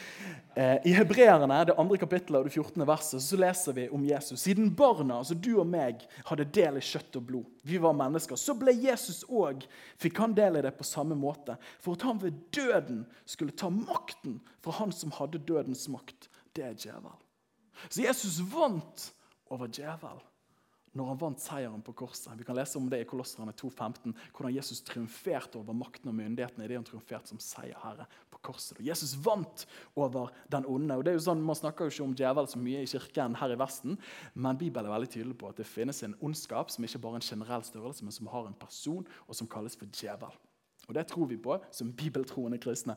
Eh, 0.54 0.88
I 0.90 0.94
Hebreerne, 0.96 1.60
det 1.68 1.76
andre 1.80 1.98
kapittelet 2.00 2.40
og 2.40 2.48
det 2.48 2.54
14. 2.54 2.86
verset, 2.88 3.24
så 3.24 3.40
leser 3.40 3.76
vi 3.76 3.88
om 3.94 4.06
Jesus. 4.06 4.44
Siden 4.44 4.70
barna, 4.76 5.20
altså 5.22 5.36
du 5.38 5.50
og 5.58 5.68
meg, 5.70 6.04
hadde 6.28 6.48
del 6.58 6.80
i 6.80 6.84
kjøtt 6.84 7.20
og 7.20 7.26
blod, 7.30 7.52
vi 7.68 7.80
var 7.82 7.96
mennesker, 7.98 8.38
så 8.38 8.56
ble 8.58 8.74
Jesus 8.76 9.24
òg 9.28 9.66
Fikk 9.98 10.18
han 10.22 10.34
del 10.36 10.58
i 10.58 10.62
det 10.62 10.70
på 10.78 10.86
samme 10.86 11.16
måte, 11.18 11.56
for 11.82 11.98
at 11.98 12.04
han 12.06 12.20
ved 12.22 12.36
døden 12.54 13.02
skulle 13.26 13.56
ta 13.56 13.70
makten 13.72 14.38
fra 14.62 14.76
han 14.78 14.92
som 14.94 15.12
hadde 15.16 15.40
dødens 15.48 15.88
makt. 15.90 16.28
Det 16.54 16.64
er 16.64 16.76
djevel. 16.78 17.16
Så 17.88 18.02
Jesus 18.04 18.38
vant 18.52 19.08
over 19.50 19.70
djevel 19.70 20.20
når 20.96 21.10
han 21.10 21.20
vant 21.20 21.42
seieren 21.42 21.82
på 21.84 21.94
korset. 21.98 22.32
Vi 22.38 22.46
kan 22.46 22.56
lese 22.56 22.78
om 22.80 22.88
det 22.90 23.02
i 23.02 23.08
Kolosserne 23.08 23.52
2,15, 23.52 24.14
hvordan 24.34 24.54
Jesus 24.54 24.80
triumferte 24.86 25.60
over 25.60 25.76
makten 25.76 26.10
og 26.10 26.16
myndighetene 26.16 26.64
i 26.64 26.70
det 26.70 26.78
han 26.78 26.86
triumferte 26.86 27.32
som 27.32 27.42
seierherre 27.42 28.06
på 28.32 28.40
korset. 28.50 28.78
Og 28.78 28.86
Jesus 28.86 29.14
vant 29.24 29.66
over 29.98 30.32
den 30.52 30.66
onde. 30.66 30.96
og 30.96 31.04
det 31.04 31.12
er 31.12 31.18
jo 31.18 31.26
sånn, 31.28 31.44
Man 31.44 31.58
snakker 31.58 31.86
jo 31.86 31.94
ikke 31.94 32.06
om 32.08 32.16
djevel 32.16 32.48
så 32.48 32.62
mye 32.62 32.82
i 32.82 32.90
kirken 32.90 33.36
her 33.40 33.52
i 33.52 33.58
Vesten, 33.60 33.98
men 34.34 34.58
Bibelen 34.58 34.88
er 34.88 34.96
veldig 34.96 35.12
tydelig 35.12 35.38
på 35.38 35.48
at 35.50 35.56
det 35.56 35.66
finnes 35.66 36.02
en 36.02 36.16
ondskap 36.20 36.70
som 36.70 36.84
ikke 36.84 37.02
bare 37.02 37.18
er 37.18 37.22
en 37.22 37.30
generell 37.30 37.64
størrelse, 37.64 38.04
men 38.04 38.12
som 38.12 38.30
har 38.32 38.46
en 38.46 38.58
person, 38.58 39.06
og 39.26 39.34
som 39.34 39.48
kalles 39.50 39.76
for 39.76 39.86
djevel. 39.92 40.34
Og 40.88 40.94
Det 40.94 41.06
tror 41.06 41.26
vi 41.26 41.36
på 41.36 41.58
som 41.70 41.92
bibeltroende 41.92 42.58
kristne. 42.58 42.96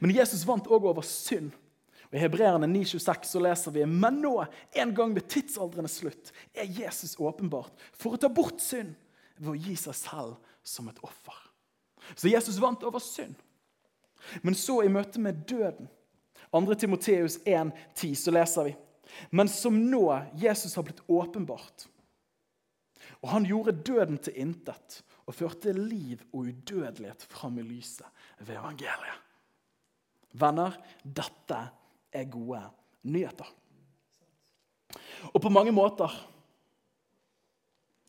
Men 0.00 0.14
Jesus 0.14 0.46
vant 0.46 0.66
òg 0.66 0.86
over 0.88 1.02
synd. 1.02 1.52
Og 2.10 2.14
I 2.14 2.22
Hebreerne 2.22 2.68
9,26 2.70 3.30
så 3.32 3.42
leser 3.42 3.74
vi 3.74 3.86
men 3.90 4.20
nå, 4.22 4.34
en 4.78 4.94
gang 4.94 5.14
ved 5.16 5.26
tidsaldrenes 5.32 5.98
slutt, 6.00 6.30
er 6.54 6.70
Jesus 6.70 7.16
åpenbart 7.18 7.74
for 7.96 8.14
å 8.14 8.20
ta 8.20 8.30
bort 8.32 8.62
synd 8.62 8.94
ved 9.36 9.52
å 9.52 9.58
gi 9.58 9.74
seg 9.80 9.96
selv 9.98 10.54
som 10.66 10.88
et 10.90 11.02
offer. 11.04 11.36
Så 12.14 12.30
Jesus 12.30 12.60
vant 12.62 12.84
over 12.86 13.02
synd. 13.02 13.34
Men 14.42 14.56
så, 14.58 14.80
i 14.82 14.90
møte 14.90 15.20
med 15.22 15.44
døden 15.48 15.90
2. 16.54 16.74
Timoteus 16.78 17.38
1,10 17.44 18.14
så 18.16 18.32
leser 18.34 18.68
vi 18.68 18.74
Men 19.30 19.50
som 19.50 19.76
nå 19.90 20.06
Jesus 20.38 20.74
har 20.78 20.86
blitt 20.86 21.02
åpenbart, 21.06 21.86
og 23.22 23.30
han 23.32 23.46
gjorde 23.48 23.76
døden 23.86 24.18
til 24.22 24.38
intet 24.38 25.00
og 25.26 25.34
førte 25.34 25.74
liv 25.74 26.22
og 26.32 26.50
udødelighet 26.50 27.24
fram 27.30 27.58
i 27.58 27.64
lyset 27.66 28.06
ved 28.38 28.56
evangeliet. 28.58 29.22
Venner, 30.36 30.74
dette 31.02 31.60
er 32.16 32.30
gode 32.32 32.62
nyheter. 33.06 33.48
Og 35.32 35.40
på 35.42 35.52
mange 35.52 35.74
måter 35.74 36.12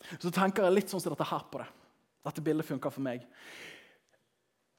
så 0.08 0.32
tenker 0.32 0.64
jeg 0.64 0.76
litt 0.76 0.92
sånn 0.92 1.04
som 1.04 1.14
dette 1.14 1.28
her 1.28 1.46
på 1.52 1.60
det. 1.62 1.68
Dette 2.28 2.44
bildet 2.44 2.68
funker 2.68 2.94
for 2.94 3.04
meg. 3.04 3.26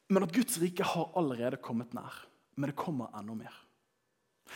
Men 0.08 0.24
at 0.24 0.32
Guds 0.32 0.56
rike 0.62 0.86
har 0.86 1.10
allerede 1.18 1.60
kommet 1.60 1.92
nær. 1.96 2.14
Men 2.56 2.72
det 2.72 2.80
kommer 2.80 3.12
enda 3.16 3.36
mer. 3.36 3.56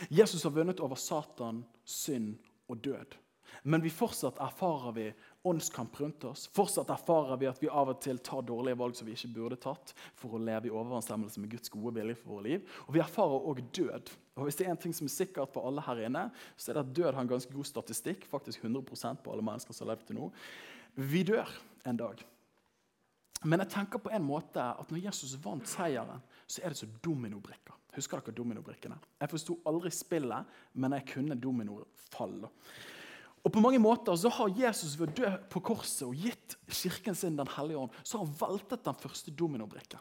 Jesus 0.09 0.43
har 0.43 0.53
vunnet 0.55 0.81
over 0.81 0.97
Satan, 0.97 1.61
synd 1.85 2.39
og 2.67 2.81
død. 2.83 3.13
Men 3.69 3.83
vi 3.83 3.93
fortsatt 3.93 4.41
erfarer 4.41 4.95
vi 4.95 5.05
åndskamp 5.43 5.99
rundt 5.99 6.23
oss. 6.23 6.47
Fortsatt 6.55 6.89
erfarer 6.93 7.37
vi 7.37 7.47
at 7.49 7.59
vi 7.61 7.69
av 7.69 7.91
og 7.91 7.99
til 8.03 8.19
tar 8.23 8.45
dårlige 8.47 8.79
valg 8.79 8.95
som 8.95 9.07
vi 9.07 9.15
ikke 9.15 9.31
burde 9.35 9.59
tatt 9.59 9.93
for 10.19 10.37
å 10.37 10.41
leve 10.41 10.69
i 10.69 10.73
overensstemmelse 10.73 11.43
med 11.43 11.51
Guds 11.51 11.71
gode 11.73 11.93
vilje 11.97 12.15
for 12.21 12.37
våre 12.37 12.47
liv. 12.47 12.75
Og 12.87 12.95
vi 12.95 13.03
erfarer 13.03 13.47
òg 13.51 13.61
død. 13.75 14.11
Og 14.39 14.47
hvis 14.47 14.59
det 14.59 14.67
er 14.67 14.73
en 14.73 14.81
ting 14.85 14.95
som 14.95 15.09
er 15.09 15.13
sikkert 15.13 15.51
for 15.53 15.67
alle 15.67 15.83
her 15.83 16.05
inne, 16.07 16.29
så 16.55 16.71
er 16.71 16.79
det 16.79 16.85
at 16.85 16.93
død 16.95 17.09
har 17.11 17.21
en 17.25 17.33
ganske 17.35 17.53
god 17.53 17.69
statistikk. 17.69 18.25
faktisk 18.31 18.63
100% 18.63 19.23
på 19.23 19.33
alle 19.33 19.45
mennesker 19.45 19.75
som 19.75 19.87
har 19.87 19.95
levd 19.95 20.07
til 20.07 20.21
nå. 20.21 20.31
Vi 20.95 21.23
dør 21.27 21.49
en 21.85 21.99
dag. 21.99 22.23
Men 23.43 23.59
jeg 23.59 23.73
tenker 23.73 23.99
på 23.99 24.11
en 24.15 24.23
måte 24.23 24.63
at 24.63 24.91
når 24.91 25.03
Jesus 25.09 25.35
vant 25.43 25.67
seieren, 25.67 26.21
så 26.47 26.63
er 26.63 26.71
det 26.71 26.79
så 26.79 26.87
dominobrikker. 27.03 27.75
Husker 27.93 28.23
dere 28.23 28.35
dominobrikkene? 28.37 28.95
Jeg 29.19 29.29
forsto 29.29 29.59
aldri 29.69 29.91
spillet, 29.93 30.53
men 30.73 30.95
jeg 30.95 31.09
kunne 31.11 31.35
dominofall. 31.37 32.39
Og 33.43 33.51
på 33.51 33.59
mange 33.59 33.79
måter 33.83 34.15
så 34.15 34.31
har 34.31 34.55
Jesus 34.55 34.95
ved 34.99 35.11
å 35.11 35.15
dø 35.19 35.31
på 35.51 35.61
korset 35.67 36.05
og 36.07 36.15
gitt 36.15 36.55
kirken 36.71 37.15
sin 37.17 37.35
Den 37.37 37.51
hellige 37.57 37.83
ånd, 37.83 38.01
så 38.03 38.17
har 38.17 38.25
han 38.25 38.39
veltet 38.39 38.85
den 38.85 38.99
første 38.99 39.33
dominobrikken. 39.35 39.99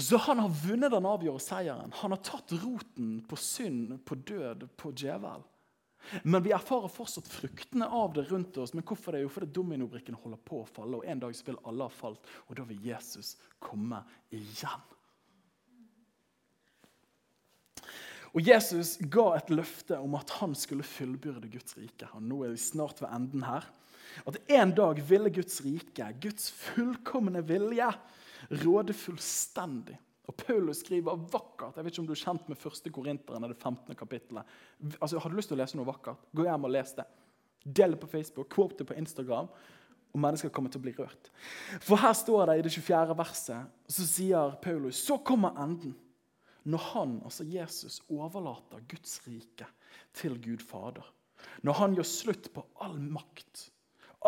Så 0.00 0.16
han 0.16 0.38
har 0.38 0.52
vunnet 0.62 0.92
den 0.94 1.06
avgjørende 1.06 1.44
seieren. 1.44 1.94
Han 2.00 2.14
har 2.14 2.22
tatt 2.24 2.54
roten 2.62 3.18
på 3.28 3.36
synd, 3.36 3.98
på 4.06 4.16
død, 4.16 4.68
på 4.80 4.92
djevel. 4.96 5.42
Men 6.22 6.42
vi 6.42 6.54
erfarer 6.56 6.88
fortsatt 6.88 7.28
fruktene 7.28 7.88
av 7.92 8.14
det 8.16 8.24
rundt 8.30 8.56
oss. 8.62 8.72
Men 8.72 8.86
hvorfor 8.86 9.12
det? 9.12 9.24
Jo, 9.24 9.32
fordi 9.32 9.50
dominobrikken 9.52 10.16
holder 10.22 10.40
på 10.46 10.62
å 10.62 10.70
falle, 10.70 11.00
og 11.00 11.04
en 11.04 11.20
dag 11.20 11.34
så 11.36 11.50
vil 11.50 11.60
alle 11.68 11.90
ha 11.90 11.92
falt, 11.92 12.30
og 12.48 12.56
da 12.56 12.64
vil 12.70 12.80
Jesus 12.86 13.34
komme 13.62 14.00
igjen. 14.32 14.86
Og 18.30 18.46
Jesus 18.46 18.96
ga 19.10 19.32
et 19.36 19.50
løfte 19.50 19.98
om 19.98 20.14
at 20.18 20.30
han 20.38 20.54
skulle 20.58 20.86
fullbyrde 20.86 21.50
Guds 21.50 21.76
rike. 21.78 22.08
Og 22.14 22.22
nå 22.22 22.44
er 22.46 22.54
vi 22.54 22.62
snart 22.62 23.02
ved 23.02 23.10
enden 23.10 23.42
her. 23.46 23.66
At 24.26 24.38
en 24.50 24.74
dag 24.74 25.00
ville 25.06 25.32
Guds 25.34 25.60
rike, 25.64 26.06
Guds 26.22 26.50
fullkomne 26.54 27.42
vilje, 27.46 27.90
råde 28.62 28.94
fullstendig. 28.96 29.98
Og 30.30 30.36
Paulus 30.38 30.84
skriver 30.84 31.18
vakkert. 31.32 31.76
Jeg 31.76 31.84
vet 31.84 31.94
ikke 31.94 32.02
om 32.04 32.08
du 32.10 32.14
er 32.14 32.22
kjent 32.22 32.50
med 32.50 32.66
1. 32.70 32.92
Korinteren, 32.94 33.48
det 33.50 33.58
15. 33.58 33.96
kapittelet. 33.98 34.56
Altså, 35.00 35.18
Har 35.18 35.30
du 35.30 35.36
lyst 35.36 35.50
til 35.50 35.58
å 35.58 35.62
lese 35.62 35.78
noe 35.78 35.88
vakkert, 35.88 36.22
gå 36.30 36.46
hjem 36.46 36.68
og 36.68 36.74
les 36.74 36.94
det. 36.94 37.06
Del 37.66 37.96
det 37.96 38.00
på 38.00 38.08
Facebook, 38.10 38.48
quote 38.52 38.78
det 38.78 38.86
på 38.88 38.96
Instagram, 38.96 39.50
og 40.10 40.22
mennesker 40.22 40.52
kommer 40.54 40.70
til 40.70 40.80
å 40.80 40.84
bli 40.86 40.94
rørt. 40.96 41.30
For 41.82 41.98
her 42.00 42.14
står 42.16 42.50
det 42.50 42.60
i 42.60 42.62
det 42.66 42.72
24. 42.72 43.16
verset, 43.18 43.74
så 43.90 44.06
sier 44.06 44.54
Paulus 44.62 45.02
så 45.02 45.18
kommer 45.18 45.58
enden. 45.60 45.96
Når 46.64 46.84
han, 46.92 47.16
altså 47.24 47.46
Jesus, 47.48 48.00
overlater 48.12 48.82
Guds 48.90 49.20
rike 49.26 49.66
til 50.16 50.36
Gud 50.42 50.64
Fader. 50.64 51.06
Når 51.64 51.78
han 51.78 51.96
gjør 51.96 52.08
slutt 52.08 52.50
på 52.52 52.64
all 52.84 52.98
makt, 53.00 53.70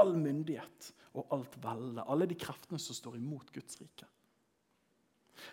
all 0.00 0.14
myndighet 0.16 0.92
og 1.18 1.34
alt 1.36 1.56
velde. 1.64 2.04
Alle 2.08 2.28
de 2.28 2.38
kreftene 2.38 2.80
som 2.80 2.96
står 2.96 3.18
imot 3.20 3.52
Guds 3.52 3.80
rike. 3.80 4.08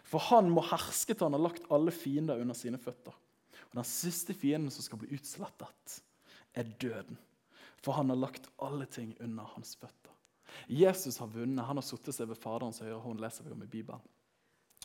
For 0.05 0.21
han 0.29 0.51
må 0.53 0.63
herske 0.69 1.15
til 1.15 1.25
han 1.25 1.35
har 1.37 1.47
lagt 1.47 1.67
alle 1.73 1.91
fiender 1.95 2.39
under 2.39 2.57
sine 2.57 2.79
føtter. 2.81 3.15
Og 3.69 3.75
Den 3.77 3.87
siste 3.87 4.33
fienden 4.33 4.71
som 4.73 4.85
skal 4.85 5.01
bli 5.01 5.11
utslettet, 5.17 5.99
er 6.57 6.71
døden. 6.81 7.17
For 7.83 7.95
han 7.95 8.09
har 8.11 8.19
lagt 8.19 8.49
alle 8.59 8.87
ting 8.89 9.13
under 9.23 9.47
hans 9.55 9.75
føtter. 9.79 10.15
Jesus 10.67 11.19
har 11.21 11.29
vunnet. 11.31 11.65
Han 11.65 11.77
har 11.77 11.85
sittet 11.85 12.15
seg 12.15 12.29
ved 12.31 12.39
Faderens 12.39 12.81
høyre 12.83 12.99
hånd. 13.03 13.21
leser 13.21 13.45
vi 13.45 13.53
om 13.53 13.63
i 13.63 13.69
Bibelen. 13.69 14.01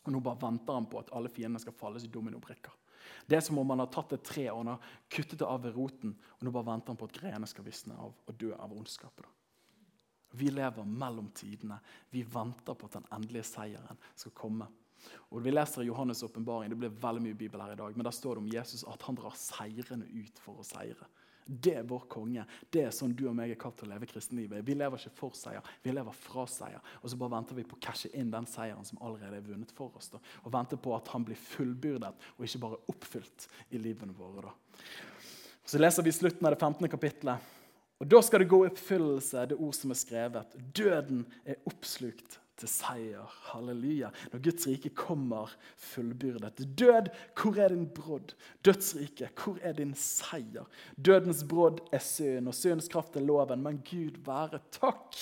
Og 0.05 0.13
Nå 0.13 0.21
bare 0.25 0.41
venter 0.43 0.77
han 0.77 0.89
på 0.91 1.01
at 1.01 1.13
alle 1.17 1.33
fiendene 1.33 1.63
skal 1.63 1.77
falle 1.77 2.03
i 2.03 2.11
dominobrikker. 2.13 2.73
Det 3.27 3.37
er 3.37 3.45
som 3.45 3.59
om 3.61 3.71
han 3.73 3.81
har 3.81 3.93
tatt 3.93 4.13
et 4.17 4.25
tre 4.25 4.47
og 4.53 4.63
han 4.63 4.75
har 4.75 4.91
kuttet 5.13 5.39
det 5.41 5.49
av 5.49 5.63
ved 5.65 5.77
roten. 5.77 6.15
og 6.39 6.45
Nå 6.45 6.53
bare 6.53 6.71
venter 6.73 6.93
han 6.93 7.01
på 7.01 7.09
at 7.09 7.17
grenene 7.17 7.49
skal 7.49 7.67
visne 7.67 7.97
av 7.97 8.13
og 8.13 8.39
dø 8.41 8.53
av 8.57 8.73
ondskapet. 8.73 9.27
Vi 10.35 10.49
lever 10.51 10.85
mellom 10.85 11.29
tidene. 11.37 11.79
Vi 12.11 12.25
venter 12.27 12.75
på 12.75 12.89
at 12.89 12.97
den 12.99 13.07
endelige 13.15 13.47
seieren 13.47 14.01
skal 14.17 14.35
komme. 14.35 14.67
Og 15.31 15.43
Vi 15.45 15.53
leser 15.53 15.85
Johannes' 15.85 16.25
åpenbaring, 16.25 16.71
det 16.71 16.79
blir 16.81 16.89
veldig 16.89 17.23
mye 17.23 17.37
bibel 17.37 17.61
her 17.61 17.75
i 17.75 17.77
dag, 17.77 17.97
men 17.97 18.07
der 18.07 18.15
står 18.15 18.35
det 18.35 18.43
om 18.43 18.49
Jesus 18.49 18.85
at 18.89 19.03
han 19.03 19.19
drar 19.19 19.37
seirende 19.37 20.07
ut 20.09 20.41
for 20.41 20.63
å 20.63 20.65
seire. 20.65 21.09
Det 21.47 21.75
er 21.79 21.87
vår 21.89 22.07
konge. 22.11 22.45
Det 22.73 22.87
er 22.87 22.93
sånn 22.95 23.13
du 23.17 23.27
og 23.29 23.35
meg 23.37 23.53
er 23.53 23.59
kalt 23.61 23.77
til 23.81 23.89
å 23.89 23.93
leve 23.93 24.09
kristenlivet. 24.09 24.65
Vi 24.65 24.77
lever 24.77 25.01
ikke 25.01 25.19
for 25.19 25.39
seier, 25.39 25.65
vi 25.85 25.93
lever 25.93 26.17
fra 26.17 26.47
seier. 26.51 26.85
Og 27.03 27.11
så 27.13 27.19
bare 27.21 27.35
venter 27.37 27.59
vi 27.59 27.67
på 27.69 27.77
å 27.79 27.83
cashe 27.85 28.11
inn 28.17 28.33
den 28.33 28.49
seieren 28.51 28.87
som 28.89 29.01
allerede 29.05 29.41
er 29.41 29.49
vunnet 29.49 29.75
for 29.77 29.93
oss. 29.99 30.09
Da. 30.13 30.23
Og 30.45 30.55
venter 30.55 30.81
på 30.81 30.95
at 30.97 31.11
han 31.13 31.27
blir 31.27 31.41
fullbyrdet 31.41 32.31
og 32.37 32.47
ikke 32.47 32.63
bare 32.65 32.81
oppfylt 32.93 33.49
i 33.71 33.83
livene 33.83 34.17
våre. 34.17 34.49
Da. 34.49 34.55
Så 35.65 35.81
leser 35.81 36.05
vi 36.05 36.13
slutten 36.13 36.47
av 36.47 36.55
det 36.55 36.61
15. 36.61 36.89
kapittelet. 36.93 37.53
Og 38.03 38.09
Da 38.11 38.21
skal 38.23 38.43
det 38.43 38.51
gå 38.51 38.65
i 38.65 38.71
oppfyllelse, 38.73 39.47
det 39.49 39.57
ord 39.61 39.77
som 39.77 39.93
er 39.95 40.01
skrevet. 40.01 40.57
Døden 40.77 41.23
er 41.47 41.61
oppslukt 41.69 42.41
til 42.61 42.71
seier. 42.71 43.37
Halleluja. 43.51 44.11
Når 44.33 44.43
Guds 44.47 44.67
rike 44.69 44.91
kommer 44.95 45.53
fullbyrdet. 45.81 46.63
Død, 46.79 47.11
hvor 47.35 47.61
er 47.61 47.75
din 47.75 47.87
brodd? 47.97 48.35
Dødsrike, 48.65 49.31
hvor 49.35 49.59
er 49.63 49.73
din 49.73 49.95
seier? 49.99 50.69
Dødens 50.97 51.45
brodd 51.49 51.83
er 51.93 52.03
synd, 52.05 52.49
og 52.49 52.55
syndens 52.55 52.89
kraft 52.89 53.17
er 53.17 53.27
loven. 53.27 53.63
Men 53.63 53.83
Gud 53.87 54.21
være 54.27 54.63
takk, 54.75 55.19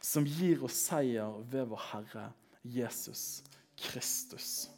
som 0.00 0.24
gir 0.24 0.64
oss 0.64 0.78
seier 0.88 1.40
ved 1.50 1.70
vår 1.70 1.88
Herre 1.92 2.28
Jesus 2.64 3.42
Kristus. 3.80 4.68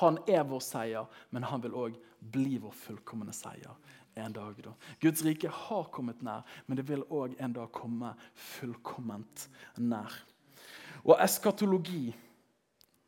Han 0.00 0.18
er 0.30 0.46
vår 0.48 0.62
seier, 0.64 1.10
men 1.30 1.44
han 1.44 1.62
vil 1.62 1.76
òg 1.76 1.98
bli 2.34 2.56
vår 2.62 2.72
fullkomne 2.86 3.34
seier 3.36 3.74
en 4.14 4.32
dag. 4.32 4.62
da. 4.62 4.72
Guds 5.00 5.24
rike 5.26 5.48
har 5.48 5.88
kommet 5.92 6.22
nær, 6.22 6.44
men 6.66 6.78
det 6.78 6.86
vil 6.88 7.02
òg 7.10 7.34
en 7.42 7.56
dag 7.56 7.72
komme 7.74 8.14
fullkomment 8.34 9.48
nær. 9.76 10.14
Og 11.04 11.18
eskatologi 11.20 12.14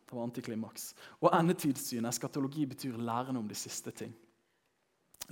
det 0.06 0.14
var 0.14 0.22
antiklimaks. 0.22 0.92
Og 1.20 1.32
endetidssyn. 1.34 2.06
Eskatologi 2.06 2.66
betyr 2.66 2.98
læren 2.98 3.36
om 3.36 3.48
de 3.48 3.56
siste 3.58 3.90
ting. 3.90 4.12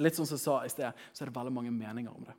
Litt 0.03 0.17
som 0.17 0.27
jeg 0.27 0.43
sa 0.43 0.57
i 0.65 0.73
sted, 0.73 1.05
så 1.15 1.23
er 1.23 1.31
det 1.31 1.37
veldig 1.37 1.53
mange 1.55 1.71
meninger 1.71 2.11
om 2.11 2.25
det. 2.27 2.35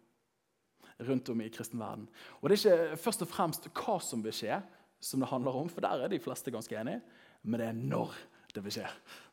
rundt 0.99 1.29
om 1.29 1.41
i 1.41 1.49
kristen 1.49 1.79
verden. 1.79 2.07
Og 2.41 2.49
Det 2.49 2.65
er 2.65 2.83
ikke 2.87 2.97
først 2.97 3.21
og 3.21 3.27
fremst 3.27 3.65
hva 3.67 3.99
som 3.99 4.23
vil 4.23 4.31
skje, 4.31 4.61
som 4.99 5.19
det 5.19 5.27
handler 5.27 5.51
om, 5.51 5.69
for 5.69 5.81
der 5.81 6.05
er 6.05 6.07
de 6.07 6.19
fleste 6.19 6.51
ganske 6.51 6.75
enige, 6.79 7.01
men 7.43 7.59
det 7.59 7.67
er 7.67 7.73
når 7.73 8.13
det 8.55 8.63
vil 8.63 8.71
skje. 8.71 8.87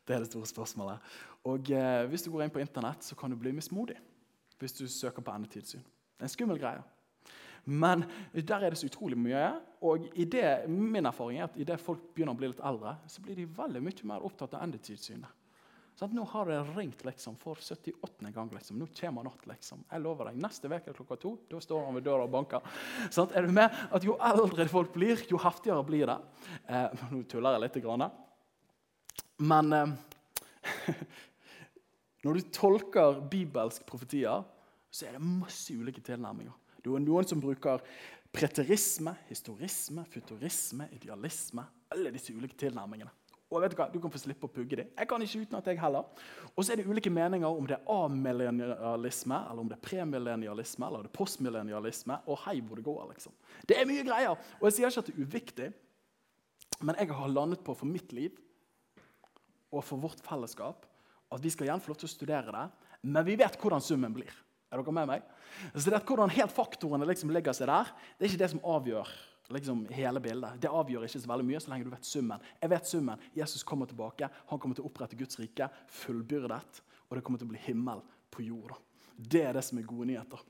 Det 0.07 0.15
er 0.15 0.19
det 0.19 0.27
store 0.27 0.45
spørsmålet. 0.45 0.99
Og 1.43 1.71
eh, 1.71 2.05
Hvis 2.05 2.23
du 2.23 2.31
går 2.31 2.43
inn 2.43 2.51
på 2.51 2.59
Internett, 2.59 3.03
så 3.03 3.15
kan 3.15 3.31
du 3.31 3.37
bli 3.37 3.51
mismodig 3.51 3.95
hvis 4.59 4.73
du 4.73 4.87
søker 4.87 5.21
på 5.21 5.31
endetidssyn. 5.31 5.79
Det 5.79 6.19
er 6.19 6.23
en 6.23 6.29
skummel 6.29 6.59
greie. 6.59 6.83
Men 7.63 8.03
der 8.33 8.63
er 8.65 8.73
det 8.73 8.79
så 8.81 8.89
utrolig 8.89 9.17
mye. 9.19 9.45
Og 9.83 10.09
det, 10.15 10.47
min 10.67 11.07
erfaring 11.07 11.39
er 11.39 11.47
at 11.47 11.59
idet 11.59 11.79
folk 11.81 12.01
begynner 12.15 12.35
å 12.35 12.39
bli 12.39 12.51
litt 12.51 12.63
eldre, 12.63 12.97
så 13.07 13.23
blir 13.23 13.39
de 13.39 13.47
veldig 13.57 13.83
mye 13.83 14.09
mer 14.09 14.27
opptatt 14.27 14.55
av 14.57 14.65
endetidssynet. 14.65 15.39
Sånn, 15.93 16.15
nå 16.17 16.23
har 16.31 16.49
det 16.49 16.55
ringt 16.73 17.03
liksom, 17.05 17.35
for 17.37 17.59
78. 17.61 18.31
gang. 18.33 18.49
Liksom. 18.55 18.79
Nå 18.81 18.87
kommer 18.97 19.27
natt. 19.27 19.43
Liksom. 19.45 19.83
Jeg 19.91 20.01
lover 20.01 20.31
deg, 20.31 20.39
Neste 20.41 20.71
uke 20.71 20.95
klokka 20.97 21.17
to 21.21 21.35
da 21.51 21.59
står 21.61 21.85
han 21.85 21.99
ved 21.99 22.07
døra 22.07 22.25
og 22.25 22.33
banker. 22.33 22.65
Sånn, 23.13 23.29
er 23.37 23.45
du 23.45 23.53
med? 23.53 23.75
At 23.93 24.07
Jo 24.07 24.17
eldre 24.17 24.65
folk 24.71 24.95
blir, 24.95 25.21
jo 25.29 25.41
heftigere 25.41 25.85
blir 25.85 26.09
det. 26.09 26.17
Eh, 26.65 27.05
nå 27.13 27.21
tuller 27.29 27.59
jeg 27.59 27.65
litt. 27.67 27.77
Grann. 27.83 28.07
Men 29.45 29.77
eh, 29.77 29.93
når 32.25 32.39
du 32.39 32.51
tolker 32.57 33.21
bibelske 33.29 33.85
profetier, 33.85 34.41
så 34.93 35.07
er 35.07 35.19
det 35.19 35.25
masse 35.25 35.77
ulike 35.77 36.01
tilnærminger. 36.05 36.57
Det 36.83 36.91
er 36.91 37.03
noen 37.03 37.27
som 37.27 37.41
bruker 37.41 37.81
preterisme, 38.33 39.13
historisme, 39.29 40.03
futurisme, 40.09 40.89
idealisme. 40.97 41.63
Alle 41.93 42.11
disse 42.11 42.33
ulike 42.35 42.57
tilnærmingene. 42.59 43.11
Og 43.53 43.61
vet 43.61 43.75
Du 43.75 43.77
hva? 43.77 43.85
Du 43.93 43.99
kan 44.01 44.11
få 44.11 44.17
slippe 44.17 44.47
å 44.47 44.51
pugge 44.51 44.79
dem. 44.79 44.89
Jeg 44.97 45.07
kan 45.09 45.21
ikke 45.21 45.43
uten 45.45 45.57
at 45.59 45.67
jeg 45.69 45.77
heller. 45.77 46.07
Og 46.55 46.65
så 46.65 46.73
er 46.73 46.81
det 46.81 46.87
ulike 46.89 47.11
meninger 47.13 47.45
om 47.45 47.67
det 47.69 47.77
er 47.77 47.91
amillennialisme, 47.93 49.37
eller 49.49 49.61
om 49.61 49.69
det 49.69 49.77
er 49.77 49.83
premillennialisme 49.85 50.87
eller 50.87 51.05
det 51.05 51.13
postmillennialisme. 51.13 52.17
Og 52.25 52.39
hei 52.47 52.57
hvor 52.65 52.81
det 52.81 52.85
går, 52.87 53.03
liksom. 53.11 53.35
Det 53.69 53.77
er 53.77 53.89
mye 53.89 54.05
greier. 54.07 54.39
Og 54.57 54.65
jeg 54.67 54.79
sier 54.79 54.89
ikke 54.89 55.03
at 55.05 55.11
det 55.11 55.13
er 55.13 55.27
uviktig, 55.27 55.69
men 56.81 56.97
jeg 56.97 57.13
har 57.13 57.29
landet 57.29 57.61
på 57.63 57.75
for 57.77 57.87
mitt 57.87 58.09
liv 58.15 58.33
og 59.73 59.83
for 59.85 60.01
vårt 60.01 60.21
fellesskap 60.25 60.87
at 61.33 61.41
vi 61.41 61.51
skal 61.53 61.67
igjen 61.67 61.81
få 61.81 61.93
lov 61.93 62.01
til 62.01 62.09
å 62.09 62.13
studere 62.13 62.53
det, 62.53 62.65
men 63.09 63.25
vi 63.25 63.37
vet 63.39 63.55
hvordan 63.61 63.81
summen 63.81 64.13
blir. 64.13 64.33
Er 64.73 64.81
dere 64.81 64.95
med 64.95 65.05
meg? 65.05 65.25
Så 65.75 65.85
det 65.85 65.99
er 65.99 66.07
Hvordan 66.07 66.33
helt 66.33 66.53
faktorene 66.53 67.05
liksom 67.05 67.29
legger 67.29 67.53
seg 67.53 67.69
der, 67.69 67.91
det 68.17 68.25
er 68.25 68.31
ikke 68.31 68.41
det 68.41 68.51
som 68.55 68.63
avgjør 68.73 69.11
liksom, 69.53 69.83
hele 69.93 70.21
bildet. 70.23 70.57
Det 70.63 70.71
avgjør 70.71 71.05
ikke 71.05 71.21
så 71.21 71.29
veldig 71.29 71.45
mye 71.45 71.61
så 71.61 71.69
lenge 71.69 71.85
du 71.85 71.91
vet 71.93 72.09
summen. 72.09 72.47
Jeg 72.61 72.71
vet 72.73 72.89
summen. 72.89 73.27
Jesus 73.37 73.65
kommer 73.67 73.89
tilbake. 73.89 74.29
Han 74.49 74.61
kommer 74.61 74.77
til 74.77 74.85
å 74.85 74.89
opprette 74.89 75.19
Guds 75.19 75.37
rike, 75.41 75.67
fullbyrdet, 76.01 76.81
og 77.09 77.17
det 77.17 77.23
kommer 77.25 77.41
til 77.41 77.49
å 77.49 77.53
bli 77.53 77.61
himmel 77.67 78.01
på 78.33 78.47
jord. 78.47 78.73
Det 79.13 79.43
er 79.45 79.53
det 79.53 79.63
som 79.67 79.77
er 79.77 79.85
gode 79.85 80.09
nyheter. 80.09 80.41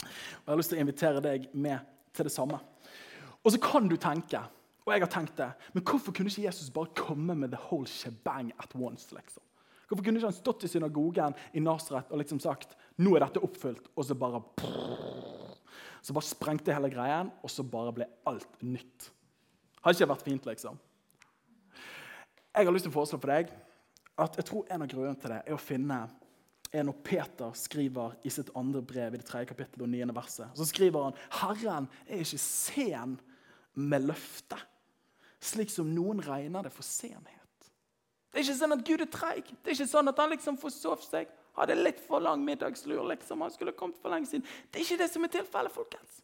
Og 0.00 0.46
Jeg 0.46 0.52
har 0.54 0.62
lyst 0.62 0.72
til 0.72 0.80
å 0.80 0.86
invitere 0.86 1.24
deg 1.24 1.50
med 1.52 1.92
til 2.16 2.26
det 2.26 2.32
samme. 2.32 2.56
Og 3.44 3.52
så 3.52 3.60
kan 3.60 3.88
du 3.88 3.98
tenke, 4.00 4.40
og 4.86 4.94
jeg 4.94 5.04
har 5.04 5.12
tenkt 5.12 5.36
det, 5.36 5.50
men 5.74 5.84
hvorfor 5.84 6.16
kunne 6.16 6.32
ikke 6.32 6.46
Jesus 6.46 6.72
bare 6.72 6.96
komme 6.96 7.36
med 7.36 7.52
the 7.52 7.60
whole 7.68 7.86
shebang 7.86 8.52
at 8.58 8.72
once? 8.74 9.12
liksom? 9.12 9.44
Hvorfor 9.90 10.06
kunne 10.06 10.20
ikke 10.20 10.30
han 10.30 10.36
stått 10.36 10.64
i 10.64 10.70
synagogen 10.70 11.34
i 11.50 11.60
Nasaret 11.64 12.12
og 12.14 12.20
liksom 12.20 12.38
sagt 12.38 12.76
nå 13.02 13.16
er 13.16 13.24
dette 13.24 13.42
oppfylt, 13.42 13.88
og 13.98 14.06
så 14.06 14.14
bare 14.14 14.42
Så 16.00 16.14
bare 16.16 16.24
sprengte 16.24 16.72
hele 16.72 16.88
greien, 16.88 17.28
og 17.42 17.50
så 17.50 17.62
bare 17.66 17.92
ble 17.92 18.06
alt 18.24 18.62
nytt. 18.62 19.10
Hadde 19.82 19.98
ikke 19.98 20.12
vært 20.12 20.24
fint, 20.24 20.46
liksom. 20.46 20.78
Jeg 22.54 22.64
har 22.64 22.72
lyst 22.72 22.86
til 22.86 22.92
å 22.92 22.94
foreslå 22.94 23.18
for 23.20 23.32
deg 23.34 23.50
at 24.20 24.38
jeg 24.38 24.46
tror 24.48 24.70
en 24.70 24.84
av 24.84 24.88
grunnene 24.88 25.20
til 25.20 25.34
det 25.34 25.42
er 25.42 25.56
å 25.56 25.60
finne 25.60 25.98
er 26.70 26.86
når 26.86 27.02
Peter 27.04 27.52
skriver 27.58 28.14
i 28.24 28.30
sitt 28.32 28.52
andre 28.58 28.82
brev 28.86 29.14
i 29.14 29.20
det 29.20 29.26
tredje 29.26 29.50
kapittelet 29.50 29.84
og 29.84 29.90
niende 29.90 30.14
verset. 30.14 30.50
Så 30.54 30.68
skriver 30.70 31.08
han 31.08 31.18
Herren 31.40 31.90
er 32.06 32.22
ikke 32.22 32.40
sen 32.40 33.18
med 33.74 34.06
løftet, 34.06 34.62
slik 35.42 35.72
som 35.72 35.90
noen 35.90 36.22
regner 36.22 36.66
det 36.66 36.74
for 36.74 36.86
senhet. 36.86 37.39
Det 38.30 38.38
er 38.38 38.46
ikke 38.46 38.58
sånn 38.60 38.76
at 38.76 38.86
Gud 38.86 39.02
er 39.02 39.10
treig. 39.10 39.46
Det 39.50 39.72
er 39.72 39.76
ikke 39.76 39.90
sånn 39.90 40.10
at 40.10 40.20
han 40.22 40.30
liksom 40.30 40.58
forsov 40.60 41.02
seg. 41.02 41.30
Hadde 41.58 41.74
litt 41.76 41.98
for 42.06 42.22
lang 42.22 42.44
middagslur. 42.46 43.02
liksom. 43.10 43.42
Han 43.42 43.50
skulle 43.50 43.74
kommet 43.76 43.98
for 44.02 44.12
lenge 44.12 44.30
siden. 44.30 44.46
Det 44.70 44.80
er 44.80 44.86
ikke 44.86 45.00
det 45.02 45.10
som 45.10 45.24
er 45.26 45.32
tilfellet, 45.34 45.74
folkens. 45.74 46.20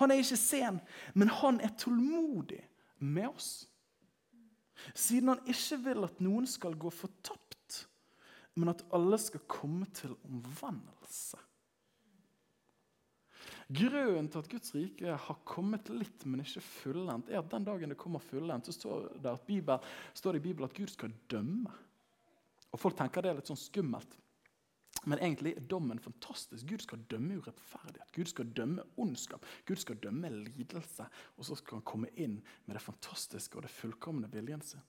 Han 0.00 0.10
er 0.10 0.20
ikke 0.20 0.36
sen, 0.40 0.80
men 1.14 1.28
han 1.28 1.60
er 1.60 1.72
tålmodig 1.78 2.62
med 2.98 3.28
oss. 3.28 3.66
Siden 4.94 5.28
han 5.28 5.44
ikke 5.48 5.78
vil 5.84 6.04
at 6.08 6.20
noen 6.24 6.46
skal 6.48 6.76
gå 6.76 6.90
fortapt, 6.92 7.82
men 8.56 8.72
at 8.72 8.84
alle 8.96 9.18
skal 9.20 9.44
komme 9.48 9.88
til 9.96 10.16
omvendelse. 10.24 11.40
Grunnen 13.66 14.28
til 14.30 14.38
at 14.38 14.48
Guds 14.50 14.74
rike 14.76 15.16
har 15.18 15.38
kommet 15.48 15.88
litt, 15.90 16.22
men 16.26 16.44
ikke 16.44 16.62
fullendt, 16.62 17.32
er 17.32 17.40
at 17.40 17.50
den 17.50 17.66
dagen 17.66 17.90
det 17.90 17.98
kommer 17.98 18.22
fullendt, 18.22 18.68
så 18.68 18.76
står 18.76 19.08
det, 19.24 19.32
Bibel, 19.48 19.88
står 20.14 20.36
det 20.36 20.42
i 20.42 20.46
Bibelen 20.46 20.70
at 20.70 20.76
Gud 20.76 20.92
skal 20.92 21.16
dømme. 21.30 21.72
Og 22.70 22.78
Folk 22.78 22.98
tenker 22.98 23.24
det 23.24 23.32
er 23.32 23.40
litt 23.40 23.50
sånn 23.50 23.58
skummelt. 23.58 24.14
Men 25.06 25.20
egentlig 25.22 25.52
er 25.54 25.66
dommen 25.70 26.00
fantastisk. 26.02 26.66
Gud 26.66 26.82
skal 26.82 27.02
dømme 27.10 27.38
urettferdighet. 27.38 28.10
Gud 28.14 28.30
skal 28.30 28.48
dømme 28.56 28.82
ondskap. 28.98 29.44
Gud 29.66 29.78
skal 29.78 29.98
dømme 30.02 30.30
lidelse. 30.34 31.06
Og 31.38 31.46
så 31.46 31.58
skal 31.58 31.78
han 31.78 31.86
komme 31.86 32.10
inn 32.18 32.40
med 32.66 32.74
det 32.74 32.82
fantastiske 32.82 33.58
og 33.58 33.66
det 33.66 33.74
fullkomne 33.74 34.30
viljen 34.32 34.64
sin. 34.66 34.82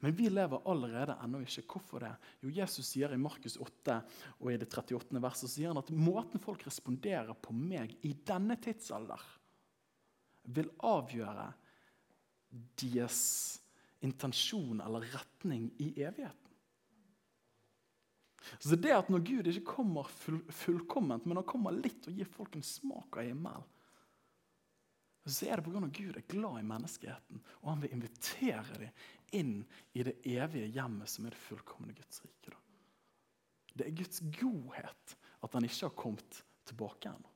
Men 0.00 0.14
vi 0.16 0.28
lever 0.30 0.64
allerede 0.68 1.16
ennå 1.22 1.42
ikke. 1.44 1.64
Hvorfor 1.70 2.04
det? 2.04 2.12
Jo, 2.42 2.52
Jesus 2.54 2.88
sier 2.92 3.12
i 3.14 3.20
Markus 3.20 3.58
8 3.62 3.98
og 4.40 4.50
i 4.52 4.58
det 4.60 4.68
38. 4.70 5.20
verset 5.22 5.52
sier 5.52 5.72
han 5.72 5.82
at 5.82 5.92
måten 5.94 6.42
folk 6.42 6.64
responderer 6.66 7.36
på 7.38 7.54
meg 7.56 7.94
i 8.06 8.14
denne 8.26 8.58
tidsalder, 8.62 9.22
vil 10.56 10.68
avgjøre 10.86 11.46
deres 12.78 13.22
intensjon 14.06 14.82
eller 14.84 15.06
retning 15.14 15.70
i 15.82 15.92
evigheten. 15.98 16.42
Så 18.58 18.76
det 18.78 18.92
at 18.94 19.08
når 19.10 19.24
Gud 19.26 19.48
ikke 19.50 19.72
kommer 19.74 20.06
full, 20.06 20.38
fullkomment, 20.54 21.24
men 21.26 21.40
han 21.40 21.48
kommer 21.48 21.74
litt 21.74 22.06
og 22.06 22.14
gir 22.14 22.28
folk 22.30 22.54
en 22.54 22.66
smak 22.66 23.18
av 23.18 23.26
himmel, 23.26 23.64
så 25.26 25.48
er 25.50 25.58
det 25.58 25.66
pga. 25.66 25.80
Gud 25.90 26.14
er 26.14 26.26
glad 26.30 26.60
i 26.60 26.66
menneskeheten, 26.66 27.40
og 27.62 27.70
han 27.72 27.80
vil 27.82 27.96
invitere 27.96 28.78
dem 28.78 29.06
inn 29.34 29.64
i 29.92 30.04
det 30.06 30.18
evige 30.26 30.68
hjemmet 30.76 31.10
som 31.10 31.26
er 31.26 31.34
det 31.34 31.40
fullkomne 31.40 31.94
Guds 31.96 32.22
rike. 32.24 32.52
Da. 32.52 32.60
Det 33.76 33.86
er 33.86 33.96
Guds 33.96 34.22
godhet 34.38 35.16
at 35.44 35.56
han 35.56 35.66
ikke 35.66 35.88
har 35.88 35.96
kommet 35.98 36.42
tilbake 36.66 37.10
ennå. 37.10 37.32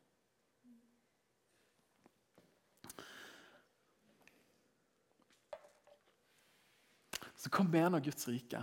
Så 7.41 7.49
hva 7.49 7.65
mener 7.65 8.03
Guds 8.05 8.27
rike? 8.29 8.61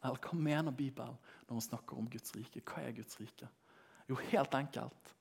Eller 0.00 0.20
hva 0.22 0.36
mener 0.38 0.74
Bibelen 0.74 1.16
når 1.48 1.56
man 1.56 1.64
snakker 1.64 1.98
om 1.98 2.06
Guds 2.10 2.30
rike? 2.36 2.62
Hva 2.62 2.84
er 2.84 2.94
Guds 2.94 3.18
rike? 3.18 3.48
Jo, 4.06 4.18
helt 4.30 4.54
enkelt. 4.54 5.14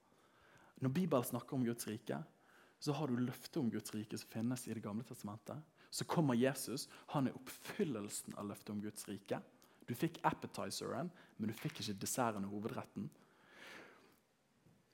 Når 0.80 0.93
Bibelen 0.93 1.26
snakker 1.26 1.57
om 1.57 1.66
Guds 1.66 1.88
rike, 1.89 2.20
så 2.80 2.93
har 2.95 3.10
du 3.10 3.18
løftet 3.20 3.57
om 3.60 3.72
Guds 3.74 3.91
rike 3.95 4.18
som 4.18 4.30
finnes 4.32 4.68
i 4.68 4.74
Det 4.78 4.84
gamle 4.84 5.03
testamentet. 5.03 5.57
Så 5.90 6.06
kommer 6.06 6.38
Jesus. 6.38 6.88
Han 7.14 7.28
er 7.28 7.38
oppfyllelsen 7.38 8.36
av 8.38 8.50
løftet 8.52 8.74
om 8.76 8.82
Guds 8.84 9.08
rike. 9.10 9.42
Du 9.90 9.96
fikk 9.98 10.20
appetizeren, 10.28 11.10
men 11.38 11.50
du 11.50 11.56
fikk 11.58 11.82
ikke 11.82 11.98
desserten 12.02 12.46
og 12.46 12.54
hovedretten. 12.58 13.08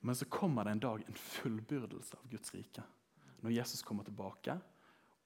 Men 0.05 0.15
så 0.15 0.27
kommer 0.31 0.63
det 0.63 0.75
en 0.75 0.85
dag 0.85 1.03
en 1.03 1.19
fullbyrdelse 1.19 2.19
av 2.19 2.29
Guds 2.31 2.53
rike. 2.55 2.83
Når 3.41 3.57
Jesus 3.57 3.83
kommer 3.83 4.07
tilbake, 4.07 4.55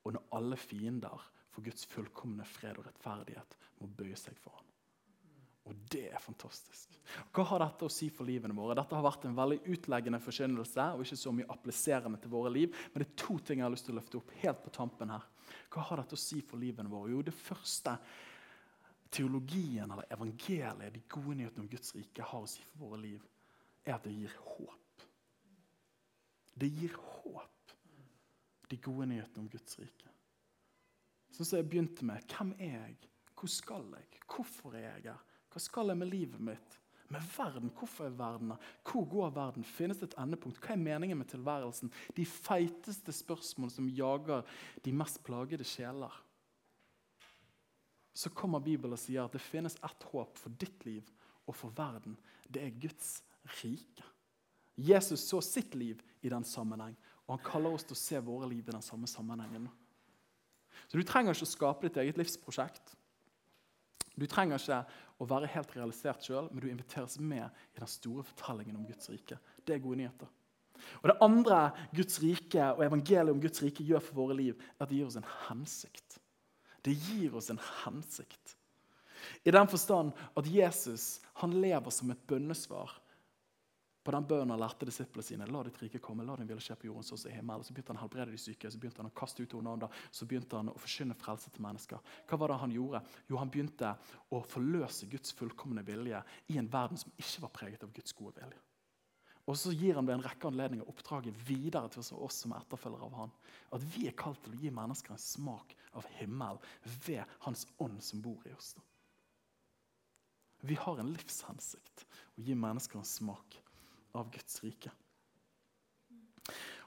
og 0.04 0.16
når 0.16 0.26
alle 0.40 0.58
fiender 0.58 1.30
for 1.52 1.66
Guds 1.66 1.86
fullkomne 1.92 2.46
fred 2.48 2.80
og 2.80 2.88
rettferdighet 2.88 3.58
må 3.82 3.92
bøye 4.00 4.18
seg 4.18 4.38
for 4.42 4.56
ham. 4.56 4.69
Og 5.70 5.82
det 5.94 6.08
er 6.10 6.22
fantastisk. 6.24 6.96
Hva 7.34 7.44
har 7.52 7.62
dette 7.64 7.86
å 7.86 7.92
si 7.94 8.08
for 8.14 8.26
livene 8.26 8.56
våre? 8.58 8.78
Dette 8.78 8.98
har 8.98 9.06
vært 9.06 9.28
en 9.30 9.38
veldig 9.38 9.60
utleggende 9.74 10.22
forkynnelse 10.24 10.86
og 10.96 11.04
ikke 11.06 11.18
så 11.20 11.34
mye 11.36 11.50
appliserende 11.54 12.22
til 12.22 12.34
våre 12.34 12.52
liv. 12.54 12.74
Men 12.90 13.04
det 13.04 13.10
er 13.10 13.20
to 13.22 13.38
ting 13.38 13.62
jeg 13.62 13.68
har 13.68 13.74
lyst 13.74 13.88
til 13.90 13.96
å 13.96 14.00
løfte 14.00 14.20
opp 14.22 14.34
helt 14.42 14.64
på 14.66 14.74
tampen 14.74 15.14
her. 15.14 15.28
Hva 15.70 15.86
har 15.90 16.02
dette 16.02 16.18
å 16.18 16.22
si 16.22 16.42
for 16.46 16.62
livene 16.62 16.92
våre? 16.92 17.14
Jo, 17.14 17.22
det 17.26 17.36
første 17.38 17.96
teologien 19.14 19.90
eller 19.90 20.10
evangeliet, 20.14 20.94
de 20.94 21.06
gode 21.10 21.38
nyhetene 21.38 21.66
om 21.66 21.70
Guds 21.70 21.96
rike, 21.98 22.26
har 22.26 22.46
å 22.46 22.50
si 22.50 22.66
for 22.72 22.90
våre 22.90 23.02
liv, 23.02 23.24
er 23.86 23.96
at 23.96 24.06
det 24.06 24.14
gir 24.14 24.36
håp. 24.46 25.06
Det 26.60 26.70
gir 26.70 26.98
håp, 26.98 27.74
de 28.70 28.82
gode 28.84 29.10
nyhetene 29.10 29.46
om 29.46 29.50
Guds 29.50 29.80
rike. 29.82 30.14
Sånn 31.34 31.48
som 31.48 31.62
jeg 31.62 31.70
begynte 31.72 32.06
med. 32.06 32.26
Hvem 32.30 32.54
er 32.58 32.76
jeg? 32.76 33.10
Hvor 33.40 33.52
skal 33.54 33.86
jeg? 33.96 34.22
Hvorfor 34.28 34.76
er 34.76 34.90
jeg 34.90 35.06
her? 35.08 35.26
Hva 35.50 35.62
skal 35.64 35.92
jeg 35.92 36.00
med 36.00 36.12
livet 36.12 36.42
mitt? 36.52 36.80
Med 37.10 37.26
verden? 37.34 37.72
Hvorfor 37.74 38.06
er 38.06 38.18
verden? 38.18 38.54
Hvor 38.86 39.06
går 39.10 39.32
verden? 39.34 39.66
Finnes 39.66 39.98
det 39.98 40.12
et 40.12 40.20
endepunkt? 40.22 40.60
Hva 40.62 40.76
er 40.76 40.82
meningen 40.82 41.18
med 41.18 41.30
tilværelsen? 41.32 41.90
De 42.18 42.26
feiteste 42.26 43.14
spørsmål 43.16 43.72
som 43.74 43.90
jager 43.90 44.46
de 44.86 44.94
mest 44.94 45.24
plagede 45.26 45.66
sjeler. 45.66 46.14
Så 48.14 48.30
kommer 48.30 48.62
Bibelen 48.62 48.94
og 48.94 49.02
sier 49.02 49.26
at 49.26 49.34
det 49.34 49.42
finnes 49.42 49.78
ett 49.80 50.06
håp 50.12 50.38
for 50.38 50.54
ditt 50.62 50.86
liv 50.86 51.10
og 51.48 51.56
for 51.58 51.74
verden. 51.74 52.18
Det 52.46 52.62
er 52.62 52.80
Guds 52.82 53.20
rike. 53.64 54.06
Jesus 54.80 55.26
så 55.28 55.42
sitt 55.44 55.74
liv 55.76 56.02
i 56.22 56.30
den 56.32 56.46
sammenheng, 56.48 56.94
og 57.26 57.36
han 57.36 57.46
kaller 57.46 57.74
oss 57.76 57.88
til 57.88 57.98
å 57.98 58.00
se 58.00 58.22
våre 58.24 58.48
liv 58.48 58.68
i 58.68 58.76
den 58.76 58.86
samme 58.86 59.10
sammenhengen. 59.10 59.68
Så 60.88 60.98
Du 60.98 61.04
trenger 61.04 61.34
ikke 61.34 61.48
å 61.48 61.56
skape 61.56 61.88
ditt 61.88 61.98
eget 62.02 62.18
livsprosjekt. 62.18 62.96
Du 64.20 64.28
trenger 64.30 64.60
ikke 64.60 64.82
å 65.20 65.28
være 65.30 65.50
helt 65.54 65.72
realisert 65.76 66.26
sjøl, 66.26 66.50
men 66.52 66.64
du 66.64 66.70
inviteres 66.70 67.18
med 67.20 67.48
i 67.48 67.80
den 67.80 67.90
store 67.90 68.26
fortellingen 68.28 68.78
om 68.80 68.86
Guds 68.88 69.10
rike. 69.12 69.40
Det 69.66 69.76
er 69.76 69.84
gode 69.84 70.02
nyheter. 70.02 70.30
Og 71.02 71.10
Det 71.12 71.18
andre 71.22 71.60
Guds 71.96 72.22
rike 72.24 72.70
og 72.76 72.86
evangeliet 72.86 73.34
om 73.34 73.42
Guds 73.44 73.62
rike 73.64 73.84
gjør 73.84 74.04
for 74.04 74.22
våre 74.22 74.38
liv, 74.38 74.56
er 74.78 74.86
at 74.86 74.92
det 74.92 75.00
gir 75.02 75.10
oss 75.10 75.20
en 75.20 75.32
hensikt. 75.50 76.20
Det 76.86 76.96
gir 76.96 77.36
oss 77.36 77.50
en 77.52 77.60
hensikt. 77.84 78.56
I 79.44 79.52
den 79.52 79.68
forstand 79.68 80.16
at 80.40 80.48
Jesus 80.48 81.20
han 81.42 81.58
lever 81.60 81.92
som 81.92 82.12
et 82.12 82.22
bønnesvar 82.28 82.96
på 84.10 84.14
den 84.16 84.26
bønnen 84.26 84.50
han 84.56 84.62
lærte 84.64 84.88
disiplene 84.90 85.22
sine. 85.22 85.46
La 85.54 85.60
ditt 85.62 85.76
rike 85.78 86.00
komme, 86.02 86.24
la 86.26 86.34
din 86.40 86.48
vilje 86.50 86.64
skje 86.66 86.76
på 86.82 86.88
jorden 86.88 87.06
sånn 87.06 87.20
som 87.22 87.30
i 87.30 87.36
himmelen. 87.36 87.62
Så 87.62 87.76
begynte 87.76 87.94
han 87.94 88.00
å 88.00 88.02
helbrede 88.02 88.34
de 88.34 88.40
syke, 88.42 88.72
så 88.74 88.80
begynte 88.82 89.04
han 89.04 89.12
å 89.12 89.14
kaste 89.20 89.46
ut 89.46 89.54
onde 89.60 89.74
ånder, 89.76 90.00
så 90.10 90.26
begynte 90.26 90.58
han 90.58 90.72
å 90.72 90.80
forkynne 90.82 91.18
frelse 91.20 91.54
til 91.54 91.62
mennesker. 91.62 92.02
Hva 92.26 92.40
var 92.42 92.50
det 92.50 92.58
han 92.64 92.74
gjorde? 92.74 93.04
Jo, 93.30 93.38
han 93.38 93.52
begynte 93.54 93.92
å 94.34 94.40
forløse 94.50 95.12
Guds 95.14 95.38
fullkomne 95.38 95.86
vilje 95.86 96.24
i 96.50 96.58
en 96.58 96.72
verden 96.74 96.98
som 97.04 97.14
ikke 97.22 97.46
var 97.46 97.54
preget 97.60 97.86
av 97.86 97.94
Guds 98.00 98.18
gode 98.18 98.42
vilje. 98.42 98.64
Og 99.46 99.62
så 99.62 99.76
gir 99.78 100.02
han 100.02 100.10
ved 100.10 100.18
en 100.18 100.26
rekke 100.26 100.50
anledninger 100.50 100.90
oppdraget 100.90 101.46
videre 101.46 101.94
til 101.94 102.02
oss 102.02 102.42
som 102.42 102.58
er 102.58 102.66
etterfølgere 102.66 103.14
av 103.14 103.22
han. 103.22 103.38
At 103.78 103.88
vi 103.94 104.10
er 104.10 104.18
kalt 104.18 104.42
til 104.42 104.58
å 104.58 104.64
gi 104.66 104.74
mennesker 104.74 105.14
en 105.14 105.22
smak 105.22 105.78
av 106.02 106.10
himmel 106.18 106.58
ved 107.06 107.30
Hans 107.46 107.70
ånd 107.78 108.02
som 108.02 108.26
bor 108.26 108.42
i 108.50 108.58
oss. 108.58 108.74
Vi 110.66 110.82
har 110.82 110.98
en 110.98 111.14
livshensikt 111.14 112.08
å 112.10 112.50
gi 112.50 112.58
mennesker 112.58 112.98
en 112.98 113.14
smak 113.14 113.62
av 114.18 114.30
Guds 114.34 114.62
rike. 114.64 114.92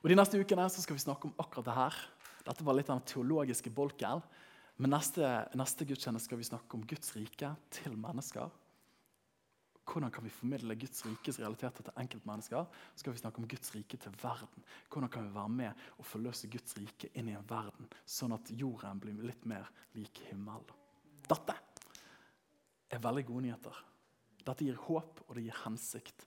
Og 0.02 0.10
De 0.10 0.16
neste 0.18 0.40
ukene 0.40 0.66
så 0.70 0.82
skal 0.82 0.98
vi 0.98 1.04
snakke 1.04 1.28
om 1.28 1.36
akkurat 1.38 1.68
det 1.68 1.76
her. 1.76 1.98
Dette 2.42 2.64
var 2.66 2.74
litt 2.74 2.90
av 2.90 2.98
den 2.98 3.10
teologiske 3.12 3.70
bolken. 3.70 4.22
Men 4.82 4.96
neste, 4.96 5.28
neste 5.54 5.86
gudstjeneste 5.86 6.26
skal 6.26 6.40
vi 6.40 6.48
snakke 6.48 6.74
om 6.74 6.82
Guds 6.88 7.14
rike 7.14 7.52
til 7.70 7.94
mennesker. 7.94 8.50
Hvordan 9.86 10.10
kan 10.14 10.24
vi 10.24 10.30
formidle 10.30 10.74
Guds 10.78 11.04
rikes 11.06 11.38
realiteter 11.42 11.86
til 11.86 11.98
enkeltmennesker? 11.98 12.66
Skal 12.98 13.14
vi 13.14 13.20
snakke 13.20 13.42
om 13.42 13.48
Guds 13.50 13.74
rike 13.74 13.98
til 13.98 14.14
verden. 14.22 14.66
Hvordan 14.88 15.10
kan 15.10 15.26
vi 15.26 15.34
være 15.34 15.54
med 15.54 15.86
og 15.98 16.06
forløse 16.06 16.50
Guds 16.50 16.76
rike 16.78 17.10
inn 17.18 17.30
i 17.30 17.36
en 17.38 17.46
verden, 17.48 17.90
sånn 18.06 18.34
at 18.34 18.50
jorden 18.54 19.02
blir 19.02 19.18
litt 19.26 19.46
mer 19.46 19.70
lik 19.98 20.22
himmelen? 20.30 20.66
Dette 21.28 21.56
er 22.90 23.02
veldig 23.02 23.26
gode 23.26 23.46
nyheter. 23.48 23.82
Dette 24.42 24.66
gir 24.66 24.78
håp, 24.86 25.22
og 25.26 25.34
det 25.36 25.46
gir 25.46 25.62
hensikt 25.64 26.26